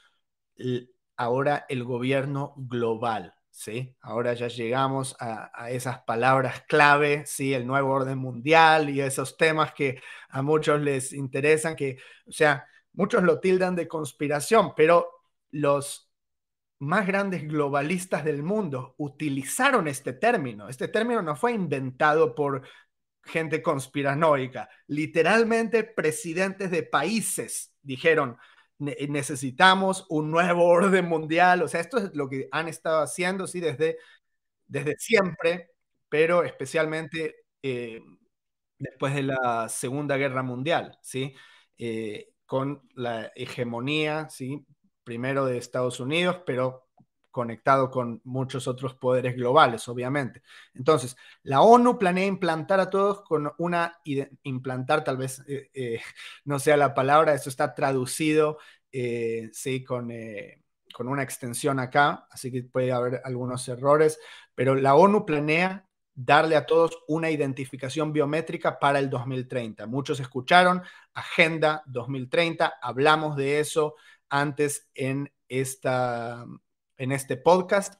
ahora 1.15 1.65
el 1.69 1.85
gobierno 1.85 2.55
global, 2.57 3.35
¿sí? 3.49 3.95
Ahora 4.01 4.33
ya 4.33 4.47
llegamos 4.47 5.15
a, 5.19 5.69
esas 5.69 5.99
palabras 6.03 6.63
clave, 6.67 7.25
¿sí? 7.25 7.53
El 7.53 7.67
nuevo 7.67 7.91
orden 7.91 8.17
mundial 8.17 8.89
y 8.89 9.01
esos 9.01 9.37
temas 9.37 9.73
que 9.73 10.01
a 10.29 10.41
muchos 10.41 10.81
les 10.81 11.13
interesan, 11.13 11.75
que, 11.75 11.97
o 12.25 12.31
sea, 12.31 12.65
Muchos 12.93 13.23
lo 13.23 13.39
tildan 13.39 13.75
de 13.75 13.87
conspiración, 13.87 14.73
pero 14.75 15.09
los 15.51 16.11
más 16.79 17.05
grandes 17.07 17.47
globalistas 17.47 18.23
del 18.23 18.43
mundo 18.43 18.95
utilizaron 18.97 19.87
este 19.87 20.13
término. 20.13 20.69
Este 20.69 20.87
término 20.87 21.21
no 21.21 21.35
fue 21.35 21.53
inventado 21.53 22.33
por 22.35 22.67
gente 23.23 23.61
conspiranoica. 23.61 24.69
Literalmente 24.87 25.83
presidentes 25.83 26.71
de 26.71 26.83
países 26.83 27.73
dijeron, 27.81 28.37
necesitamos 28.79 30.05
un 30.09 30.31
nuevo 30.31 30.65
orden 30.65 31.05
mundial. 31.07 31.61
O 31.63 31.67
sea, 31.67 31.81
esto 31.81 31.97
es 31.97 32.15
lo 32.15 32.29
que 32.29 32.47
han 32.51 32.67
estado 32.67 33.01
haciendo, 33.01 33.47
sí, 33.47 33.59
desde, 33.59 33.97
desde 34.67 34.95
siempre, 34.99 35.71
pero 36.09 36.43
especialmente 36.43 37.35
eh, 37.63 38.01
después 38.79 39.13
de 39.15 39.23
la 39.23 39.69
Segunda 39.69 40.17
Guerra 40.17 40.43
Mundial, 40.43 40.97
¿sí? 41.01 41.35
Eh, 41.77 42.29
con 42.45 42.81
la 42.95 43.31
hegemonía, 43.35 44.29
¿sí? 44.29 44.65
primero 45.03 45.45
de 45.45 45.57
Estados 45.57 45.99
Unidos, 45.99 46.41
pero 46.45 46.88
conectado 47.39 47.89
con 47.89 48.19
muchos 48.25 48.67
otros 48.67 48.95
poderes 48.95 49.33
globales, 49.33 49.87
obviamente. 49.87 50.41
Entonces, 50.73 51.15
la 51.43 51.61
ONU 51.61 51.97
planea 51.97 52.25
implantar 52.25 52.81
a 52.81 52.89
todos 52.89 53.21
con 53.21 53.49
una, 53.59 53.97
implantar 54.43 55.05
tal 55.05 55.15
vez 55.15 55.41
eh, 55.47 55.69
eh, 55.73 56.01
no 56.43 56.59
sea 56.59 56.75
la 56.75 56.93
palabra, 56.93 57.33
eso 57.33 57.49
está 57.49 57.73
traducido, 57.73 58.57
eh, 58.91 59.49
sí, 59.53 59.85
con, 59.85 60.11
con 60.93 61.07
una 61.07 61.23
extensión 61.23 61.79
acá, 61.79 62.27
así 62.29 62.51
que 62.51 62.63
puede 62.63 62.91
haber 62.91 63.21
algunos 63.23 63.65
errores, 63.69 64.19
pero 64.53 64.75
la 64.75 64.95
ONU 64.95 65.25
planea 65.25 65.87
darle 66.13 66.57
a 66.57 66.65
todos 66.65 66.91
una 67.07 67.29
identificación 67.29 68.11
biométrica 68.11 68.79
para 68.79 68.99
el 68.99 69.09
2030. 69.09 69.87
Muchos 69.87 70.19
escucharon 70.19 70.81
Agenda 71.13 71.83
2030, 71.85 72.79
hablamos 72.81 73.37
de 73.37 73.61
eso 73.61 73.95
antes 74.27 74.89
en, 74.93 75.31
esta, 75.49 76.45
en 76.99 77.11
este 77.11 77.37
podcast, 77.37 77.95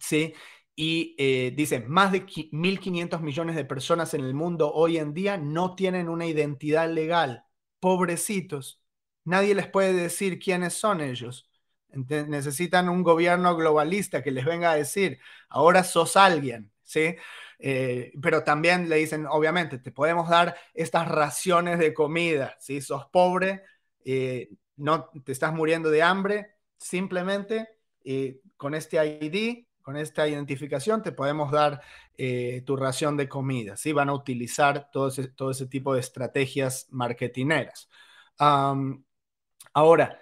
¿sí? 0.00 0.34
Y 0.74 1.14
eh, 1.18 1.52
dicen, 1.56 1.84
más 1.88 2.12
de 2.12 2.26
1.500 2.26 3.20
millones 3.20 3.56
de 3.56 3.64
personas 3.64 4.14
en 4.14 4.24
el 4.24 4.34
mundo 4.34 4.72
hoy 4.72 4.98
en 4.98 5.14
día 5.14 5.36
no 5.38 5.74
tienen 5.76 6.08
una 6.08 6.26
identidad 6.26 6.90
legal. 6.90 7.44
Pobrecitos. 7.80 8.82
Nadie 9.24 9.54
les 9.54 9.68
puede 9.68 9.92
decir 9.92 10.38
quiénes 10.38 10.74
son 10.74 11.00
ellos. 11.00 11.48
necesitan 11.92 12.88
un 12.88 13.02
gobierno 13.02 13.56
globalista 13.56 14.22
que 14.22 14.30
les 14.30 14.44
venga 14.46 14.72
a 14.72 14.76
decir, 14.76 15.18
ahora 15.50 15.84
sos 15.84 16.16
alguien, 16.16 16.72
¿sí? 16.84 17.16
Eh, 17.58 18.12
pero 18.20 18.42
también 18.44 18.88
le 18.88 18.96
dicen, 18.96 19.26
obviamente, 19.26 19.78
te 19.78 19.92
podemos 19.92 20.28
dar 20.28 20.56
estas 20.74 21.06
raciones 21.08 21.78
de 21.78 21.94
comida, 21.94 22.56
si 22.60 22.80
sos 22.80 23.06
pobre, 23.12 23.62
eh, 24.04 24.50
no 24.76 25.10
te 25.24 25.32
estás 25.32 25.52
muriendo 25.52 25.90
de 25.90 26.02
hambre, 26.02 26.56
simplemente 26.78 27.68
eh, 28.04 28.40
con 28.56 28.74
este 28.74 29.04
ID, 29.04 29.66
con 29.82 29.96
esta 29.96 30.28
identificación, 30.28 31.02
te 31.02 31.12
podemos 31.12 31.50
dar 31.50 31.80
tu 32.64 32.76
ración 32.76 33.16
de 33.16 33.28
comida, 33.28 33.76
¿sí? 33.76 33.92
Van 33.92 34.08
a 34.08 34.14
utilizar 34.14 34.90
todo 34.92 35.08
ese, 35.08 35.26
todo 35.26 35.50
ese 35.50 35.66
tipo 35.66 35.94
de 35.94 36.00
estrategias 36.00 36.86
marketineras. 36.90 37.88
ahora, 39.74 40.20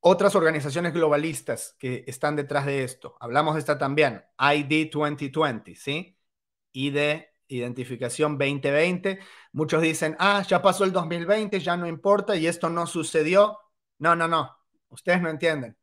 otras 0.00 0.36
organizaciones 0.36 0.92
globalistas 0.92 1.74
que 1.78 2.04
están 2.06 2.36
detrás 2.36 2.66
de 2.66 2.84
esto, 2.84 3.16
hablamos 3.18 3.54
de 3.54 3.60
esta 3.60 3.78
también, 3.78 4.22
ID 4.38 4.90
2020, 4.92 5.74
¿sí? 5.74 6.16
de 6.74 7.34
identificación 7.48 8.38
2020. 8.38 9.20
Muchos 9.52 9.82
dicen, 9.82 10.16
ah, 10.18 10.42
ya 10.46 10.60
pasó 10.62 10.84
el 10.84 10.92
2020, 10.92 11.60
ya 11.60 11.76
no 11.76 11.86
importa 11.86 12.36
y 12.36 12.46
esto 12.46 12.68
no 12.68 12.86
sucedió. 12.86 13.58
No, 13.98 14.16
no, 14.16 14.28
no, 14.28 14.56
ustedes 14.88 15.22
no 15.22 15.30
entienden. 15.30 15.76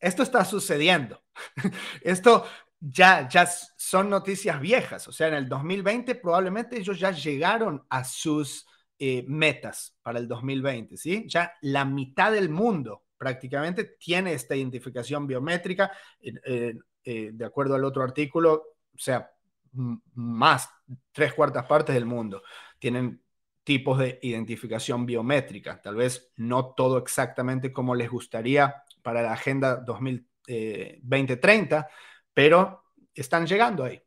Esto 0.00 0.22
está 0.22 0.44
sucediendo. 0.44 1.22
esto 2.02 2.46
ya, 2.80 3.28
ya 3.28 3.46
son 3.76 4.10
noticias 4.10 4.60
viejas. 4.60 5.08
O 5.08 5.12
sea, 5.12 5.28
en 5.28 5.34
el 5.34 5.48
2020 5.48 6.14
probablemente 6.16 6.78
ellos 6.78 6.98
ya 6.98 7.10
llegaron 7.10 7.84
a 7.88 8.04
sus 8.04 8.66
eh, 8.98 9.24
metas 9.28 9.96
para 10.02 10.18
el 10.18 10.28
2020, 10.28 10.96
¿sí? 10.96 11.24
Ya 11.28 11.52
la 11.62 11.84
mitad 11.84 12.32
del 12.32 12.48
mundo 12.48 13.04
prácticamente 13.16 13.84
tiene 13.98 14.32
esta 14.32 14.56
identificación 14.56 15.26
biométrica. 15.26 15.92
Eh, 16.20 16.74
de 17.32 17.44
acuerdo 17.44 17.76
al 17.76 17.84
otro 17.84 18.02
artículo, 18.02 18.52
o 18.92 18.98
sea, 18.98 19.30
más 20.14 20.68
tres 21.12 21.34
cuartas 21.34 21.66
partes 21.66 21.94
del 21.94 22.06
mundo 22.06 22.42
tienen 22.78 23.22
tipos 23.62 23.98
de 23.98 24.18
identificación 24.22 25.06
biométrica. 25.06 25.80
Tal 25.82 25.96
vez 25.96 26.32
no 26.36 26.74
todo 26.74 26.98
exactamente 26.98 27.72
como 27.72 27.94
les 27.94 28.08
gustaría 28.08 28.74
para 29.06 29.22
la 29.22 29.32
Agenda 29.34 29.76
2030, 29.76 31.78
eh, 31.78 31.84
pero 32.34 32.82
están 33.14 33.46
llegando 33.46 33.84
ahí. 33.84 34.02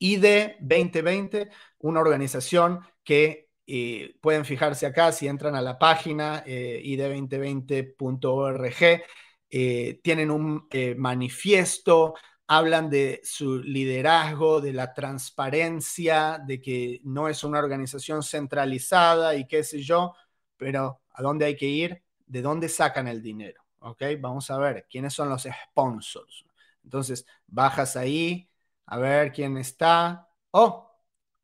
ID 0.00 0.56
2020, 0.58 1.48
una 1.78 2.00
organización 2.00 2.80
que 3.04 3.50
eh, 3.68 4.16
pueden 4.20 4.44
fijarse 4.44 4.84
acá 4.84 5.12
si 5.12 5.28
entran 5.28 5.54
a 5.54 5.62
la 5.62 5.78
página 5.78 6.42
eh, 6.44 6.82
id2020.org, 6.84 9.02
eh, 9.50 10.00
tienen 10.02 10.32
un 10.32 10.68
manifiesto, 10.96 12.14
hablan 12.48 12.90
de 12.90 13.20
su 13.22 13.62
liderazgo, 13.62 14.60
de 14.60 14.72
la 14.72 14.92
transparencia, 14.92 16.40
de 16.44 16.60
que 16.60 17.00
no 17.04 17.28
es 17.28 17.44
una 17.44 17.60
organización 17.60 18.24
centralizada 18.24 19.36
y 19.36 19.46
qué 19.46 19.62
sé 19.62 19.80
yo, 19.80 20.14
pero 20.56 21.02
¿a 21.10 21.22
dónde 21.22 21.44
hay 21.44 21.54
que 21.54 21.66
ir? 21.66 22.02
¿De 22.26 22.42
dónde 22.42 22.68
sacan 22.68 23.06
el 23.06 23.22
dinero? 23.22 23.63
¿Ok? 23.84 24.02
Vamos 24.18 24.50
a 24.50 24.58
ver 24.58 24.86
quiénes 24.90 25.12
son 25.12 25.28
los 25.28 25.46
sponsors. 25.70 26.44
Entonces, 26.82 27.26
bajas 27.46 27.96
ahí, 27.96 28.48
a 28.86 28.98
ver 28.98 29.32
quién 29.32 29.56
está. 29.56 30.28
Oh, 30.50 30.90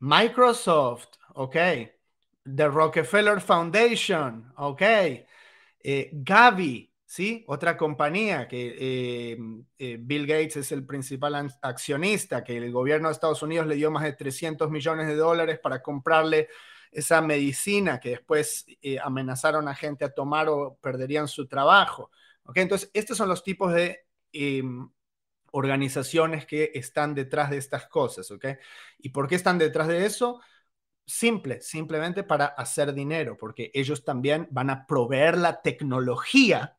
Microsoft, 0.01 1.09
ok. 1.35 1.57
The 2.45 2.69
Rockefeller 2.69 3.41
Foundation, 3.41 4.53
ok. 4.57 4.83
Eh, 5.83 6.11
Gavi, 6.13 6.91
¿sí? 7.05 7.45
Otra 7.49 7.77
compañía 7.77 8.49
que 8.49 8.77
eh, 9.33 9.39
eh, 9.79 9.99
Bill 10.01 10.27
Gates 10.27 10.57
es 10.57 10.73
el 10.73 10.87
principal 10.87 11.51
accionista, 11.63 12.43
que 12.43 12.57
el 12.57 12.73
gobierno 12.73 13.09
de 13.09 13.13
Estados 13.13 13.43
Unidos 13.43 13.67
le 13.67 13.77
dio 13.77 13.91
más 13.91 14.05
de 14.05 14.15
300 14.15 14.71
millones 14.71 15.07
de 15.09 15.17
dólares 15.17 15.59
para 15.63 15.83
comprarle 15.83 16.49
esa 16.91 17.21
medicina 17.21 18.01
que 18.01 18.11
después 18.11 18.67
amenazaron 19.03 19.69
a 19.69 19.75
gente 19.75 20.05
a 20.05 20.13
tomar 20.13 20.49
o 20.49 20.77
perderían 20.81 21.29
su 21.29 21.47
trabajo. 21.47 22.11
¿Ok? 22.51 22.57
Entonces, 22.59 22.91
estos 22.95 23.17
son 23.17 23.29
los 23.29 23.45
tipos 23.45 23.73
de 23.73 24.07
em, 24.33 24.91
organizaciones 25.53 26.47
que 26.47 26.73
están 26.75 27.15
detrás 27.15 27.51
de 27.51 27.59
estas 27.59 27.87
cosas, 27.89 28.31
¿ok? 28.31 28.47
¿Y 28.99 29.11
por 29.11 29.29
qué 29.29 29.37
están 29.37 29.59
detrás 29.59 29.89
de 29.89 30.05
eso? 30.07 30.41
Simple, 31.07 31.61
simplemente 31.63 32.25
para 32.25 32.47
hacer 32.47 32.95
dinero, 32.95 33.37
porque 33.39 33.71
ellos 33.75 34.05
también 34.05 34.49
van 34.51 34.71
a 34.71 34.87
proveer 34.87 35.39
la 35.39 35.63
tecnología 35.63 36.79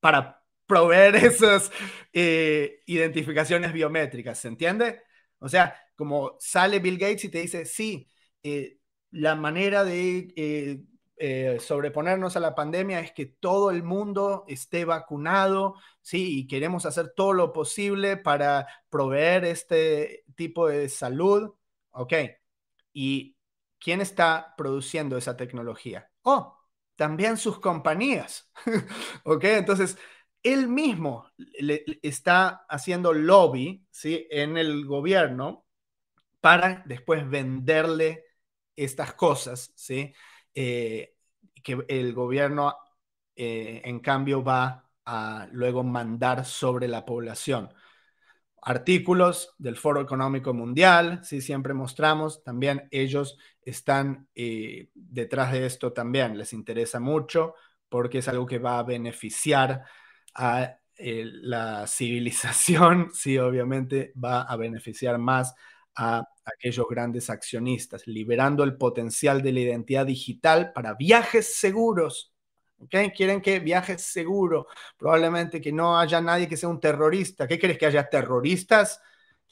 para 0.00 0.42
proveer 0.66 1.16
esas 1.16 1.70
eh, 2.12 2.80
identificaciones 2.86 3.72
biométricas, 3.72 4.38
¿se 4.38 4.48
entiende? 4.48 5.02
O 5.38 5.48
sea, 5.48 5.76
como 5.96 6.36
sale 6.40 6.78
Bill 6.80 6.98
Gates 6.98 7.24
y 7.24 7.28
te 7.30 7.42
dice, 7.42 7.66
sí, 7.66 8.10
eh, 8.42 8.78
la 9.10 9.34
manera 9.36 9.84
de 9.84 10.84
eh, 11.16 11.58
sobreponernos 11.60 12.36
a 12.36 12.40
la 12.40 12.54
pandemia 12.54 13.00
es 13.00 13.12
que 13.12 13.26
todo 13.26 13.70
el 13.70 13.82
mundo 13.82 14.44
esté 14.48 14.84
vacunado, 14.84 15.76
¿sí? 16.02 16.38
Y 16.38 16.46
queremos 16.46 16.86
hacer 16.86 17.12
todo 17.14 17.32
lo 17.32 17.52
posible 17.52 18.16
para 18.16 18.66
proveer 18.88 19.44
este 19.44 20.24
tipo 20.34 20.68
de 20.68 20.88
salud, 20.88 21.54
¿ok? 21.92 22.14
¿Y 22.92 23.36
quién 23.78 24.00
está 24.00 24.54
produciendo 24.56 25.16
esa 25.16 25.36
tecnología? 25.36 26.10
Oh, 26.22 26.58
también 26.96 27.36
sus 27.36 27.60
compañías, 27.60 28.50
¿ok? 29.24 29.44
Entonces, 29.44 29.96
él 30.42 30.68
mismo 30.68 31.30
le, 31.36 31.84
está 32.02 32.66
haciendo 32.68 33.12
lobby, 33.12 33.86
¿sí? 33.90 34.26
En 34.30 34.56
el 34.56 34.84
gobierno 34.84 35.64
para 36.40 36.82
después 36.86 37.28
venderle 37.28 38.24
estas 38.76 39.14
cosas, 39.14 39.72
¿sí? 39.76 40.12
Eh, 40.54 41.16
que 41.62 41.84
el 41.88 42.12
gobierno, 42.12 42.76
eh, 43.36 43.82
en 43.84 44.00
cambio, 44.00 44.44
va 44.44 44.90
a 45.04 45.48
luego 45.52 45.82
mandar 45.82 46.44
sobre 46.44 46.88
la 46.88 47.04
población. 47.04 47.70
Artículos 48.62 49.54
del 49.58 49.76
Foro 49.76 50.00
Económico 50.00 50.54
Mundial, 50.54 51.20
sí, 51.22 51.42
siempre 51.42 51.74
mostramos, 51.74 52.42
también 52.42 52.88
ellos 52.90 53.38
están 53.60 54.28
eh, 54.34 54.88
detrás 54.94 55.52
de 55.52 55.66
esto 55.66 55.92
también, 55.92 56.38
les 56.38 56.52
interesa 56.54 56.98
mucho 56.98 57.54
porque 57.90 58.18
es 58.18 58.28
algo 58.28 58.46
que 58.46 58.58
va 58.58 58.78
a 58.78 58.82
beneficiar 58.82 59.84
a 60.34 60.78
la 60.96 61.86
civilización, 61.86 63.10
sí, 63.14 63.36
obviamente 63.38 64.12
va 64.22 64.42
a 64.42 64.56
beneficiar 64.56 65.18
más 65.18 65.54
a 65.96 66.26
aquellos 66.44 66.86
grandes 66.88 67.30
accionistas, 67.30 68.06
liberando 68.06 68.64
el 68.64 68.76
potencial 68.76 69.42
de 69.42 69.52
la 69.52 69.60
identidad 69.60 70.06
digital 70.06 70.72
para 70.72 70.94
viajes 70.94 71.56
seguros. 71.56 72.32
¿Okay? 72.78 73.10
Quieren 73.12 73.40
que 73.40 73.60
viajes 73.60 74.02
seguro, 74.02 74.66
probablemente 74.96 75.60
que 75.60 75.72
no 75.72 75.98
haya 75.98 76.20
nadie 76.20 76.48
que 76.48 76.56
sea 76.56 76.68
un 76.68 76.80
terrorista. 76.80 77.46
¿Qué 77.46 77.58
quieres 77.58 77.78
que 77.78 77.86
haya 77.86 78.08
terroristas? 78.08 79.00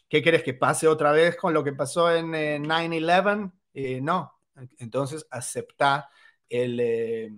¿Qué 0.09 0.23
quieres 0.23 0.43
que 0.43 0.55
pase 0.55 0.87
otra 0.87 1.13
vez 1.13 1.37
con 1.37 1.55
lo 1.55 1.65
que 1.65 1.73
pasó 1.73 2.15
en 2.15 2.33
9-11? 2.33 3.53
Eh, 3.73 4.01
no. 4.03 4.39
Entonces, 4.79 5.27
acepta 5.31 6.11
el 6.49 6.79
eh, 6.81 7.31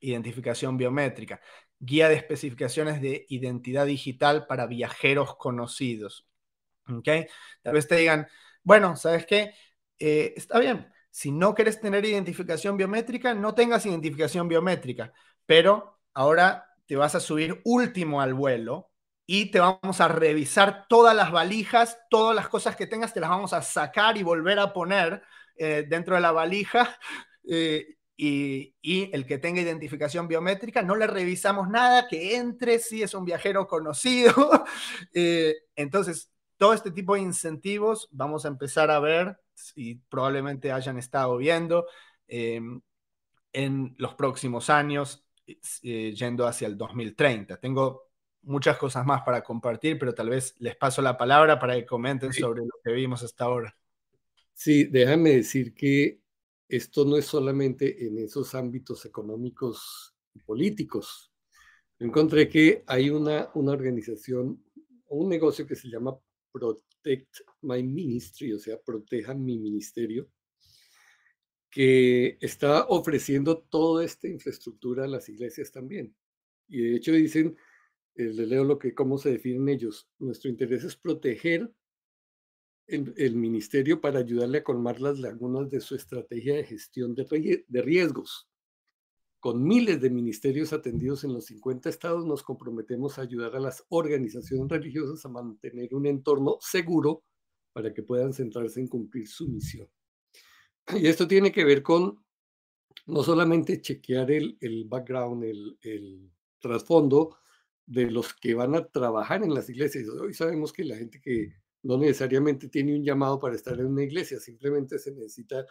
identificación 0.00 0.76
biométrica. 0.76 1.40
Guía 1.78 2.08
de 2.08 2.16
especificaciones 2.16 3.00
de 3.00 3.24
identidad 3.28 3.86
digital 3.86 4.46
para 4.46 4.66
viajeros 4.66 5.36
conocidos. 5.36 6.26
¿Ok? 6.88 7.08
Tal 7.62 7.72
vez 7.72 7.88
te 7.88 7.96
digan, 7.96 8.28
bueno, 8.64 8.96
¿sabes 8.96 9.26
qué? 9.26 9.54
Eh, 9.98 10.34
está 10.36 10.58
bien, 10.58 10.90
si 11.10 11.30
no 11.30 11.54
quieres 11.54 11.80
tener 11.80 12.04
identificación 12.04 12.76
biométrica, 12.76 13.34
no 13.34 13.54
tengas 13.54 13.86
identificación 13.86 14.48
biométrica, 14.48 15.12
pero 15.46 16.00
ahora 16.14 16.66
te 16.86 16.96
vas 16.96 17.14
a 17.14 17.20
subir 17.20 17.60
último 17.64 18.20
al 18.20 18.34
vuelo 18.34 18.90
y 19.26 19.50
te 19.50 19.60
vamos 19.60 20.00
a 20.00 20.08
revisar 20.08 20.86
todas 20.88 21.14
las 21.14 21.30
valijas, 21.30 21.98
todas 22.10 22.34
las 22.34 22.48
cosas 22.48 22.76
que 22.76 22.86
tengas, 22.86 23.14
te 23.14 23.20
las 23.20 23.30
vamos 23.30 23.52
a 23.52 23.62
sacar 23.62 24.16
y 24.16 24.22
volver 24.22 24.58
a 24.58 24.72
poner 24.72 25.22
eh, 25.56 25.84
dentro 25.88 26.14
de 26.16 26.20
la 26.22 26.32
valija. 26.32 26.98
Eh, 27.46 27.96
y, 28.16 28.74
y, 28.80 29.10
el 29.14 29.26
que 29.26 29.36
tenga 29.36 29.60
identificación 29.60 30.26
biométrica, 30.26 30.80
no 30.80 30.96
le 30.96 31.06
revisamos 31.06 31.68
nada, 31.68 32.08
que 32.08 32.36
entre, 32.36 32.78
si 32.78 33.02
es 33.02 33.12
un 33.12 33.26
viajero 33.26 33.66
conocido. 33.66 34.64
entonces, 35.76 36.33
todo 36.56 36.72
este 36.72 36.90
tipo 36.90 37.14
de 37.14 37.20
incentivos 37.20 38.08
vamos 38.10 38.44
a 38.44 38.48
empezar 38.48 38.90
a 38.90 39.00
ver 39.00 39.38
y 39.74 39.96
probablemente 39.96 40.72
hayan 40.72 40.98
estado 40.98 41.36
viendo 41.36 41.86
em, 42.28 42.80
en 43.52 43.94
los 43.98 44.14
próximos 44.14 44.70
años 44.70 45.24
eh, 45.46 46.14
yendo 46.14 46.46
hacia 46.46 46.66
el 46.66 46.76
2030. 46.76 47.58
Tengo 47.58 48.08
muchas 48.42 48.76
cosas 48.76 49.04
más 49.04 49.22
para 49.22 49.42
compartir, 49.42 49.98
pero 49.98 50.14
tal 50.14 50.30
vez 50.30 50.54
les 50.58 50.76
paso 50.76 51.02
la 51.02 51.16
palabra 51.16 51.58
para 51.58 51.74
que 51.74 51.86
comenten 51.86 52.32
sobre 52.32 52.62
lo 52.62 52.72
que 52.82 52.92
vimos 52.92 53.22
hasta 53.22 53.44
ahora. 53.44 53.76
Sí, 54.52 54.84
déjame 54.84 55.30
decir 55.30 55.74
que 55.74 56.20
esto 56.68 57.04
no 57.04 57.16
es 57.16 57.26
solamente 57.26 58.06
en 58.06 58.18
esos 58.18 58.54
ámbitos 58.54 59.04
económicos 59.04 60.14
y 60.32 60.40
políticos. 60.40 61.32
Encontré 61.98 62.48
que 62.48 62.84
hay 62.86 63.10
una, 63.10 63.50
una 63.54 63.72
organización 63.72 64.62
o 65.06 65.16
un 65.16 65.28
negocio 65.28 65.66
que 65.66 65.76
se 65.76 65.88
llama 65.88 66.16
Protect 66.54 67.40
My 67.62 67.82
Ministry, 67.82 68.52
o 68.52 68.58
sea, 68.60 68.80
proteja 68.80 69.34
mi 69.34 69.58
ministerio, 69.58 70.30
que 71.68 72.38
está 72.40 72.86
ofreciendo 72.86 73.58
toda 73.58 74.04
esta 74.04 74.28
infraestructura 74.28 75.04
a 75.04 75.08
las 75.08 75.28
iglesias 75.28 75.72
también. 75.72 76.14
Y 76.68 76.82
de 76.82 76.96
hecho 76.96 77.12
dicen, 77.12 77.56
eh, 78.14 78.30
les 78.32 78.48
leo 78.48 78.62
lo 78.62 78.78
que, 78.78 78.94
cómo 78.94 79.18
se 79.18 79.32
definen 79.32 79.68
ellos, 79.68 80.08
nuestro 80.20 80.48
interés 80.48 80.84
es 80.84 80.94
proteger 80.94 81.72
el, 82.86 83.34
ministerio 83.34 84.00
para 84.00 84.20
ayudarle 84.20 84.58
a 84.58 84.64
colmar 84.64 85.00
las 85.00 85.18
lagunas 85.18 85.70
de 85.70 85.80
su 85.80 85.96
estrategia 85.96 86.54
de 86.54 86.64
gestión 86.64 87.14
de 87.14 87.82
riesgos. 87.82 88.48
Con 89.44 89.62
miles 89.62 90.00
de 90.00 90.08
ministerios 90.08 90.72
atendidos 90.72 91.22
en 91.24 91.34
los 91.34 91.44
50 91.44 91.90
estados, 91.90 92.24
nos 92.24 92.42
comprometemos 92.42 93.18
a 93.18 93.20
ayudar 93.20 93.54
a 93.54 93.60
las 93.60 93.84
organizaciones 93.90 94.70
religiosas 94.70 95.22
a 95.26 95.28
mantener 95.28 95.94
un 95.94 96.06
entorno 96.06 96.56
seguro 96.62 97.24
para 97.74 97.92
que 97.92 98.02
puedan 98.02 98.32
centrarse 98.32 98.80
en 98.80 98.88
cumplir 98.88 99.28
su 99.28 99.46
misión. 99.46 99.86
Y 100.94 101.08
esto 101.08 101.28
tiene 101.28 101.52
que 101.52 101.62
ver 101.62 101.82
con 101.82 102.24
no 103.04 103.22
solamente 103.22 103.82
chequear 103.82 104.30
el, 104.30 104.86
background, 104.88 105.44
el 105.44 106.32
trasfondo 106.58 107.36
de 107.84 108.10
los 108.10 108.32
que 108.32 108.54
van 108.54 108.74
a 108.74 108.86
trabajar 108.86 109.42
en 109.42 109.52
las 109.52 109.68
iglesias. 109.68 110.08
Hoy 110.08 110.32
sabemos 110.32 110.72
que 110.72 110.84
la 110.84 110.96
gente 110.96 111.20
que 111.20 111.52
no 111.82 111.98
necesariamente 111.98 112.70
tiene 112.70 112.96
un 112.96 113.04
llamado 113.04 113.38
para 113.38 113.56
estar 113.56 113.78
en 113.78 113.88
una 113.88 114.04
iglesia, 114.04 114.40
simplemente 114.40 114.98
se 114.98 115.12
necesita 115.12 115.66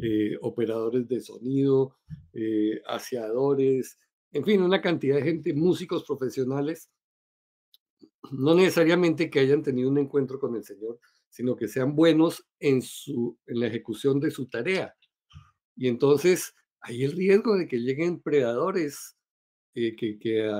eh, 0.00 0.36
operadores 0.42 1.08
de 1.08 1.20
sonido, 1.20 1.96
eh, 2.32 2.80
aseadores, 2.86 3.98
en 4.32 4.44
fin, 4.44 4.62
una 4.62 4.80
cantidad 4.80 5.16
de 5.16 5.22
gente, 5.22 5.54
músicos 5.54 6.04
profesionales, 6.04 6.90
no 8.30 8.54
necesariamente 8.54 9.30
que 9.30 9.40
hayan 9.40 9.62
tenido 9.62 9.88
un 9.88 9.98
encuentro 9.98 10.38
con 10.38 10.54
el 10.54 10.64
Señor, 10.64 11.00
sino 11.28 11.56
que 11.56 11.68
sean 11.68 11.94
buenos 11.94 12.46
en, 12.58 12.82
su, 12.82 13.38
en 13.46 13.60
la 13.60 13.66
ejecución 13.66 14.20
de 14.20 14.30
su 14.30 14.48
tarea. 14.48 14.94
Y 15.76 15.88
entonces 15.88 16.54
hay 16.80 17.04
el 17.04 17.12
riesgo 17.12 17.56
de 17.56 17.66
que 17.66 17.78
lleguen 17.78 18.20
predadores 18.20 19.16
eh, 19.74 19.96
que, 19.96 20.18
que 20.18 20.50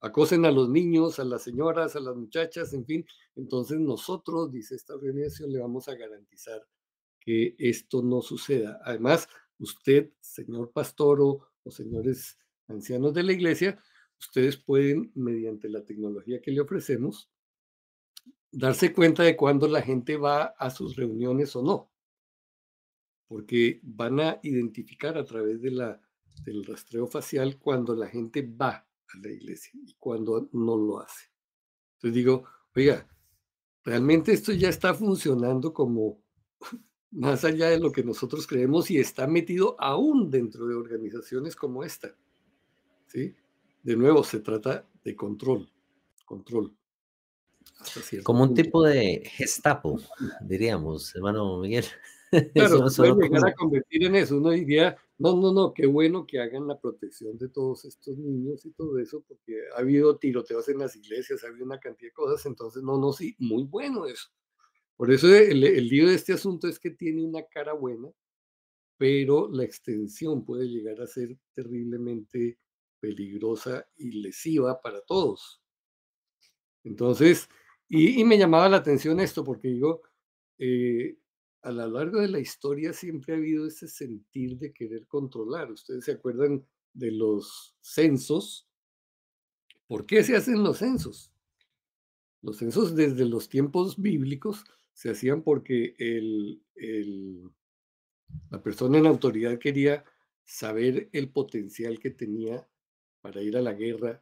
acosen 0.00 0.44
a 0.44 0.50
los 0.50 0.68
niños, 0.68 1.18
a 1.18 1.24
las 1.24 1.42
señoras, 1.42 1.96
a 1.96 2.00
las 2.00 2.16
muchachas, 2.16 2.72
en 2.72 2.84
fin. 2.84 3.04
Entonces 3.36 3.78
nosotros, 3.78 4.50
dice 4.50 4.74
esta 4.74 4.94
organización, 4.94 5.52
le 5.52 5.60
vamos 5.60 5.88
a 5.88 5.94
garantizar 5.94 6.64
esto 7.58 8.02
no 8.02 8.22
suceda. 8.22 8.80
Además, 8.84 9.28
usted, 9.58 10.12
señor 10.20 10.72
pastor 10.72 11.20
o, 11.20 11.44
señores 11.70 12.38
ancianos 12.66 13.12
de 13.12 13.22
la 13.22 13.32
iglesia, 13.32 13.78
ustedes 14.18 14.56
pueden, 14.56 15.12
mediante 15.14 15.68
la 15.68 15.84
tecnología 15.84 16.40
que 16.40 16.50
le 16.50 16.60
ofrecemos, 16.60 17.30
darse 18.50 18.94
cuenta 18.94 19.22
de 19.22 19.36
cuándo 19.36 19.68
la 19.68 19.82
gente 19.82 20.16
va 20.16 20.54
a 20.58 20.70
sus 20.70 20.96
reuniones 20.96 21.54
o 21.56 21.62
no, 21.62 21.92
porque 23.26 23.80
van 23.82 24.20
a 24.20 24.40
identificar 24.42 25.18
a 25.18 25.24
través 25.24 25.60
de 25.60 25.72
la, 25.72 26.00
del 26.42 26.64
rastreo 26.64 27.06
facial 27.06 27.58
cuando 27.58 27.94
la 27.94 28.08
gente 28.08 28.42
va 28.42 28.70
a 28.70 29.18
la 29.22 29.30
iglesia 29.30 29.72
y 29.86 29.94
cuando 29.98 30.48
no 30.52 30.76
lo 30.76 31.00
hace. 31.00 31.26
Entonces 31.96 32.14
digo, 32.14 32.44
oiga, 32.74 33.06
realmente 33.84 34.32
esto 34.32 34.52
ya 34.52 34.68
está 34.68 34.94
funcionando 34.94 35.72
como 35.72 36.22
más 37.10 37.44
allá 37.44 37.70
de 37.70 37.78
lo 37.78 37.92
que 37.92 38.02
nosotros 38.02 38.46
creemos 38.46 38.90
y 38.90 38.98
está 38.98 39.26
metido 39.26 39.76
aún 39.78 40.30
dentro 40.30 40.66
de 40.66 40.74
organizaciones 40.74 41.56
como 41.56 41.84
esta. 41.84 42.14
¿Sí? 43.06 43.34
De 43.82 43.96
nuevo, 43.96 44.22
se 44.22 44.40
trata 44.40 44.86
de 45.04 45.16
control, 45.16 45.70
control. 46.24 46.74
Como 48.22 48.42
un 48.42 48.54
tipo 48.54 48.82
de 48.82 49.22
gestapo, 49.24 49.98
diríamos, 50.42 51.14
hermano 51.14 51.58
Miguel. 51.58 51.84
Claro, 52.52 52.90
se 52.90 53.02
puede 53.04 53.26
llegar 53.26 53.48
a 53.48 53.54
convertir 53.54 54.04
en 54.04 54.14
eso. 54.14 54.36
Uno 54.36 54.50
diría, 54.50 54.98
no, 55.16 55.34
no, 55.34 55.50
no, 55.50 55.72
qué 55.72 55.86
bueno 55.86 56.26
que 56.26 56.38
hagan 56.38 56.66
la 56.68 56.78
protección 56.78 57.38
de 57.38 57.48
todos 57.48 57.86
estos 57.86 58.18
niños 58.18 58.66
y 58.66 58.70
todo 58.72 58.98
eso, 58.98 59.24
porque 59.26 59.62
ha 59.74 59.80
habido 59.80 60.18
tiroteos 60.18 60.68
en 60.68 60.78
las 60.78 60.94
iglesias, 60.94 61.42
ha 61.42 61.46
habido 61.46 61.64
una 61.64 61.80
cantidad 61.80 62.10
de 62.10 62.12
cosas, 62.12 62.44
entonces, 62.44 62.82
no, 62.82 62.98
no, 62.98 63.14
sí, 63.14 63.34
muy 63.38 63.64
bueno 63.64 64.04
eso. 64.04 64.28
Por 64.98 65.12
eso 65.12 65.32
el, 65.32 65.62
el 65.62 65.88
lío 65.88 66.08
de 66.08 66.16
este 66.16 66.32
asunto 66.32 66.66
es 66.66 66.80
que 66.80 66.90
tiene 66.90 67.22
una 67.22 67.44
cara 67.44 67.72
buena, 67.72 68.10
pero 68.98 69.48
la 69.48 69.62
extensión 69.62 70.44
puede 70.44 70.68
llegar 70.68 71.00
a 71.00 71.06
ser 71.06 71.38
terriblemente 71.54 72.58
peligrosa 72.98 73.86
y 73.96 74.10
lesiva 74.20 74.80
para 74.80 75.00
todos. 75.02 75.62
Entonces, 76.82 77.48
y, 77.88 78.24
me 78.24 78.36
llamaba 78.36 78.68
la 78.68 78.78
atención 78.78 79.20
esto, 79.20 79.44
porque 79.44 79.68
digo, 79.68 80.02
eh, 80.58 81.16
a 81.62 81.70
lo 81.70 81.88
largo 81.88 82.20
de 82.20 82.28
la 82.28 82.40
historia 82.40 82.92
siempre 82.92 83.34
ha 83.34 83.36
habido 83.36 83.68
ese 83.68 83.86
sentir 83.86 84.58
de 84.58 84.72
querer 84.72 85.06
controlar. 85.06 85.70
Ustedes 85.70 86.06
se 86.06 86.12
acuerdan 86.12 86.66
de 86.92 87.12
los 87.12 87.76
censos. 87.80 88.68
¿Por 89.86 90.06
qué 90.06 90.24
se 90.24 90.34
hacen 90.34 90.64
los 90.64 90.78
censos? 90.78 91.32
Los 92.42 92.56
censos 92.58 92.96
desde 92.96 93.24
los 93.24 93.48
tiempos 93.48 93.96
bíblicos 93.96 94.64
se 94.98 95.10
hacían 95.10 95.42
porque 95.42 95.94
el, 95.96 96.60
la 98.50 98.60
persona 98.60 98.98
en 98.98 99.06
autoridad 99.06 99.56
quería 99.56 100.04
saber 100.44 101.08
el 101.12 101.30
potencial 101.30 102.00
que 102.00 102.10
tenía 102.10 102.68
para 103.20 103.40
ir 103.40 103.56
a 103.56 103.62
la 103.62 103.74
guerra 103.74 104.20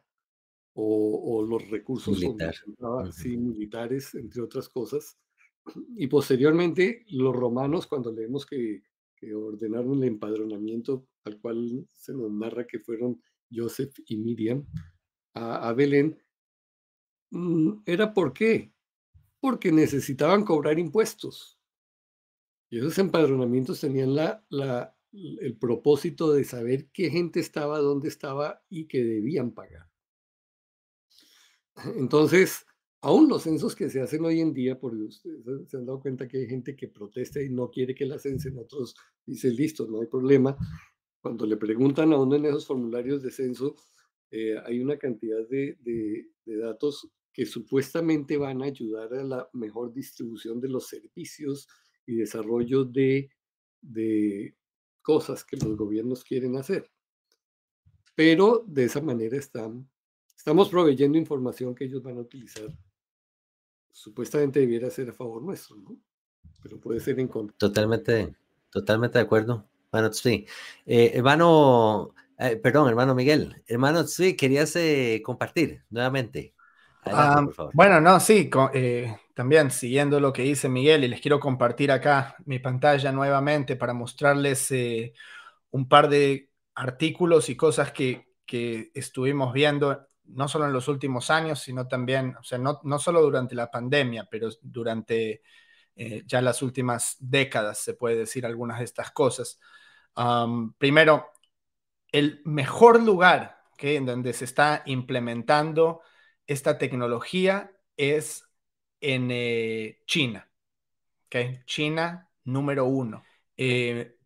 o, 0.75 1.41
los 1.41 1.67
recursos 1.71 2.19
militares, 2.19 4.13
entre 4.13 4.39
otras 4.39 4.69
cosas. 4.69 5.17
Y 5.95 6.05
posteriormente 6.05 7.07
los 7.09 7.35
romanos, 7.35 7.87
cuando 7.87 8.11
leemos 8.11 8.45
que, 8.45 8.83
ordenaron 9.33 9.97
el 10.03 10.09
empadronamiento, 10.09 11.07
al 11.23 11.39
cual 11.39 11.87
se 11.91 12.13
nos 12.13 12.31
narra 12.31 12.67
que 12.67 12.77
fueron 12.77 13.19
Joseph 13.51 13.95
y 14.05 14.17
Miriam 14.17 14.63
a, 15.33 15.69
a 15.69 15.73
Belén, 15.73 16.19
mm, 17.31 17.79
era 17.83 18.13
por 18.13 18.31
qué? 18.31 18.76
Porque 19.39 19.71
necesitaban 19.71 20.43
cobrar 20.43 20.79
impuestos. 20.79 21.59
Y 22.69 22.79
esos 22.79 22.97
empadronamientos 22.97 23.79
tenían 23.79 24.15
la, 24.15 24.43
el 25.11 25.57
propósito 25.57 26.33
de 26.33 26.43
saber 26.43 26.89
qué 26.91 27.09
gente 27.09 27.39
estaba, 27.39 27.79
dónde 27.79 28.09
estaba 28.09 28.61
y 28.69 28.87
que 28.87 29.03
debían 29.03 29.51
pagar. 29.51 29.89
Entonces, 31.97 32.65
aún 33.01 33.29
los 33.29 33.43
censos 33.43 33.75
que 33.75 33.89
se 33.89 34.01
hacen 34.01 34.25
hoy 34.25 34.41
en 34.41 34.53
día, 34.53 34.79
porque 34.79 35.03
ustedes 35.03 35.69
se 35.69 35.77
han 35.77 35.85
dado 35.85 36.01
cuenta 36.01 36.27
que 36.27 36.39
hay 36.39 36.47
gente 36.47 36.75
que 36.75 36.87
protesta 36.87 37.41
y 37.41 37.49
no 37.49 37.69
quiere 37.69 37.95
que 37.95 38.05
la 38.05 38.19
censen, 38.19 38.57
otros 38.57 38.95
dicen, 39.25 39.55
listo, 39.55 39.87
no 39.87 40.01
hay 40.01 40.07
problema. 40.07 40.57
Cuando 41.21 41.45
le 41.45 41.57
preguntan 41.57 42.13
a 42.13 42.17
uno 42.17 42.35
en 42.35 42.45
esos 42.45 42.67
formularios 42.67 43.21
de 43.21 43.31
censo, 43.31 43.75
eh, 44.31 44.57
hay 44.65 44.81
una 44.81 44.97
cantidad 44.97 45.47
de, 45.47 45.77
de, 45.81 46.31
de 46.45 46.57
datos 46.57 47.09
que 47.37 47.45
supuestamente 47.45 48.35
van 48.35 48.63
a 48.63 48.65
ayudar 48.65 49.13
a 49.13 49.23
la 49.23 49.47
mejor 49.53 49.93
distribución 49.93 50.59
de 50.59 50.69
los 50.69 50.87
servicios 50.87 51.67
y 52.03 52.15
desarrollo 52.15 52.83
de, 52.83 53.29
cosas 55.03 55.43
que 55.43 55.55
los 55.55 55.77
gobiernos 55.77 56.23
quieren 56.23 56.55
hacer. 56.55 56.89
Pero 58.15 58.65
de 58.65 58.85
esa 58.85 59.01
manera 59.01 59.37
están, 59.37 59.87
estamos 60.35 60.69
proveyendo 60.69 61.15
información 61.15 61.75
que 61.75 61.85
ellos 61.85 62.01
van 62.01 62.17
a 62.17 62.21
utilizar. 62.21 62.75
Supuestamente 63.91 64.59
debiera 64.59 64.89
ser 64.89 65.11
a 65.11 65.13
favor 65.13 65.43
nuestro, 65.43 65.75
¿no? 65.75 65.95
Pero 66.63 66.79
puede 66.79 66.99
ser 66.99 67.19
en 67.19 67.27
contra. 67.27 67.55
Totalmente, 67.55 68.35
totalmente 68.71 69.19
de 69.19 69.23
acuerdo. 69.25 69.63
Bueno, 69.91 70.11
sí. 70.11 70.47
Eh, 70.87 71.11
hermano, 71.13 72.15
eh, 72.39 72.55
perdón, 72.55 72.89
hermano 72.89 73.13
Miguel. 73.13 73.61
Hermano, 73.67 74.07
sí, 74.07 74.35
querías 74.35 74.75
eh, 74.75 75.21
compartir 75.23 75.83
nuevamente. 75.91 76.55
Ah, 77.11 77.45
bueno, 77.73 78.01
no, 78.01 78.19
sí, 78.19 78.49
eh, 78.73 79.15
también 79.33 79.71
siguiendo 79.71 80.19
lo 80.19 80.33
que 80.33 80.43
dice 80.43 80.69
Miguel 80.69 81.03
y 81.03 81.07
les 81.07 81.21
quiero 81.21 81.39
compartir 81.39 81.91
acá 81.91 82.35
mi 82.45 82.59
pantalla 82.59 83.11
nuevamente 83.11 83.75
para 83.75 83.93
mostrarles 83.93 84.71
eh, 84.71 85.13
un 85.71 85.87
par 85.87 86.09
de 86.09 86.51
artículos 86.75 87.49
y 87.49 87.55
cosas 87.55 87.91
que, 87.91 88.25
estuvimos 88.93 89.51
viendo, 89.51 90.07
no 90.23 90.47
solo 90.47 90.65
en 90.65 90.73
los 90.73 90.87
últimos 90.87 91.29
años, 91.29 91.59
sino 91.59 91.85
también, 91.85 92.33
o 92.39 92.43
sea, 92.43 92.57
no, 92.57 92.79
no 92.83 92.97
solo 92.97 93.21
durante 93.21 93.55
la 93.55 93.69
pandemia, 93.69 94.25
pero 94.31 94.47
durante 94.61 95.41
eh, 95.95 96.23
ya 96.25 96.41
las 96.41 96.61
últimas 96.61 97.17
décadas, 97.19 97.79
se 97.79 97.93
puede 97.95 98.15
decir 98.15 98.45
algunas 98.45 98.79
de 98.79 98.85
estas 98.85 99.11
cosas. 99.11 99.59
primero, 100.77 101.27
el 102.11 102.41
mejor 102.45 103.03
lugar 103.03 103.57
que 103.77 103.95
en 103.95 104.05
donde 104.05 104.33
se 104.33 104.45
está 104.45 104.81
implementando 104.85 106.01
esta 106.47 106.77
tecnología 106.77 107.71
es 107.97 108.49
en 109.01 109.29
eh, 109.31 110.01
China. 110.05 110.49
¿okay? 111.27 111.61
China 111.65 112.29
número 112.45 112.85
uno. 112.85 113.23
Eh, 113.57 114.17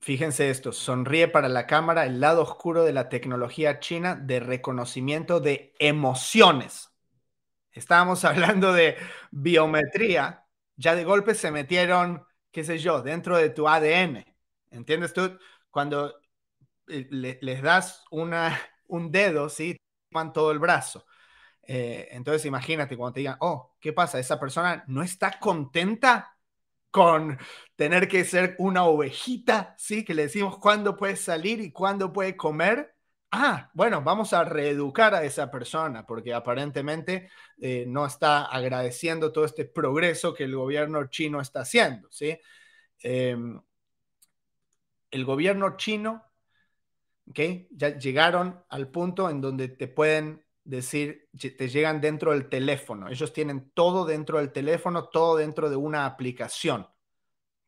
fíjense 0.00 0.50
esto, 0.50 0.72
sonríe 0.72 1.28
para 1.28 1.48
la 1.48 1.66
cámara 1.66 2.06
el 2.06 2.20
lado 2.20 2.42
oscuro 2.42 2.84
de 2.84 2.92
la 2.92 3.08
tecnología 3.08 3.80
china 3.80 4.14
de 4.16 4.40
reconocimiento 4.40 5.40
de 5.40 5.74
emociones. 5.78 6.90
Estábamos 7.72 8.24
hablando 8.24 8.72
de 8.72 8.96
biometría, 9.30 10.46
ya 10.76 10.94
de 10.94 11.04
golpe 11.04 11.34
se 11.34 11.50
metieron, 11.50 12.26
qué 12.50 12.64
sé 12.64 12.78
yo, 12.78 13.02
dentro 13.02 13.36
de 13.36 13.50
tu 13.50 13.68
ADN. 13.68 14.24
¿Entiendes 14.70 15.12
tú? 15.12 15.38
Cuando 15.70 16.20
eh, 16.88 17.06
les 17.10 17.62
das 17.62 18.04
una, 18.10 18.58
un 18.86 19.10
dedo, 19.12 19.48
¿sí? 19.48 19.76
Todo 20.32 20.50
el 20.52 20.58
brazo. 20.58 21.06
Eh, 21.62 22.08
entonces 22.12 22.46
imagínate 22.46 22.96
cuando 22.96 23.14
te 23.14 23.20
digan, 23.20 23.36
oh, 23.40 23.76
¿qué 23.80 23.92
pasa? 23.92 24.18
Esa 24.18 24.40
persona 24.40 24.84
no 24.88 25.02
está 25.02 25.38
contenta 25.38 26.36
con 26.90 27.38
tener 27.76 28.08
que 28.08 28.24
ser 28.24 28.56
una 28.58 28.84
ovejita, 28.84 29.74
¿sí? 29.78 30.04
Que 30.04 30.14
le 30.14 30.22
decimos 30.22 30.58
cuándo 30.58 30.96
puede 30.96 31.16
salir 31.16 31.60
y 31.60 31.72
cuándo 31.72 32.12
puede 32.12 32.36
comer. 32.36 32.94
Ah, 33.30 33.70
bueno, 33.74 34.02
vamos 34.02 34.32
a 34.32 34.42
reeducar 34.44 35.14
a 35.14 35.22
esa 35.24 35.50
persona 35.50 36.04
porque 36.06 36.34
aparentemente 36.34 37.30
eh, 37.60 37.84
no 37.86 38.04
está 38.06 38.46
agradeciendo 38.46 39.32
todo 39.32 39.44
este 39.44 39.64
progreso 39.66 40.34
que 40.34 40.44
el 40.44 40.56
gobierno 40.56 41.06
chino 41.08 41.40
está 41.40 41.60
haciendo, 41.60 42.08
¿sí? 42.10 42.36
Em, 43.02 43.60
el 45.10 45.24
gobierno 45.24 45.76
chino 45.76 46.29
¿ok? 47.30 47.68
Ya 47.70 47.96
llegaron 47.96 48.62
al 48.68 48.88
punto 48.88 49.30
en 49.30 49.40
donde 49.40 49.68
te 49.68 49.88
pueden 49.88 50.44
decir, 50.64 51.28
te 51.38 51.68
llegan 51.68 52.00
dentro 52.00 52.32
del 52.32 52.48
teléfono. 52.48 53.08
Ellos 53.08 53.32
tienen 53.32 53.70
todo 53.72 54.04
dentro 54.04 54.38
del 54.38 54.52
teléfono, 54.52 55.08
todo 55.08 55.36
dentro 55.36 55.70
de 55.70 55.76
una 55.76 56.06
aplicación, 56.06 56.82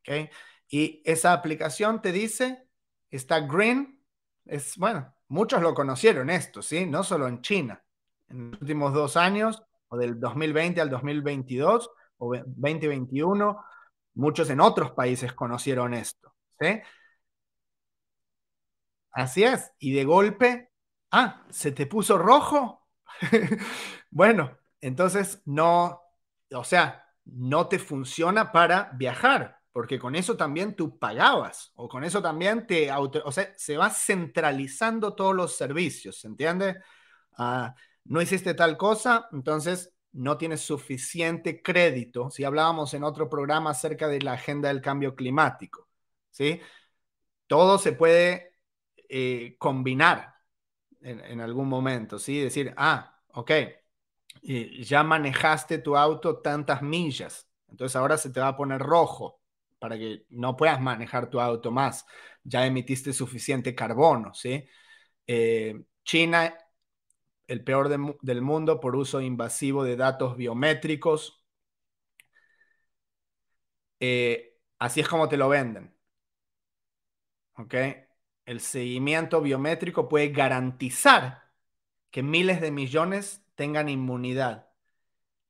¿ok? 0.00 0.30
Y 0.68 1.02
esa 1.04 1.32
aplicación 1.32 2.02
te 2.02 2.12
dice, 2.12 2.66
está 3.10 3.40
green, 3.40 4.00
es, 4.46 4.76
bueno, 4.76 5.14
muchos 5.28 5.62
lo 5.62 5.74
conocieron 5.74 6.30
esto, 6.30 6.62
¿sí? 6.62 6.86
No 6.86 7.04
solo 7.04 7.28
en 7.28 7.40
China. 7.40 7.82
En 8.28 8.50
los 8.50 8.60
últimos 8.62 8.92
dos 8.92 9.16
años, 9.16 9.62
o 9.88 9.96
del 9.96 10.18
2020 10.18 10.80
al 10.80 10.90
2022, 10.90 11.90
o 12.18 12.34
2021, 12.34 13.64
muchos 14.14 14.50
en 14.50 14.60
otros 14.60 14.92
países 14.92 15.32
conocieron 15.32 15.94
esto, 15.94 16.34
¿sí? 16.58 16.80
Así 19.12 19.44
es. 19.44 19.70
Y 19.78 19.92
de 19.92 20.04
golpe, 20.04 20.70
ah, 21.10 21.44
¿se 21.50 21.72
te 21.72 21.86
puso 21.86 22.18
rojo? 22.18 22.86
bueno, 24.10 24.56
entonces 24.80 25.42
no, 25.44 26.00
o 26.52 26.64
sea, 26.64 27.04
no 27.24 27.68
te 27.68 27.78
funciona 27.78 28.50
para 28.52 28.90
viajar, 28.94 29.58
porque 29.72 29.98
con 29.98 30.14
eso 30.16 30.36
también 30.36 30.74
tú 30.74 30.98
pagabas, 30.98 31.72
o 31.76 31.88
con 31.88 32.04
eso 32.04 32.20
también 32.22 32.66
te 32.66 32.90
o 32.92 33.32
sea, 33.32 33.52
se 33.56 33.76
va 33.76 33.90
centralizando 33.90 35.14
todos 35.14 35.34
los 35.34 35.56
servicios, 35.56 36.20
¿se 36.20 36.28
entiende? 36.28 36.78
Ah, 37.38 37.74
no 38.04 38.20
hiciste 38.20 38.54
tal 38.54 38.76
cosa, 38.76 39.28
entonces 39.32 39.92
no 40.12 40.36
tienes 40.36 40.60
suficiente 40.60 41.62
crédito. 41.62 42.30
Si 42.30 42.44
hablábamos 42.44 42.92
en 42.94 43.04
otro 43.04 43.28
programa 43.30 43.70
acerca 43.70 44.08
de 44.08 44.20
la 44.20 44.32
agenda 44.34 44.68
del 44.68 44.82
cambio 44.82 45.14
climático, 45.14 45.88
¿sí? 46.30 46.60
Todo 47.46 47.78
se 47.78 47.92
puede 47.92 48.51
eh, 49.14 49.56
combinar 49.58 50.36
en, 51.02 51.40
algún 51.40 51.68
momento, 51.68 52.18
¿sí? 52.18 52.40
Decir, 52.40 52.72
ah, 52.76 53.20
ok, 53.34 53.50
ya 54.42 55.02
manejaste 55.02 55.78
tu 55.78 55.96
auto 55.96 56.40
tantas 56.40 56.80
millas, 56.82 57.50
entonces 57.68 57.96
ahora 57.96 58.16
se 58.16 58.30
te 58.30 58.40
va 58.40 58.48
a 58.48 58.56
poner 58.56 58.80
rojo 58.80 59.42
para 59.78 59.98
que 59.98 60.26
no 60.30 60.56
puedas 60.56 60.80
manejar 60.80 61.28
tu 61.28 61.40
auto 61.40 61.70
más. 61.72 62.06
Ya 62.44 62.64
emitiste 62.66 63.12
suficiente 63.12 63.74
carbono, 63.74 64.32
¿sí? 64.34 64.64
Eh, 65.26 65.84
China, 66.04 66.56
el 67.48 67.64
peor 67.64 67.88
del 68.22 68.42
mundo 68.42 68.80
por 68.80 68.96
uso 68.96 69.20
invasivo 69.20 69.84
de 69.84 69.96
datos 69.96 70.36
biométricos. 70.36 71.44
Eh, 74.00 74.58
así 74.78 75.00
es 75.00 75.08
como 75.08 75.28
te 75.28 75.36
lo 75.36 75.48
venden. 75.48 75.96
¿Ok? 77.56 77.74
El 78.46 78.60
seguimiento 78.60 79.40
biométrico 79.40 80.08
puede 80.08 80.28
garantizar 80.30 81.42
que 82.10 82.22
miles 82.22 82.60
de 82.60 82.70
millones 82.70 83.42
tengan 83.54 83.88
inmunidad. 83.88 84.68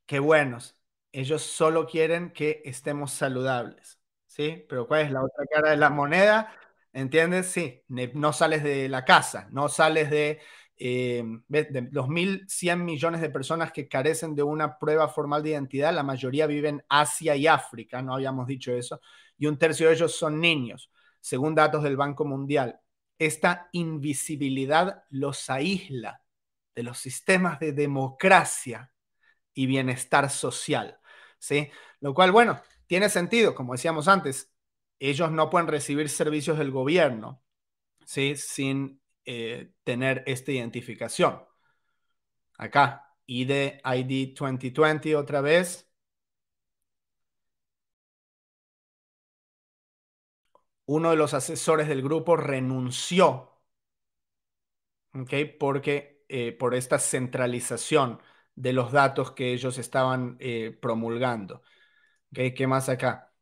Qué 0.06 0.18
buenos. 0.18 0.76
Ellos 1.12 1.42
solo 1.42 1.86
quieren 1.86 2.32
que 2.32 2.62
estemos 2.64 3.12
saludables. 3.12 4.00
¿Sí? 4.26 4.64
Pero 4.68 4.86
¿cuál 4.88 5.02
es 5.02 5.12
la 5.12 5.22
otra 5.24 5.44
cara 5.46 5.70
de 5.70 5.76
la 5.76 5.90
moneda? 5.90 6.52
¿Entiendes? 6.92 7.48
Sí, 7.48 7.82
no 7.88 8.32
sales 8.32 8.62
de 8.62 8.88
la 8.88 9.04
casa, 9.04 9.48
no 9.50 9.68
sales 9.68 10.10
de, 10.10 10.40
eh, 10.76 11.22
de 11.48 11.88
los 11.92 12.08
1.100 12.08 12.84
millones 12.84 13.20
de 13.20 13.30
personas 13.30 13.72
que 13.72 13.88
carecen 13.88 14.34
de 14.34 14.42
una 14.42 14.78
prueba 14.78 15.08
formal 15.08 15.42
de 15.42 15.50
identidad, 15.50 15.94
la 15.94 16.02
mayoría 16.02 16.46
viven 16.46 16.76
en 16.76 16.84
Asia 16.88 17.36
y 17.36 17.46
África, 17.46 18.02
no 18.02 18.14
habíamos 18.14 18.46
dicho 18.46 18.72
eso, 18.72 19.00
y 19.38 19.46
un 19.46 19.58
tercio 19.58 19.88
de 19.88 19.94
ellos 19.94 20.14
son 20.16 20.40
niños, 20.40 20.90
según 21.20 21.54
datos 21.54 21.82
del 21.82 21.96
Banco 21.96 22.24
Mundial 22.24 22.81
esta 23.26 23.68
invisibilidad 23.72 25.04
los 25.10 25.50
aísla 25.50 26.22
de 26.74 26.82
los 26.82 26.98
sistemas 26.98 27.60
de 27.60 27.72
democracia 27.72 28.92
y 29.54 29.66
bienestar 29.66 30.30
social, 30.30 30.98
¿sí? 31.38 31.70
Lo 32.00 32.14
cual, 32.14 32.32
bueno, 32.32 32.60
tiene 32.86 33.08
sentido, 33.08 33.54
como 33.54 33.74
decíamos 33.74 34.08
antes, 34.08 34.52
ellos 34.98 35.30
no 35.30 35.50
pueden 35.50 35.68
recibir 35.68 36.08
servicios 36.08 36.58
del 36.58 36.70
gobierno, 36.70 37.42
¿sí? 38.06 38.36
Sin 38.36 39.00
eh, 39.24 39.72
tener 39.84 40.24
esta 40.26 40.52
identificación. 40.52 41.42
Acá, 42.58 43.14
ID, 43.26 43.80
ID 43.84 44.34
2020 44.34 45.16
otra 45.16 45.40
vez. 45.40 45.91
Uno 50.94 51.10
de 51.10 51.16
los 51.16 51.34
asesores 51.34 51.88
del 51.88 52.02
grupo 52.02 52.36
renunció, 52.36 53.60
Porque 55.58 56.24
eh, 56.28 56.52
por 56.52 56.74
esta 56.74 56.98
centralización 56.98 58.20
de 58.54 58.72
los 58.72 58.92
datos 58.92 59.32
que 59.32 59.52
ellos 59.52 59.78
estaban 59.78 60.36
eh, 60.40 60.76
promulgando. 60.80 61.62
¿Qué 62.32 62.66
más 62.66 62.88
acá? 62.88 63.32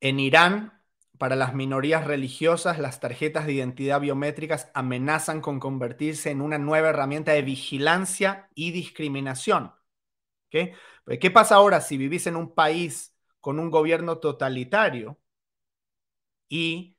En 0.00 0.20
Irán, 0.20 0.82
para 1.18 1.36
las 1.36 1.54
minorías 1.54 2.06
religiosas, 2.06 2.78
las 2.78 3.00
tarjetas 3.00 3.46
de 3.46 3.52
identidad 3.54 4.00
biométricas 4.00 4.70
amenazan 4.74 5.40
con 5.40 5.60
convertirse 5.60 6.30
en 6.30 6.40
una 6.40 6.58
nueva 6.58 6.90
herramienta 6.90 7.32
de 7.32 7.42
vigilancia 7.42 8.50
y 8.54 8.72
discriminación. 8.72 9.72
¿Qué 10.50 11.30
pasa 11.32 11.56
ahora 11.56 11.80
si 11.80 11.96
vivís 11.96 12.26
en 12.26 12.36
un 12.36 12.54
país 12.54 13.11
con 13.42 13.58
un 13.58 13.70
gobierno 13.70 14.18
totalitario 14.18 15.20
y 16.48 16.96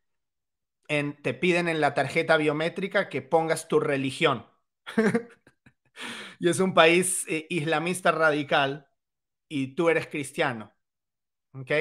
te 0.88 1.34
piden 1.34 1.70
en 1.70 1.80
la 1.80 1.94
tarjeta 1.94 2.38
biométrica 2.38 3.08
que 3.10 3.22
pongas 3.22 3.68
tu 3.68 3.80
religión. 3.80 4.46
y 6.40 6.50
es 6.50 6.60
un 6.60 6.74
país 6.74 7.26
eh, 7.30 7.48
islamista 7.50 8.12
radical 8.12 8.90
y 9.48 9.74
tú 9.74 9.90
eres 9.90 10.08
cristiano. 10.08 10.74
¿Ok? 11.54 11.72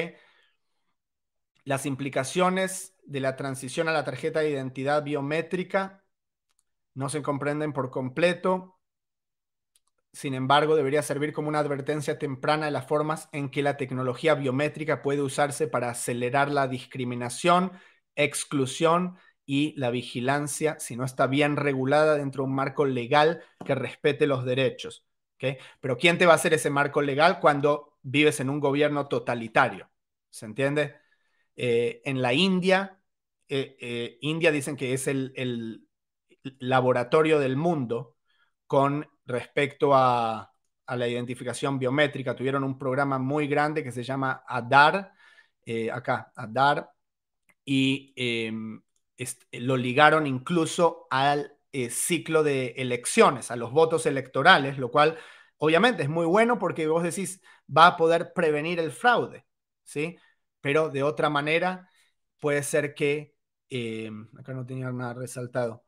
Las 1.65 1.85
implicaciones 1.85 2.95
de 3.03 3.19
la 3.19 3.35
transición 3.35 3.89
a 3.89 3.91
la 3.91 4.05
tarjeta 4.05 4.39
de 4.39 4.51
identidad 4.51 5.03
biométrica 5.03 6.05
no 6.93 7.09
se 7.09 7.21
comprenden 7.21 7.73
por 7.73 7.91
completo 7.91 8.79
sin 10.13 10.35
embargo, 10.35 10.75
debería 10.75 11.01
servir 11.01 11.33
como 11.33 11.49
una 11.49 11.59
advertencia 11.59 12.19
temprana 12.19 12.67
de 12.67 12.71
las 12.71 12.87
formas 12.87 13.29
en 13.31 13.49
que 13.49 13.63
la 13.63 13.77
tecnología 13.77 14.35
biométrica 14.35 15.01
puede 15.01 15.23
usarse 15.23 15.67
para 15.67 15.89
acelerar 15.89 16.51
la 16.51 16.67
discriminación, 16.67 17.71
exclusión 18.15 19.17
y 19.45 19.73
la 19.75 19.89
vigilancia 19.89 20.79
si 20.79 20.95
no 20.95 21.03
está 21.03 21.25
bien 21.25 21.57
regulada 21.57 22.15
dentro 22.15 22.43
de 22.43 22.49
un 22.49 22.55
marco 22.55 22.85
legal 22.85 23.43
que 23.65 23.73
respete 23.73 24.27
los 24.27 24.45
derechos. 24.45 25.05
Pero 25.81 25.97
¿quién 25.97 26.17
te 26.17 26.25
va 26.25 26.33
a 26.33 26.35
hacer 26.35 26.53
ese 26.53 26.69
marco 26.69 27.01
legal 27.01 27.39
cuando 27.39 27.97
vives 28.01 28.39
en 28.39 28.49
un 28.49 28.59
gobierno 28.59 29.07
totalitario? 29.07 29.89
¿Se 30.29 30.45
entiende? 30.45 30.95
Eh, 31.55 32.01
en 32.05 32.21
la 32.21 32.33
India, 32.33 33.01
eh, 33.47 33.75
eh, 33.79 34.17
India 34.21 34.51
dicen 34.51 34.75
que 34.75 34.93
es 34.93 35.07
el 35.07 35.87
laboratorio 36.59 37.39
del 37.39 37.57
mundo 37.57 38.15
con 38.67 39.07
respecto 39.25 39.93
a, 39.93 40.49
la 40.87 41.07
identificación 41.07 41.79
biométrica. 41.79 42.35
Tuvieron 42.35 42.63
un 42.63 42.77
programa 42.77 43.17
muy 43.17 43.47
grande 43.47 43.83
que 43.83 43.91
se 43.91 44.03
llama 44.03 44.43
ADAR, 44.47 45.13
eh, 45.65 45.89
acá, 45.91 46.31
ADAR, 46.35 46.89
y 47.65 48.13
em, 48.15 48.81
lo 49.53 49.77
ligaron 49.77 50.27
incluso 50.27 51.07
al 51.09 51.57
eh, 51.71 51.89
ciclo 51.89 52.43
de 52.43 52.75
elecciones, 52.77 53.49
a 53.51 53.55
los 53.55 53.71
votos 53.71 54.05
electorales, 54.05 54.77
lo 54.77 54.91
cual 54.91 55.17
obviamente 55.57 56.03
es 56.03 56.09
muy 56.09 56.25
bueno 56.25 56.59
porque 56.59 56.87
vos 56.87 57.03
decís, 57.03 57.41
va 57.75 57.87
a 57.87 57.97
poder 57.97 58.33
prevenir 58.33 58.79
el 58.79 58.91
fraude, 58.91 59.45
¿sí? 59.83 60.17
Pero 60.61 60.89
de 60.89 61.03
otra 61.03 61.29
manera, 61.29 61.89
puede 62.39 62.63
ser 62.63 62.93
que, 62.93 63.35
em, 63.69 64.29
acá 64.37 64.53
no 64.53 64.65
tenía 64.65 64.91
nada 64.91 65.13
resaltado, 65.13 65.85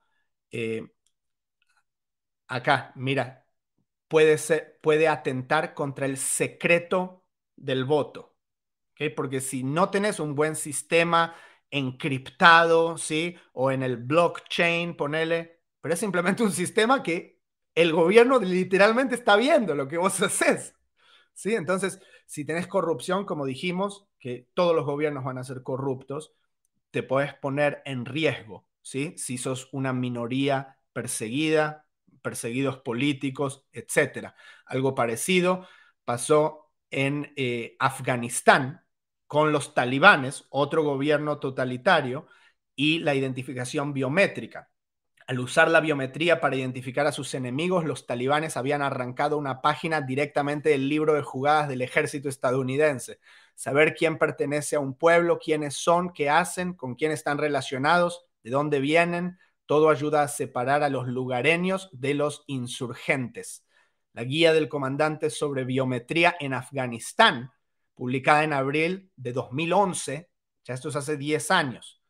eh, 0.51 0.87
acá, 2.47 2.91
mira, 2.95 3.45
puede, 4.07 4.37
ser, 4.37 4.79
puede 4.81 5.07
atentar 5.07 5.73
contra 5.73 6.05
el 6.05 6.17
secreto 6.17 7.25
del 7.55 7.85
voto. 7.85 8.35
¿okay? 8.93 9.09
Porque 9.09 9.41
si 9.41 9.63
no 9.63 9.89
tenés 9.89 10.19
un 10.19 10.35
buen 10.35 10.55
sistema 10.55 11.35
encriptado, 11.71 12.97
¿sí? 12.97 13.35
O 13.53 13.71
en 13.71 13.83
el 13.83 13.97
blockchain, 13.97 14.95
ponele, 14.95 15.61
pero 15.81 15.93
es 15.93 15.99
simplemente 15.99 16.43
un 16.43 16.51
sistema 16.51 17.03
que 17.03 17.41
el 17.75 17.91
gobierno 17.91 18.39
literalmente 18.39 19.15
está 19.15 19.35
viendo 19.35 19.75
lo 19.75 19.87
que 19.87 19.97
vos 19.97 20.21
haces. 20.21 20.73
¿Sí? 21.33 21.53
Entonces, 21.53 21.99
si 22.25 22.45
tenés 22.45 22.67
corrupción, 22.67 23.25
como 23.25 23.45
dijimos, 23.45 24.07
que 24.19 24.49
todos 24.53 24.75
los 24.75 24.85
gobiernos 24.85 25.23
van 25.25 25.37
a 25.37 25.43
ser 25.43 25.63
corruptos, 25.63 26.33
te 26.91 27.03
puedes 27.03 27.33
poner 27.33 27.81
en 27.85 28.05
riesgo, 28.05 28.65
¿sí? 28.81 29.15
Si 29.17 29.37
sos 29.37 29.67
una 29.73 29.91
minoría 29.91 30.79
perseguida, 30.93 31.84
perseguidos 32.25 32.79
políticos, 32.79 33.67
etc. 33.71 34.33
Algo 34.65 34.95
parecido 34.95 35.67
pasó 36.05 36.71
en 36.89 37.31
eh, 37.35 37.75
Afganistán 37.77 38.83
con 39.27 39.51
los 39.51 39.75
talibanes, 39.75 40.45
otro 40.49 40.83
gobierno 40.83 41.37
totalitario, 41.37 42.25
y 42.75 42.97
la 42.97 43.13
identificación 43.13 43.93
biométrica. 43.93 44.71
Al 45.27 45.39
usar 45.39 45.69
la 45.69 45.81
biometría 45.81 46.41
para 46.41 46.55
identificar 46.55 47.05
a 47.05 47.11
sus 47.11 47.35
enemigos, 47.35 47.85
los 47.85 48.07
talibanes 48.07 48.57
habían 48.57 48.81
arrancado 48.81 49.37
una 49.37 49.61
página 49.61 50.01
directamente 50.01 50.69
del 50.69 50.89
libro 50.89 51.13
de 51.13 51.21
jugadas 51.21 51.67
del 51.67 51.83
ejército 51.83 52.27
estadounidense. 52.27 53.19
Saber 53.53 53.93
quién 53.93 54.17
pertenece 54.17 54.75
a 54.75 54.79
un 54.79 54.97
pueblo, 54.97 55.37
quiénes 55.37 55.75
son, 55.75 56.11
qué 56.11 56.31
hacen, 56.31 56.73
con 56.73 56.95
quién 56.95 57.11
están 57.11 57.37
relacionados, 57.37 58.25
de 58.43 58.49
dónde 58.49 58.79
vienen, 58.79 59.37
todo 59.65 59.89
ayuda 59.89 60.23
a 60.23 60.27
separar 60.27 60.83
a 60.83 60.89
los 60.89 61.07
lugareños 61.07 61.89
de 61.91 62.13
los 62.13 62.43
insurgentes. 62.47 63.65
La 64.13 64.23
guía 64.23 64.53
del 64.53 64.69
comandante 64.69 65.29
sobre 65.29 65.65
biometría 65.65 66.35
en 66.39 66.53
Afganistán, 66.53 67.51
publicada 67.95 68.43
en 68.43 68.53
abril 68.53 69.11
de 69.15 69.33
2011, 69.33 70.29
ya 70.63 70.73
esto 70.73 70.89
es 70.89 70.95
hace 70.95 71.17
10 71.17 71.51
años, 71.51 72.01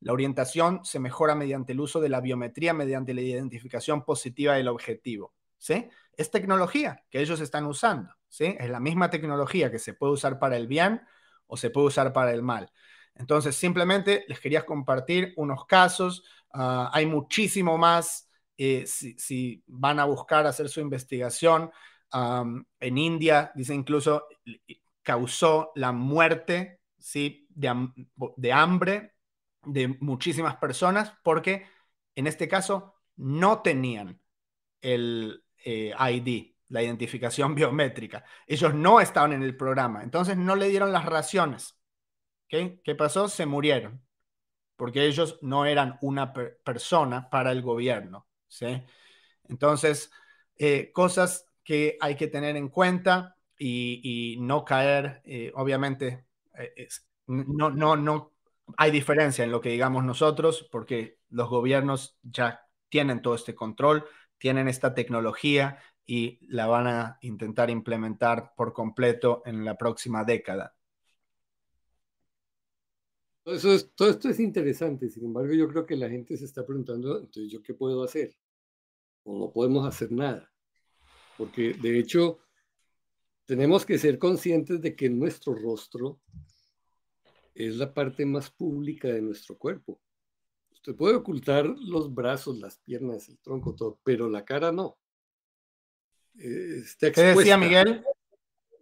la 0.00 0.12
orientación 0.12 0.84
se 0.84 1.00
mejora 1.00 1.34
mediante 1.34 1.72
el 1.72 1.80
uso 1.80 2.00
de 2.00 2.08
la 2.08 2.20
biometría, 2.20 2.72
mediante 2.72 3.14
la 3.14 3.20
identificación 3.20 4.04
positiva 4.04 4.54
del 4.54 4.68
objetivo. 4.68 5.34
¿sí? 5.58 5.88
Es 6.16 6.30
tecnología 6.30 7.04
que 7.10 7.20
ellos 7.20 7.40
están 7.40 7.66
usando. 7.66 8.14
¿sí? 8.28 8.56
Es 8.58 8.70
la 8.70 8.80
misma 8.80 9.10
tecnología 9.10 9.70
que 9.70 9.78
se 9.78 9.94
puede 9.94 10.12
usar 10.12 10.38
para 10.38 10.56
el 10.56 10.68
bien 10.68 11.02
o 11.46 11.56
se 11.56 11.70
puede 11.70 11.88
usar 11.88 12.12
para 12.12 12.32
el 12.32 12.42
mal. 12.42 12.70
Entonces, 13.18 13.56
simplemente 13.56 14.24
les 14.28 14.40
quería 14.40 14.64
compartir 14.64 15.34
unos 15.36 15.66
casos. 15.66 16.24
Ah, 16.52 16.90
hay 16.92 17.06
muchísimo 17.06 17.76
más 17.76 18.28
eh, 18.56 18.86
si, 18.86 19.62
van 19.66 20.00
a 20.00 20.04
buscar 20.04 20.46
hacer 20.46 20.68
su 20.68 20.80
investigación. 20.80 21.70
en 22.80 22.98
India, 22.98 23.52
dice 23.54 23.74
incluso, 23.74 24.24
causó 25.02 25.72
la 25.74 25.92
muerte 25.92 26.80
¿sí? 26.98 27.46
de, 27.50 27.90
de 28.36 28.52
hambre 28.52 29.14
de 29.64 29.88
muchísimas 30.00 30.56
personas 30.56 31.12
porque 31.22 31.66
en 32.14 32.26
este 32.26 32.48
caso 32.48 32.94
no 33.16 33.62
tenían 33.62 34.20
el 34.80 35.44
eh, 35.64 35.92
ID, 35.98 36.54
la 36.68 36.82
identificación 36.82 37.54
biométrica. 37.54 38.24
Ellos 38.46 38.74
no 38.74 39.00
estaban 39.00 39.32
en 39.32 39.42
el 39.42 39.56
programa, 39.56 40.02
entonces 40.02 40.36
no 40.36 40.56
le 40.56 40.68
dieron 40.68 40.92
las 40.92 41.04
raciones. 41.04 41.77
¿Qué 42.48 42.94
pasó? 42.96 43.28
Se 43.28 43.46
murieron, 43.46 44.02
porque 44.76 45.06
ellos 45.06 45.38
no 45.42 45.66
eran 45.66 45.98
una 46.00 46.32
persona 46.32 47.28
para 47.30 47.52
el 47.52 47.62
gobierno. 47.62 48.26
¿sí? 48.48 48.82
Entonces, 49.48 50.10
eh, 50.56 50.90
cosas 50.92 51.46
que 51.62 51.98
hay 52.00 52.16
que 52.16 52.28
tener 52.28 52.56
en 52.56 52.68
cuenta 52.68 53.36
y, 53.58 54.36
no 54.40 54.64
caer, 54.64 55.20
eh, 55.24 55.52
obviamente, 55.54 56.24
no, 57.26 57.70
no, 57.70 57.96
no 57.96 58.32
hay 58.76 58.90
diferencia 58.90 59.44
en 59.44 59.50
lo 59.50 59.60
que 59.60 59.70
digamos 59.70 60.04
nosotros 60.04 60.68
porque 60.70 61.18
los 61.30 61.48
gobiernos 61.48 62.18
ya 62.22 62.66
tienen 62.88 63.22
todo 63.22 63.34
este 63.34 63.54
control, 63.54 64.04
tienen 64.38 64.68
esta 64.68 64.94
tecnología 64.94 65.78
y 66.06 66.38
la 66.48 66.66
van 66.66 66.86
a 66.86 67.18
intentar 67.20 67.70
implementar 67.70 68.54
por 68.56 68.72
completo 68.72 69.42
en 69.44 69.64
la 69.64 69.76
próxima 69.76 70.24
década. 70.24 70.77
Eso 73.52 73.72
es, 73.72 73.90
todo 73.94 74.10
esto 74.10 74.28
es 74.28 74.40
interesante, 74.40 75.08
sin 75.08 75.24
embargo 75.24 75.54
yo 75.54 75.68
creo 75.68 75.86
que 75.86 75.96
la 75.96 76.10
gente 76.10 76.36
se 76.36 76.44
está 76.44 76.66
preguntando, 76.66 77.18
entonces 77.18 77.50
yo 77.50 77.62
qué 77.62 77.72
puedo 77.72 78.02
hacer? 78.02 78.36
O 79.24 79.38
no 79.38 79.50
podemos 79.52 79.86
hacer 79.86 80.12
nada, 80.12 80.52
porque 81.36 81.72
de 81.72 81.98
hecho 81.98 82.40
tenemos 83.46 83.86
que 83.86 83.96
ser 83.96 84.18
conscientes 84.18 84.82
de 84.82 84.94
que 84.94 85.08
nuestro 85.08 85.54
rostro 85.54 86.20
es 87.54 87.76
la 87.76 87.94
parte 87.94 88.26
más 88.26 88.50
pública 88.50 89.08
de 89.08 89.22
nuestro 89.22 89.56
cuerpo. 89.56 89.98
Usted 90.70 90.94
puede 90.94 91.14
ocultar 91.14 91.66
los 91.66 92.14
brazos, 92.14 92.58
las 92.58 92.78
piernas, 92.78 93.28
el 93.28 93.38
tronco, 93.38 93.74
todo, 93.74 93.98
pero 94.04 94.28
la 94.28 94.44
cara 94.44 94.72
no. 94.72 94.98
Eh, 96.38 96.82
¿Qué 97.00 97.22
decía 97.22 97.56
Miguel? 97.56 98.04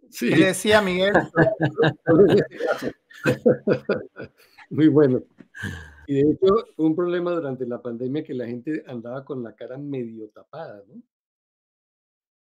Sí. 0.09 0.29
¿Qué 0.29 0.45
decía 0.47 0.81
Miguel? 0.81 1.13
Muy 4.69 4.87
bueno. 4.87 5.23
Y 6.07 6.15
de 6.15 6.31
hecho, 6.31 6.47
un 6.77 6.95
problema 6.95 7.31
durante 7.31 7.65
la 7.65 7.81
pandemia 7.81 8.23
que 8.23 8.33
la 8.33 8.47
gente 8.47 8.83
andaba 8.87 9.25
con 9.25 9.43
la 9.43 9.55
cara 9.55 9.77
medio 9.77 10.29
tapada, 10.29 10.83
¿no? 10.87 11.01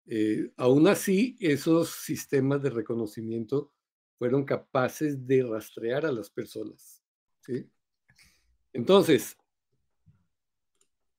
Eh, 0.08 0.52
aún 0.58 0.88
así, 0.88 1.38
esos 1.40 1.90
sistemas 1.90 2.62
de 2.62 2.70
reconocimiento 2.70 3.72
fueron 4.18 4.44
capaces 4.44 5.26
de 5.26 5.44
rastrear 5.44 6.06
a 6.06 6.12
las 6.12 6.30
personas. 6.30 7.02
¿sí? 7.40 7.70
Entonces, 8.74 9.38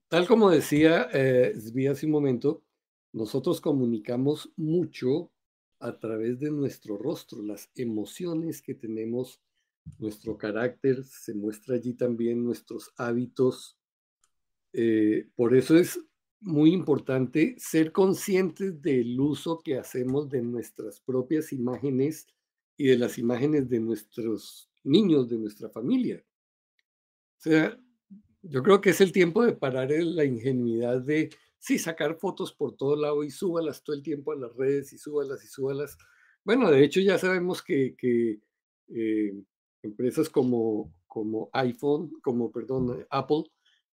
tal 0.09 0.26
como 0.26 0.51
decía 0.51 1.09
eh, 1.12 1.55
hace 1.90 2.07
un 2.07 2.12
momento, 2.12 2.62
nosotros 3.12 3.61
comunicamos 3.61 4.53
mucho 4.57 5.30
a 5.80 5.99
través 5.99 6.38
de 6.38 6.51
nuestro 6.51 6.97
rostro, 6.97 7.43
las 7.43 7.70
emociones 7.74 8.62
que 8.62 8.74
tenemos, 8.74 9.40
nuestro 9.98 10.36
carácter, 10.36 11.04
se 11.04 11.34
muestra 11.34 11.76
allí 11.76 11.94
también 11.94 12.44
nuestros 12.44 12.92
hábitos. 12.96 13.78
Eh, 14.72 15.28
por 15.34 15.54
eso 15.54 15.76
es 15.76 16.00
muy 16.40 16.72
importante 16.72 17.54
ser 17.58 17.92
conscientes 17.92 18.82
del 18.82 19.18
uso 19.20 19.60
que 19.60 19.78
hacemos 19.78 20.28
de 20.28 20.42
nuestras 20.42 21.00
propias 21.00 21.52
imágenes 21.52 22.26
y 22.76 22.86
de 22.86 22.98
las 22.98 23.18
imágenes 23.18 23.68
de 23.68 23.80
nuestros 23.80 24.68
niños, 24.82 25.28
de 25.28 25.38
nuestra 25.38 25.68
familia. 25.68 26.24
O 27.38 27.42
sea, 27.42 27.78
yo 28.42 28.62
creo 28.62 28.80
que 28.80 28.90
es 28.90 29.00
el 29.00 29.12
tiempo 29.12 29.44
de 29.44 29.52
parar 29.52 29.90
la 29.90 30.24
ingenuidad 30.24 31.00
de, 31.00 31.30
sí, 31.58 31.78
sacar 31.78 32.18
fotos 32.18 32.52
por 32.52 32.76
todo 32.76 32.96
lado 32.96 33.22
y 33.22 33.30
súbalas 33.30 33.82
todo 33.84 33.94
el 33.94 34.02
tiempo 34.02 34.32
a 34.32 34.36
las 34.36 34.54
redes 34.56 34.92
y 34.92 34.98
súbalas 34.98 35.44
y 35.44 35.46
súbalas. 35.46 35.96
Bueno, 36.44 36.70
de 36.70 36.82
hecho 36.82 37.00
ya 37.00 37.18
sabemos 37.18 37.62
que, 37.62 37.94
eh, 38.88 39.42
empresas 39.82 40.28
como, 40.28 40.92
como 41.06 41.50
iPhone, 41.52 42.12
como, 42.22 42.50
perdón, 42.50 43.06
Apple, 43.10 43.44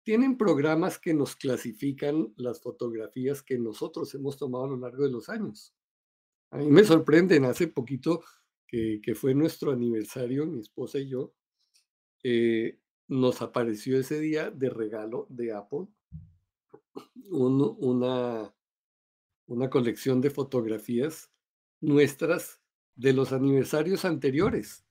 tienen 0.03 0.37
programas 0.37 0.99
que 0.99 1.13
nos 1.13 1.35
clasifican 1.35 2.33
las 2.35 2.61
fotografías 2.61 3.41
que 3.41 3.57
nosotros 3.57 4.13
hemos 4.15 4.37
tomado 4.37 4.65
a 4.65 4.69
lo 4.69 4.77
largo 4.77 5.03
de 5.03 5.11
los 5.11 5.29
años. 5.29 5.73
A 6.51 6.57
mí 6.57 6.67
me 6.67 6.83
sorprenden, 6.83 7.45
hace 7.45 7.67
poquito 7.67 8.23
que, 8.67 8.99
fue 9.15 9.35
nuestro 9.35 9.71
aniversario, 9.71 10.45
mi 10.45 10.59
esposa 10.59 10.99
y 10.99 11.09
yo, 11.09 11.33
eh, 12.23 12.79
nos 13.07 13.41
apareció 13.41 13.99
ese 13.99 14.19
día 14.19 14.49
de 14.49 14.69
regalo 14.69 15.27
de 15.29 15.53
Apple 15.53 15.87
una, 17.29 18.53
una 19.45 19.69
colección 19.69 20.21
de 20.21 20.29
fotografías 20.29 21.31
nuestras 21.81 22.61
de 22.95 23.13
los 23.13 23.31
aniversarios 23.31 24.05
anteriores. 24.05 24.85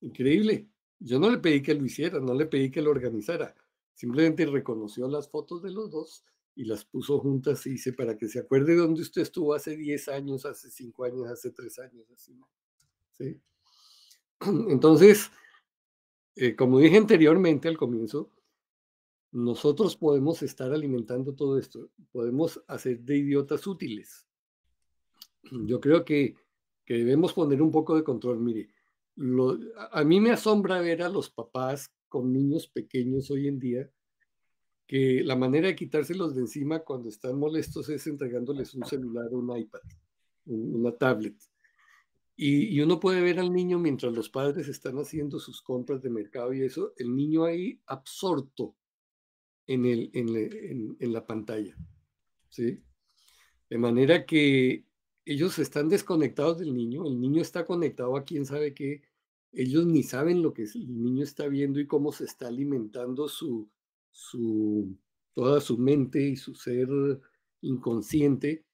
Increíble. 0.00 0.68
Yo 1.00 1.18
no 1.18 1.30
le 1.30 1.38
pedí 1.38 1.62
que 1.62 1.74
lo 1.74 1.84
hiciera, 1.84 2.18
no 2.20 2.34
le 2.34 2.46
pedí 2.46 2.70
que 2.70 2.82
lo 2.82 2.90
organizara. 2.90 3.54
Simplemente 3.94 4.46
reconoció 4.46 5.08
las 5.08 5.28
fotos 5.28 5.62
de 5.62 5.72
los 5.72 5.90
dos 5.90 6.24
y 6.54 6.64
las 6.64 6.84
puso 6.84 7.20
juntas 7.20 7.64
y 7.66 7.70
dice 7.70 7.92
para 7.92 8.16
que 8.16 8.28
se 8.28 8.40
acuerde 8.40 8.72
de 8.72 8.78
dónde 8.78 9.02
usted 9.02 9.22
estuvo 9.22 9.54
hace 9.54 9.76
10 9.76 10.08
años, 10.08 10.44
hace 10.44 10.70
5 10.70 11.04
años, 11.04 11.26
hace 11.28 11.50
3 11.50 11.78
años, 11.78 12.10
así. 12.10 12.36
¿sí? 13.12 13.40
Entonces, 14.68 15.30
eh, 16.34 16.56
como 16.56 16.80
dije 16.80 16.96
anteriormente 16.96 17.68
al 17.68 17.76
comienzo, 17.76 18.32
nosotros 19.30 19.96
podemos 19.96 20.42
estar 20.42 20.72
alimentando 20.72 21.34
todo 21.34 21.58
esto, 21.58 21.90
podemos 22.10 22.62
hacer 22.66 23.00
de 23.00 23.18
idiotas 23.18 23.66
útiles. 23.66 24.26
Yo 25.50 25.80
creo 25.80 26.04
que, 26.04 26.34
que 26.84 26.94
debemos 26.94 27.32
poner 27.32 27.62
un 27.62 27.70
poco 27.70 27.94
de 27.94 28.04
control. 28.04 28.40
Mire, 28.40 28.68
a 29.90 30.04
mí 30.04 30.20
me 30.20 30.30
asombra 30.30 30.80
ver 30.80 31.02
a 31.02 31.08
los 31.08 31.30
papás 31.30 31.90
con 32.08 32.32
niños 32.32 32.68
pequeños 32.68 33.30
hoy 33.30 33.48
en 33.48 33.58
día 33.58 33.90
que 34.88 35.22
la 35.22 35.36
manera 35.36 35.68
de 35.68 35.76
quitárselos 35.76 36.34
de 36.34 36.40
encima 36.40 36.80
cuando 36.80 37.10
están 37.10 37.38
molestos 37.38 37.90
es 37.90 38.06
entregándoles 38.06 38.74
un 38.74 38.86
celular 38.86 39.28
o 39.32 39.38
un 39.38 39.56
iPad, 39.56 39.82
una 40.46 40.92
tablet. 40.92 41.36
Y, 42.34 42.80
uno 42.80 42.98
puede 42.98 43.20
ver 43.20 43.38
al 43.40 43.52
niño 43.52 43.78
mientras 43.78 44.12
los 44.12 44.30
padres 44.30 44.68
están 44.68 44.96
haciendo 44.96 45.40
sus 45.40 45.60
compras 45.60 46.00
de 46.00 46.08
mercado 46.08 46.54
y 46.54 46.62
eso, 46.62 46.94
el 46.96 47.14
niño 47.14 47.44
ahí 47.44 47.80
absorto 47.86 48.76
en, 49.66 49.84
el, 49.84 50.10
en, 50.14 50.96
en, 50.98 51.12
la 51.12 51.26
pantalla. 51.26 51.76
¿sí? 52.48 52.80
De 53.68 53.76
manera 53.76 54.24
que 54.24 54.86
ellos 55.26 55.58
están 55.58 55.88
desconectados 55.88 56.60
del 56.60 56.74
niño, 56.74 57.06
el 57.06 57.20
niño 57.20 57.42
está 57.42 57.66
conectado 57.66 58.16
a 58.16 58.24
quién 58.24 58.46
sabe 58.46 58.72
qué, 58.72 59.02
ellos 59.52 59.86
ni 59.86 60.02
saben 60.02 60.42
lo 60.42 60.52
que 60.52 60.64
el 60.64 61.02
niño 61.02 61.24
está 61.24 61.46
viendo 61.48 61.80
y 61.80 61.86
cómo 61.86 62.12
se 62.12 62.24
está 62.24 62.48
alimentando 62.48 63.28
su, 63.28 63.68
su, 64.10 64.96
toda 65.34 65.60
su 65.60 65.78
mente 65.78 66.20
y 66.20 66.36
su 66.36 66.54
ser 66.54 66.88
inconsciente. 67.60 68.64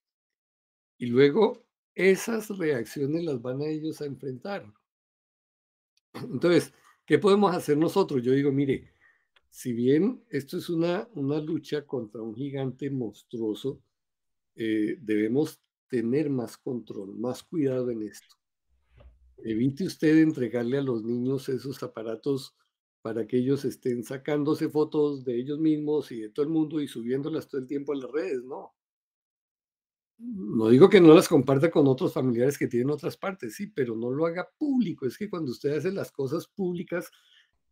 Y 0.99 1.07
luego 1.07 1.65
esas 1.95 2.49
reacciones 2.57 3.25
las 3.25 3.41
van 3.41 3.61
a 3.63 3.67
ellos 3.67 4.01
a 4.01 4.07
enfrentar. 4.07 4.73
Entonces, 6.15 6.73
¿Qué 7.07 7.19
podemos 7.19 7.55
hacer 7.55 7.77
nosotros? 7.77 8.23
Yo 8.23 8.33
digo, 8.33 8.51
mire, 8.51 8.91
si 9.51 9.75
bien 9.75 10.25
esto 10.31 10.57
es 10.57 10.71
una, 10.71 11.07
una 11.15 11.39
lucha 11.39 11.87
contra 11.87 12.23
un 12.23 12.35
gigante 12.35 12.89
monstruoso, 12.89 13.83
eh, 14.57 14.97
debemos 15.01 15.61
tener 15.89 16.31
más 16.31 16.57
control, 16.57 17.15
más 17.15 17.43
cuidado 17.43 17.91
en 17.91 18.03
esto. 18.05 18.37
Evite 19.39 19.85
usted 19.85 20.19
entregarle 20.19 20.79
a 20.79 20.83
los 20.83 21.05
niños 21.05 21.49
esos 21.49 21.83
aparatos 21.83 22.55
para 23.03 23.27
que 23.27 23.37
ellos 23.37 23.65
estén 23.65 24.03
sacándose 24.03 24.69
fotos 24.71 25.25
de 25.25 25.39
ellos 25.39 25.59
mismos 25.59 26.11
y 26.11 26.21
de 26.21 26.31
todo 26.31 26.45
el 26.47 26.53
mundo 26.53 26.81
y 26.81 26.89
subiéndolas 26.89 27.49
todo 27.49 27.61
el 27.61 27.67
tiempo 27.67 27.93
a 27.93 27.97
las 27.97 28.11
redes, 28.11 28.43
no. 28.45 28.75
No 30.19 30.69
digo 30.69 30.89
que 30.89 31.01
no 31.01 31.13
las 31.13 31.29
comparta 31.29 31.71
con 31.71 31.87
otros 31.87 32.13
familiares 32.15 32.57
que 32.57 32.69
tienen 32.69 32.91
otras 32.91 33.17
partes, 33.17 33.57
sí, 33.57 33.67
pero 33.67 33.97
no 33.97 34.11
lo 34.11 34.27
haga 34.27 34.49
público. 34.57 35.07
Es 35.07 35.19
que 35.19 35.29
cuando 35.29 35.51
usted 35.51 35.77
hace 35.77 35.93
las 35.93 36.13
cosas 36.13 36.47
públicas, 36.47 37.11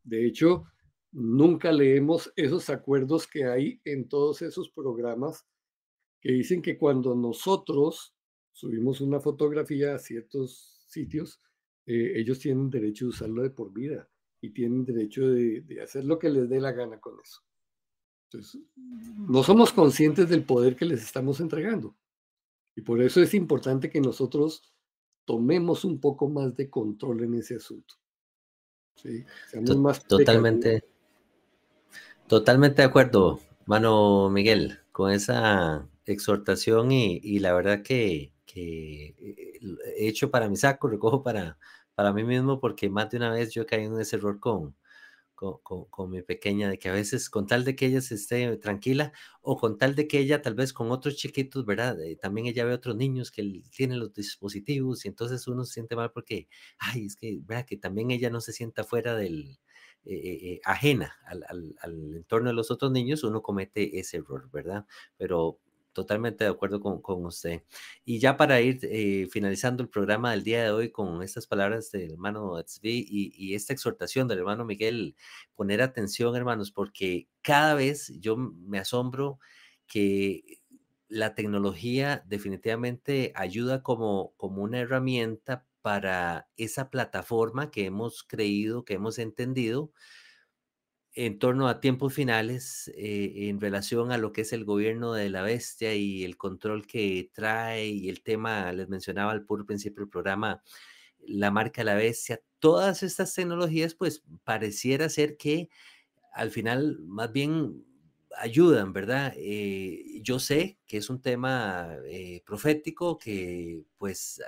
de 0.02 0.26
hecho, 0.26 0.64
nunca 1.12 1.70
leemos 1.72 2.32
esos 2.36 2.68
acuerdos 2.68 3.26
que 3.26 3.44
hay 3.44 3.80
en 3.84 4.08
todos 4.08 4.42
esos 4.42 4.70
programas 4.70 5.46
que 6.20 6.32
dicen 6.32 6.62
que 6.62 6.76
cuando 6.76 7.14
nosotros 7.14 8.14
subimos 8.52 9.00
una 9.00 9.20
fotografía 9.20 9.94
a 9.94 9.98
ciertos 9.98 10.84
sitios, 10.88 11.40
eh, 11.86 12.12
ellos 12.16 12.38
tienen 12.38 12.70
derecho 12.70 13.06
de 13.06 13.10
usarlo 13.10 13.42
de 13.42 13.50
por 13.50 13.72
vida 13.72 14.08
y 14.40 14.50
tienen 14.50 14.84
derecho 14.84 15.28
de, 15.28 15.62
de 15.62 15.82
hacer 15.82 16.04
lo 16.04 16.18
que 16.18 16.30
les 16.30 16.48
dé 16.48 16.60
la 16.60 16.72
gana 16.72 17.00
con 17.00 17.14
eso. 17.22 17.42
Entonces, 18.24 18.60
no 18.74 19.42
somos 19.42 19.72
conscientes 19.72 20.28
del 20.28 20.44
poder 20.44 20.74
que 20.74 20.86
les 20.86 21.02
estamos 21.02 21.40
entregando. 21.40 21.96
Y 22.74 22.80
por 22.80 23.02
eso 23.02 23.20
es 23.20 23.34
importante 23.34 23.90
que 23.90 24.00
nosotros 24.00 24.72
tomemos 25.24 25.84
un 25.84 26.00
poco 26.00 26.28
más 26.28 26.56
de 26.56 26.70
control 26.70 27.24
en 27.24 27.34
ese 27.34 27.56
asunto. 27.56 27.94
¿sí? 28.96 29.24
Seamos 29.50 29.76
más 29.76 30.06
totalmente, 30.06 30.84
totalmente 32.26 32.82
de 32.82 32.88
acuerdo, 32.88 33.40
mano 33.66 34.30
Miguel, 34.30 34.78
con 34.90 35.12
esa 35.12 35.88
exhortación 36.06 36.90
y, 36.92 37.20
y 37.22 37.38
la 37.38 37.52
verdad 37.54 37.82
que, 37.82 38.32
que, 38.46 39.14
eh, 39.18 39.51
hecho 39.96 40.30
para 40.30 40.48
mi 40.48 40.56
saco, 40.56 40.88
recojo 40.88 41.22
para, 41.22 41.58
para 41.94 42.12
mí 42.12 42.24
mismo 42.24 42.60
porque 42.60 42.90
más 42.90 43.10
de 43.10 43.18
una 43.18 43.30
vez 43.30 43.52
yo 43.52 43.66
caído 43.66 43.94
en 43.94 44.00
ese 44.00 44.16
error 44.16 44.40
con, 44.40 44.76
con, 45.62 46.10
mi 46.10 46.22
pequeña, 46.22 46.68
de 46.70 46.78
que 46.78 46.88
a 46.88 46.92
veces 46.92 47.28
con 47.28 47.46
tal 47.46 47.64
de 47.64 47.74
que 47.74 47.86
ella 47.86 48.00
se 48.00 48.14
esté 48.14 48.56
tranquila 48.58 49.12
o 49.40 49.56
con 49.58 49.76
tal 49.76 49.94
de 49.94 50.06
que 50.06 50.18
ella 50.18 50.40
tal 50.40 50.54
vez 50.54 50.72
con 50.72 50.90
otros 50.92 51.16
chiquitos, 51.16 51.66
¿verdad? 51.66 52.00
Eh, 52.00 52.16
también 52.16 52.46
ella 52.46 52.64
ve 52.64 52.74
otros 52.74 52.96
niños 52.96 53.30
que 53.30 53.62
tienen 53.70 53.98
los 53.98 54.12
dispositivos 54.12 55.04
y 55.04 55.08
entonces 55.08 55.46
uno 55.48 55.64
se 55.64 55.74
siente 55.74 55.96
mal 55.96 56.12
porque, 56.12 56.48
ay, 56.78 57.06
es 57.06 57.16
que, 57.16 57.40
¿verdad? 57.42 57.66
Que 57.66 57.76
también 57.76 58.10
ella 58.12 58.30
no 58.30 58.40
se 58.40 58.52
sienta 58.52 58.84
fuera 58.84 59.16
del, 59.16 59.58
eh, 60.04 60.14
eh, 60.14 60.60
ajena 60.64 61.16
al, 61.26 61.44
al, 61.48 61.74
al, 61.80 62.16
entorno 62.16 62.48
de 62.50 62.54
los 62.54 62.70
otros 62.70 62.92
niños, 62.92 63.24
uno 63.24 63.42
comete 63.42 63.98
ese 63.98 64.18
error, 64.18 64.48
¿verdad? 64.52 64.86
Pero 65.16 65.58
Totalmente 65.92 66.44
de 66.44 66.50
acuerdo 66.50 66.80
con, 66.80 67.02
con 67.02 67.24
usted. 67.26 67.62
Y 68.04 68.18
ya 68.18 68.36
para 68.36 68.60
ir 68.60 68.78
eh, 68.82 69.28
finalizando 69.30 69.82
el 69.82 69.88
programa 69.90 70.30
del 70.30 70.42
día 70.44 70.64
de 70.64 70.70
hoy 70.70 70.90
con 70.90 71.22
estas 71.22 71.46
palabras 71.46 71.90
del 71.90 72.12
hermano 72.12 72.62
Tzvi 72.62 73.06
y, 73.08 73.32
y, 73.34 73.54
esta 73.54 73.72
exhortación 73.72 74.26
del 74.28 74.38
hermano 74.38 74.64
Miguel, 74.64 75.16
poner 75.54 75.82
atención, 75.82 76.34
hermanos, 76.34 76.72
porque 76.72 77.28
cada 77.42 77.74
vez 77.74 78.12
yo 78.20 78.36
me 78.36 78.78
asombro 78.78 79.38
que 79.86 80.62
la 81.08 81.34
tecnología 81.34 82.24
definitivamente 82.26 83.32
ayuda 83.34 83.82
como, 83.82 84.32
como 84.38 84.62
una 84.62 84.78
herramienta 84.80 85.66
para 85.82 86.48
esa 86.56 86.88
plataforma 86.88 87.70
que 87.70 87.84
hemos 87.84 88.22
creído, 88.22 88.86
que 88.86 88.94
hemos 88.94 89.18
entendido, 89.18 89.92
en 91.14 91.38
torno 91.38 91.68
a 91.68 91.80
tiempos 91.80 92.14
finales 92.14 92.90
eh, 92.96 93.48
en 93.48 93.60
relación 93.60 94.12
a 94.12 94.18
lo 94.18 94.32
que 94.32 94.42
es 94.42 94.52
el 94.52 94.64
gobierno 94.64 95.12
de 95.12 95.28
la 95.28 95.42
bestia 95.42 95.94
y 95.94 96.24
el 96.24 96.36
control 96.36 96.86
que 96.86 97.30
trae 97.34 97.86
y 97.88 98.08
el 98.08 98.22
tema, 98.22 98.72
les 98.72 98.88
mencionaba 98.88 99.32
al 99.32 99.44
puro 99.44 99.66
principio 99.66 100.02
del 100.02 100.10
programa, 100.10 100.62
la 101.20 101.50
marca 101.50 101.84
la 101.84 101.94
bestia, 101.94 102.40
todas 102.58 103.02
estas 103.02 103.34
tecnologías 103.34 103.94
pues 103.94 104.24
pareciera 104.44 105.08
ser 105.08 105.36
que 105.36 105.68
al 106.32 106.50
final 106.50 106.98
más 107.00 107.32
bien 107.32 107.84
ayudan, 108.38 108.92
¿verdad? 108.92 109.34
Eh, 109.36 110.20
yo 110.22 110.38
sé 110.38 110.78
que 110.86 110.96
es 110.98 111.10
un 111.10 111.20
tema 111.20 111.96
eh, 112.06 112.42
profético 112.46 113.18
que 113.18 113.84
pues 113.98 114.40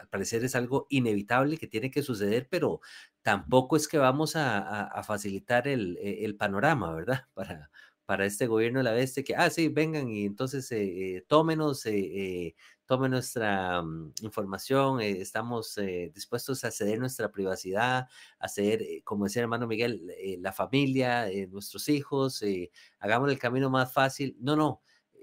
al 0.00 0.08
parecer 0.08 0.44
es 0.44 0.54
algo 0.54 0.86
inevitable 0.88 1.58
que 1.58 1.66
tiene 1.66 1.90
que 1.90 2.02
suceder, 2.02 2.48
pero 2.50 2.80
tampoco 3.22 3.76
es 3.76 3.86
que 3.88 3.98
vamos 3.98 4.34
a, 4.36 5.02
facilitar 5.04 5.68
el, 5.68 5.98
el, 5.98 6.36
panorama, 6.36 6.92
¿verdad? 6.94 7.24
Para, 7.34 7.70
para 8.10 8.26
este 8.26 8.48
gobierno 8.48 8.80
de 8.80 8.84
la 8.84 8.90
bestia, 8.90 9.22
que, 9.22 9.36
ah, 9.36 9.48
sí, 9.50 9.68
vengan 9.68 10.08
y 10.10 10.24
entonces 10.24 10.72
eh, 10.72 11.18
eh 11.18 11.24
tómenos, 11.28 11.86
eh, 11.86 11.92
eh, 11.96 12.54
tomen 12.84 13.12
nuestra 13.12 13.82
mm, 13.82 14.14
información, 14.22 15.00
estamos 15.00 15.78
dispuestos 16.12 16.64
a 16.64 16.72
ceder 16.72 16.98
nuestra 16.98 17.30
privacidad, 17.30 18.08
a 18.40 18.48
ceder, 18.48 18.84
como 19.04 19.26
decía 19.26 19.42
el 19.42 19.44
hermano 19.44 19.68
Miguel, 19.68 20.12
la 20.40 20.52
familia, 20.52 21.28
nuestros 21.50 21.88
hijos, 21.88 22.42
hagamos 22.98 23.30
el 23.30 23.38
camino 23.38 23.70
más 23.70 23.92
fácil. 23.92 24.36
No, 24.40 24.56
no, 24.56 24.82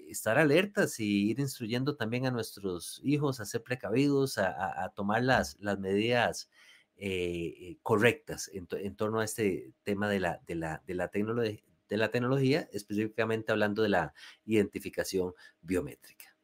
estar 0.09 0.37
alertas 0.37 0.99
y 0.99 1.29
ir 1.29 1.39
instruyendo 1.39 1.95
también 1.95 2.25
a 2.25 2.31
nuestros 2.31 2.99
hijos 3.03 3.39
a 3.39 3.45
ser 3.45 3.63
precavidos, 3.63 4.37
a, 4.37 4.91
tomar 4.95 5.23
las, 5.23 5.57
las 5.59 5.79
medidas 5.79 6.49
eh, 6.97 7.77
correctas 7.83 8.49
en, 8.53 8.95
torno 8.95 9.19
a 9.19 9.25
este 9.25 9.73
tema 9.83 10.09
de 10.09 10.19
la, 10.19 10.41
de 10.47 10.55
la, 10.55 10.81
de 10.87 10.95
la, 10.95 12.09
tecnología, 12.09 12.67
específicamente 12.71 13.51
hablando 13.51 13.83
de 13.83 13.89
la 13.89 14.13
identificación 14.45 15.33
biométrica. 15.61 16.35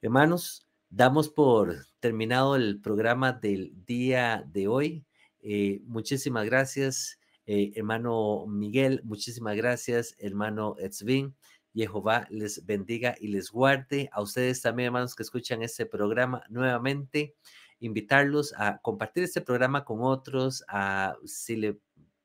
Hermanos, 0.00 0.66
damos 0.90 1.28
por 1.28 1.86
terminado 2.00 2.56
el 2.56 2.80
programa 2.80 3.32
del 3.32 3.72
día 3.86 4.44
de 4.52 4.66
hoy. 4.66 5.04
Eh, 5.40 5.80
muchísimas 5.84 6.46
gracias, 6.46 7.20
eh, 7.46 7.72
hermano 7.76 8.44
Miguel. 8.46 9.00
Muchísimas 9.04 9.56
gracias, 9.56 10.16
hermano 10.18 10.76
Etzvin. 10.78 11.34
Jehová 11.74 12.26
les 12.30 12.64
bendiga 12.66 13.14
y 13.18 13.28
les 13.28 13.50
guarde. 13.50 14.08
A 14.12 14.20
ustedes 14.20 14.60
también, 14.60 14.86
hermanos, 14.86 15.14
que 15.14 15.22
escuchan 15.22 15.62
este 15.62 15.86
programa 15.86 16.44
nuevamente 16.48 17.34
invitarlos 17.82 18.54
a 18.56 18.78
compartir 18.78 19.24
este 19.24 19.40
programa 19.40 19.84
con 19.84 19.98
otros, 20.02 20.64
a 20.68 21.16
si 21.24 21.56
le, 21.56 21.80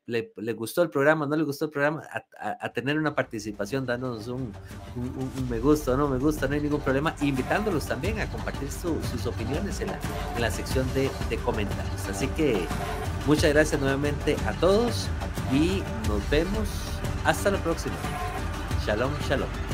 le, 0.05 0.53
gustó 0.53 0.83
el 0.83 0.89
programa, 0.89 1.25
no 1.25 1.35
le 1.35 1.43
gustó 1.43 1.65
el 1.65 1.71
programa, 1.71 2.03
a, 2.39 2.69
tener 2.69 2.97
una 2.97 3.15
participación, 3.15 3.85
dándonos 3.85 4.27
un, 4.27 4.53
me 5.49 5.59
gusta 5.59 5.97
no 5.97 6.07
me 6.07 6.19
gusta, 6.19 6.47
no 6.47 6.53
hay 6.53 6.61
ningún 6.61 6.81
problema, 6.81 7.15
invitándolos 7.21 7.87
también 7.87 8.19
a 8.19 8.29
compartir 8.29 8.69
sus 8.71 9.25
opiniones 9.25 9.81
en 9.81 9.87
la, 9.87 9.99
en 10.35 10.41
la 10.41 10.51
sección 10.51 10.85
de 10.93 11.09
comentarios. 11.43 12.07
Así 12.07 12.27
que 12.29 12.65
muchas 13.25 13.51
gracias 13.51 13.81
nuevamente 13.81 14.37
a 14.45 14.53
todos 14.59 15.07
y 15.51 15.81
nos 16.07 16.29
vemos 16.29 16.69
hasta 17.25 17.49
la 17.49 17.57
próxima. 17.57 17.95
Shalom, 18.87 19.11
shalom. 19.27 19.66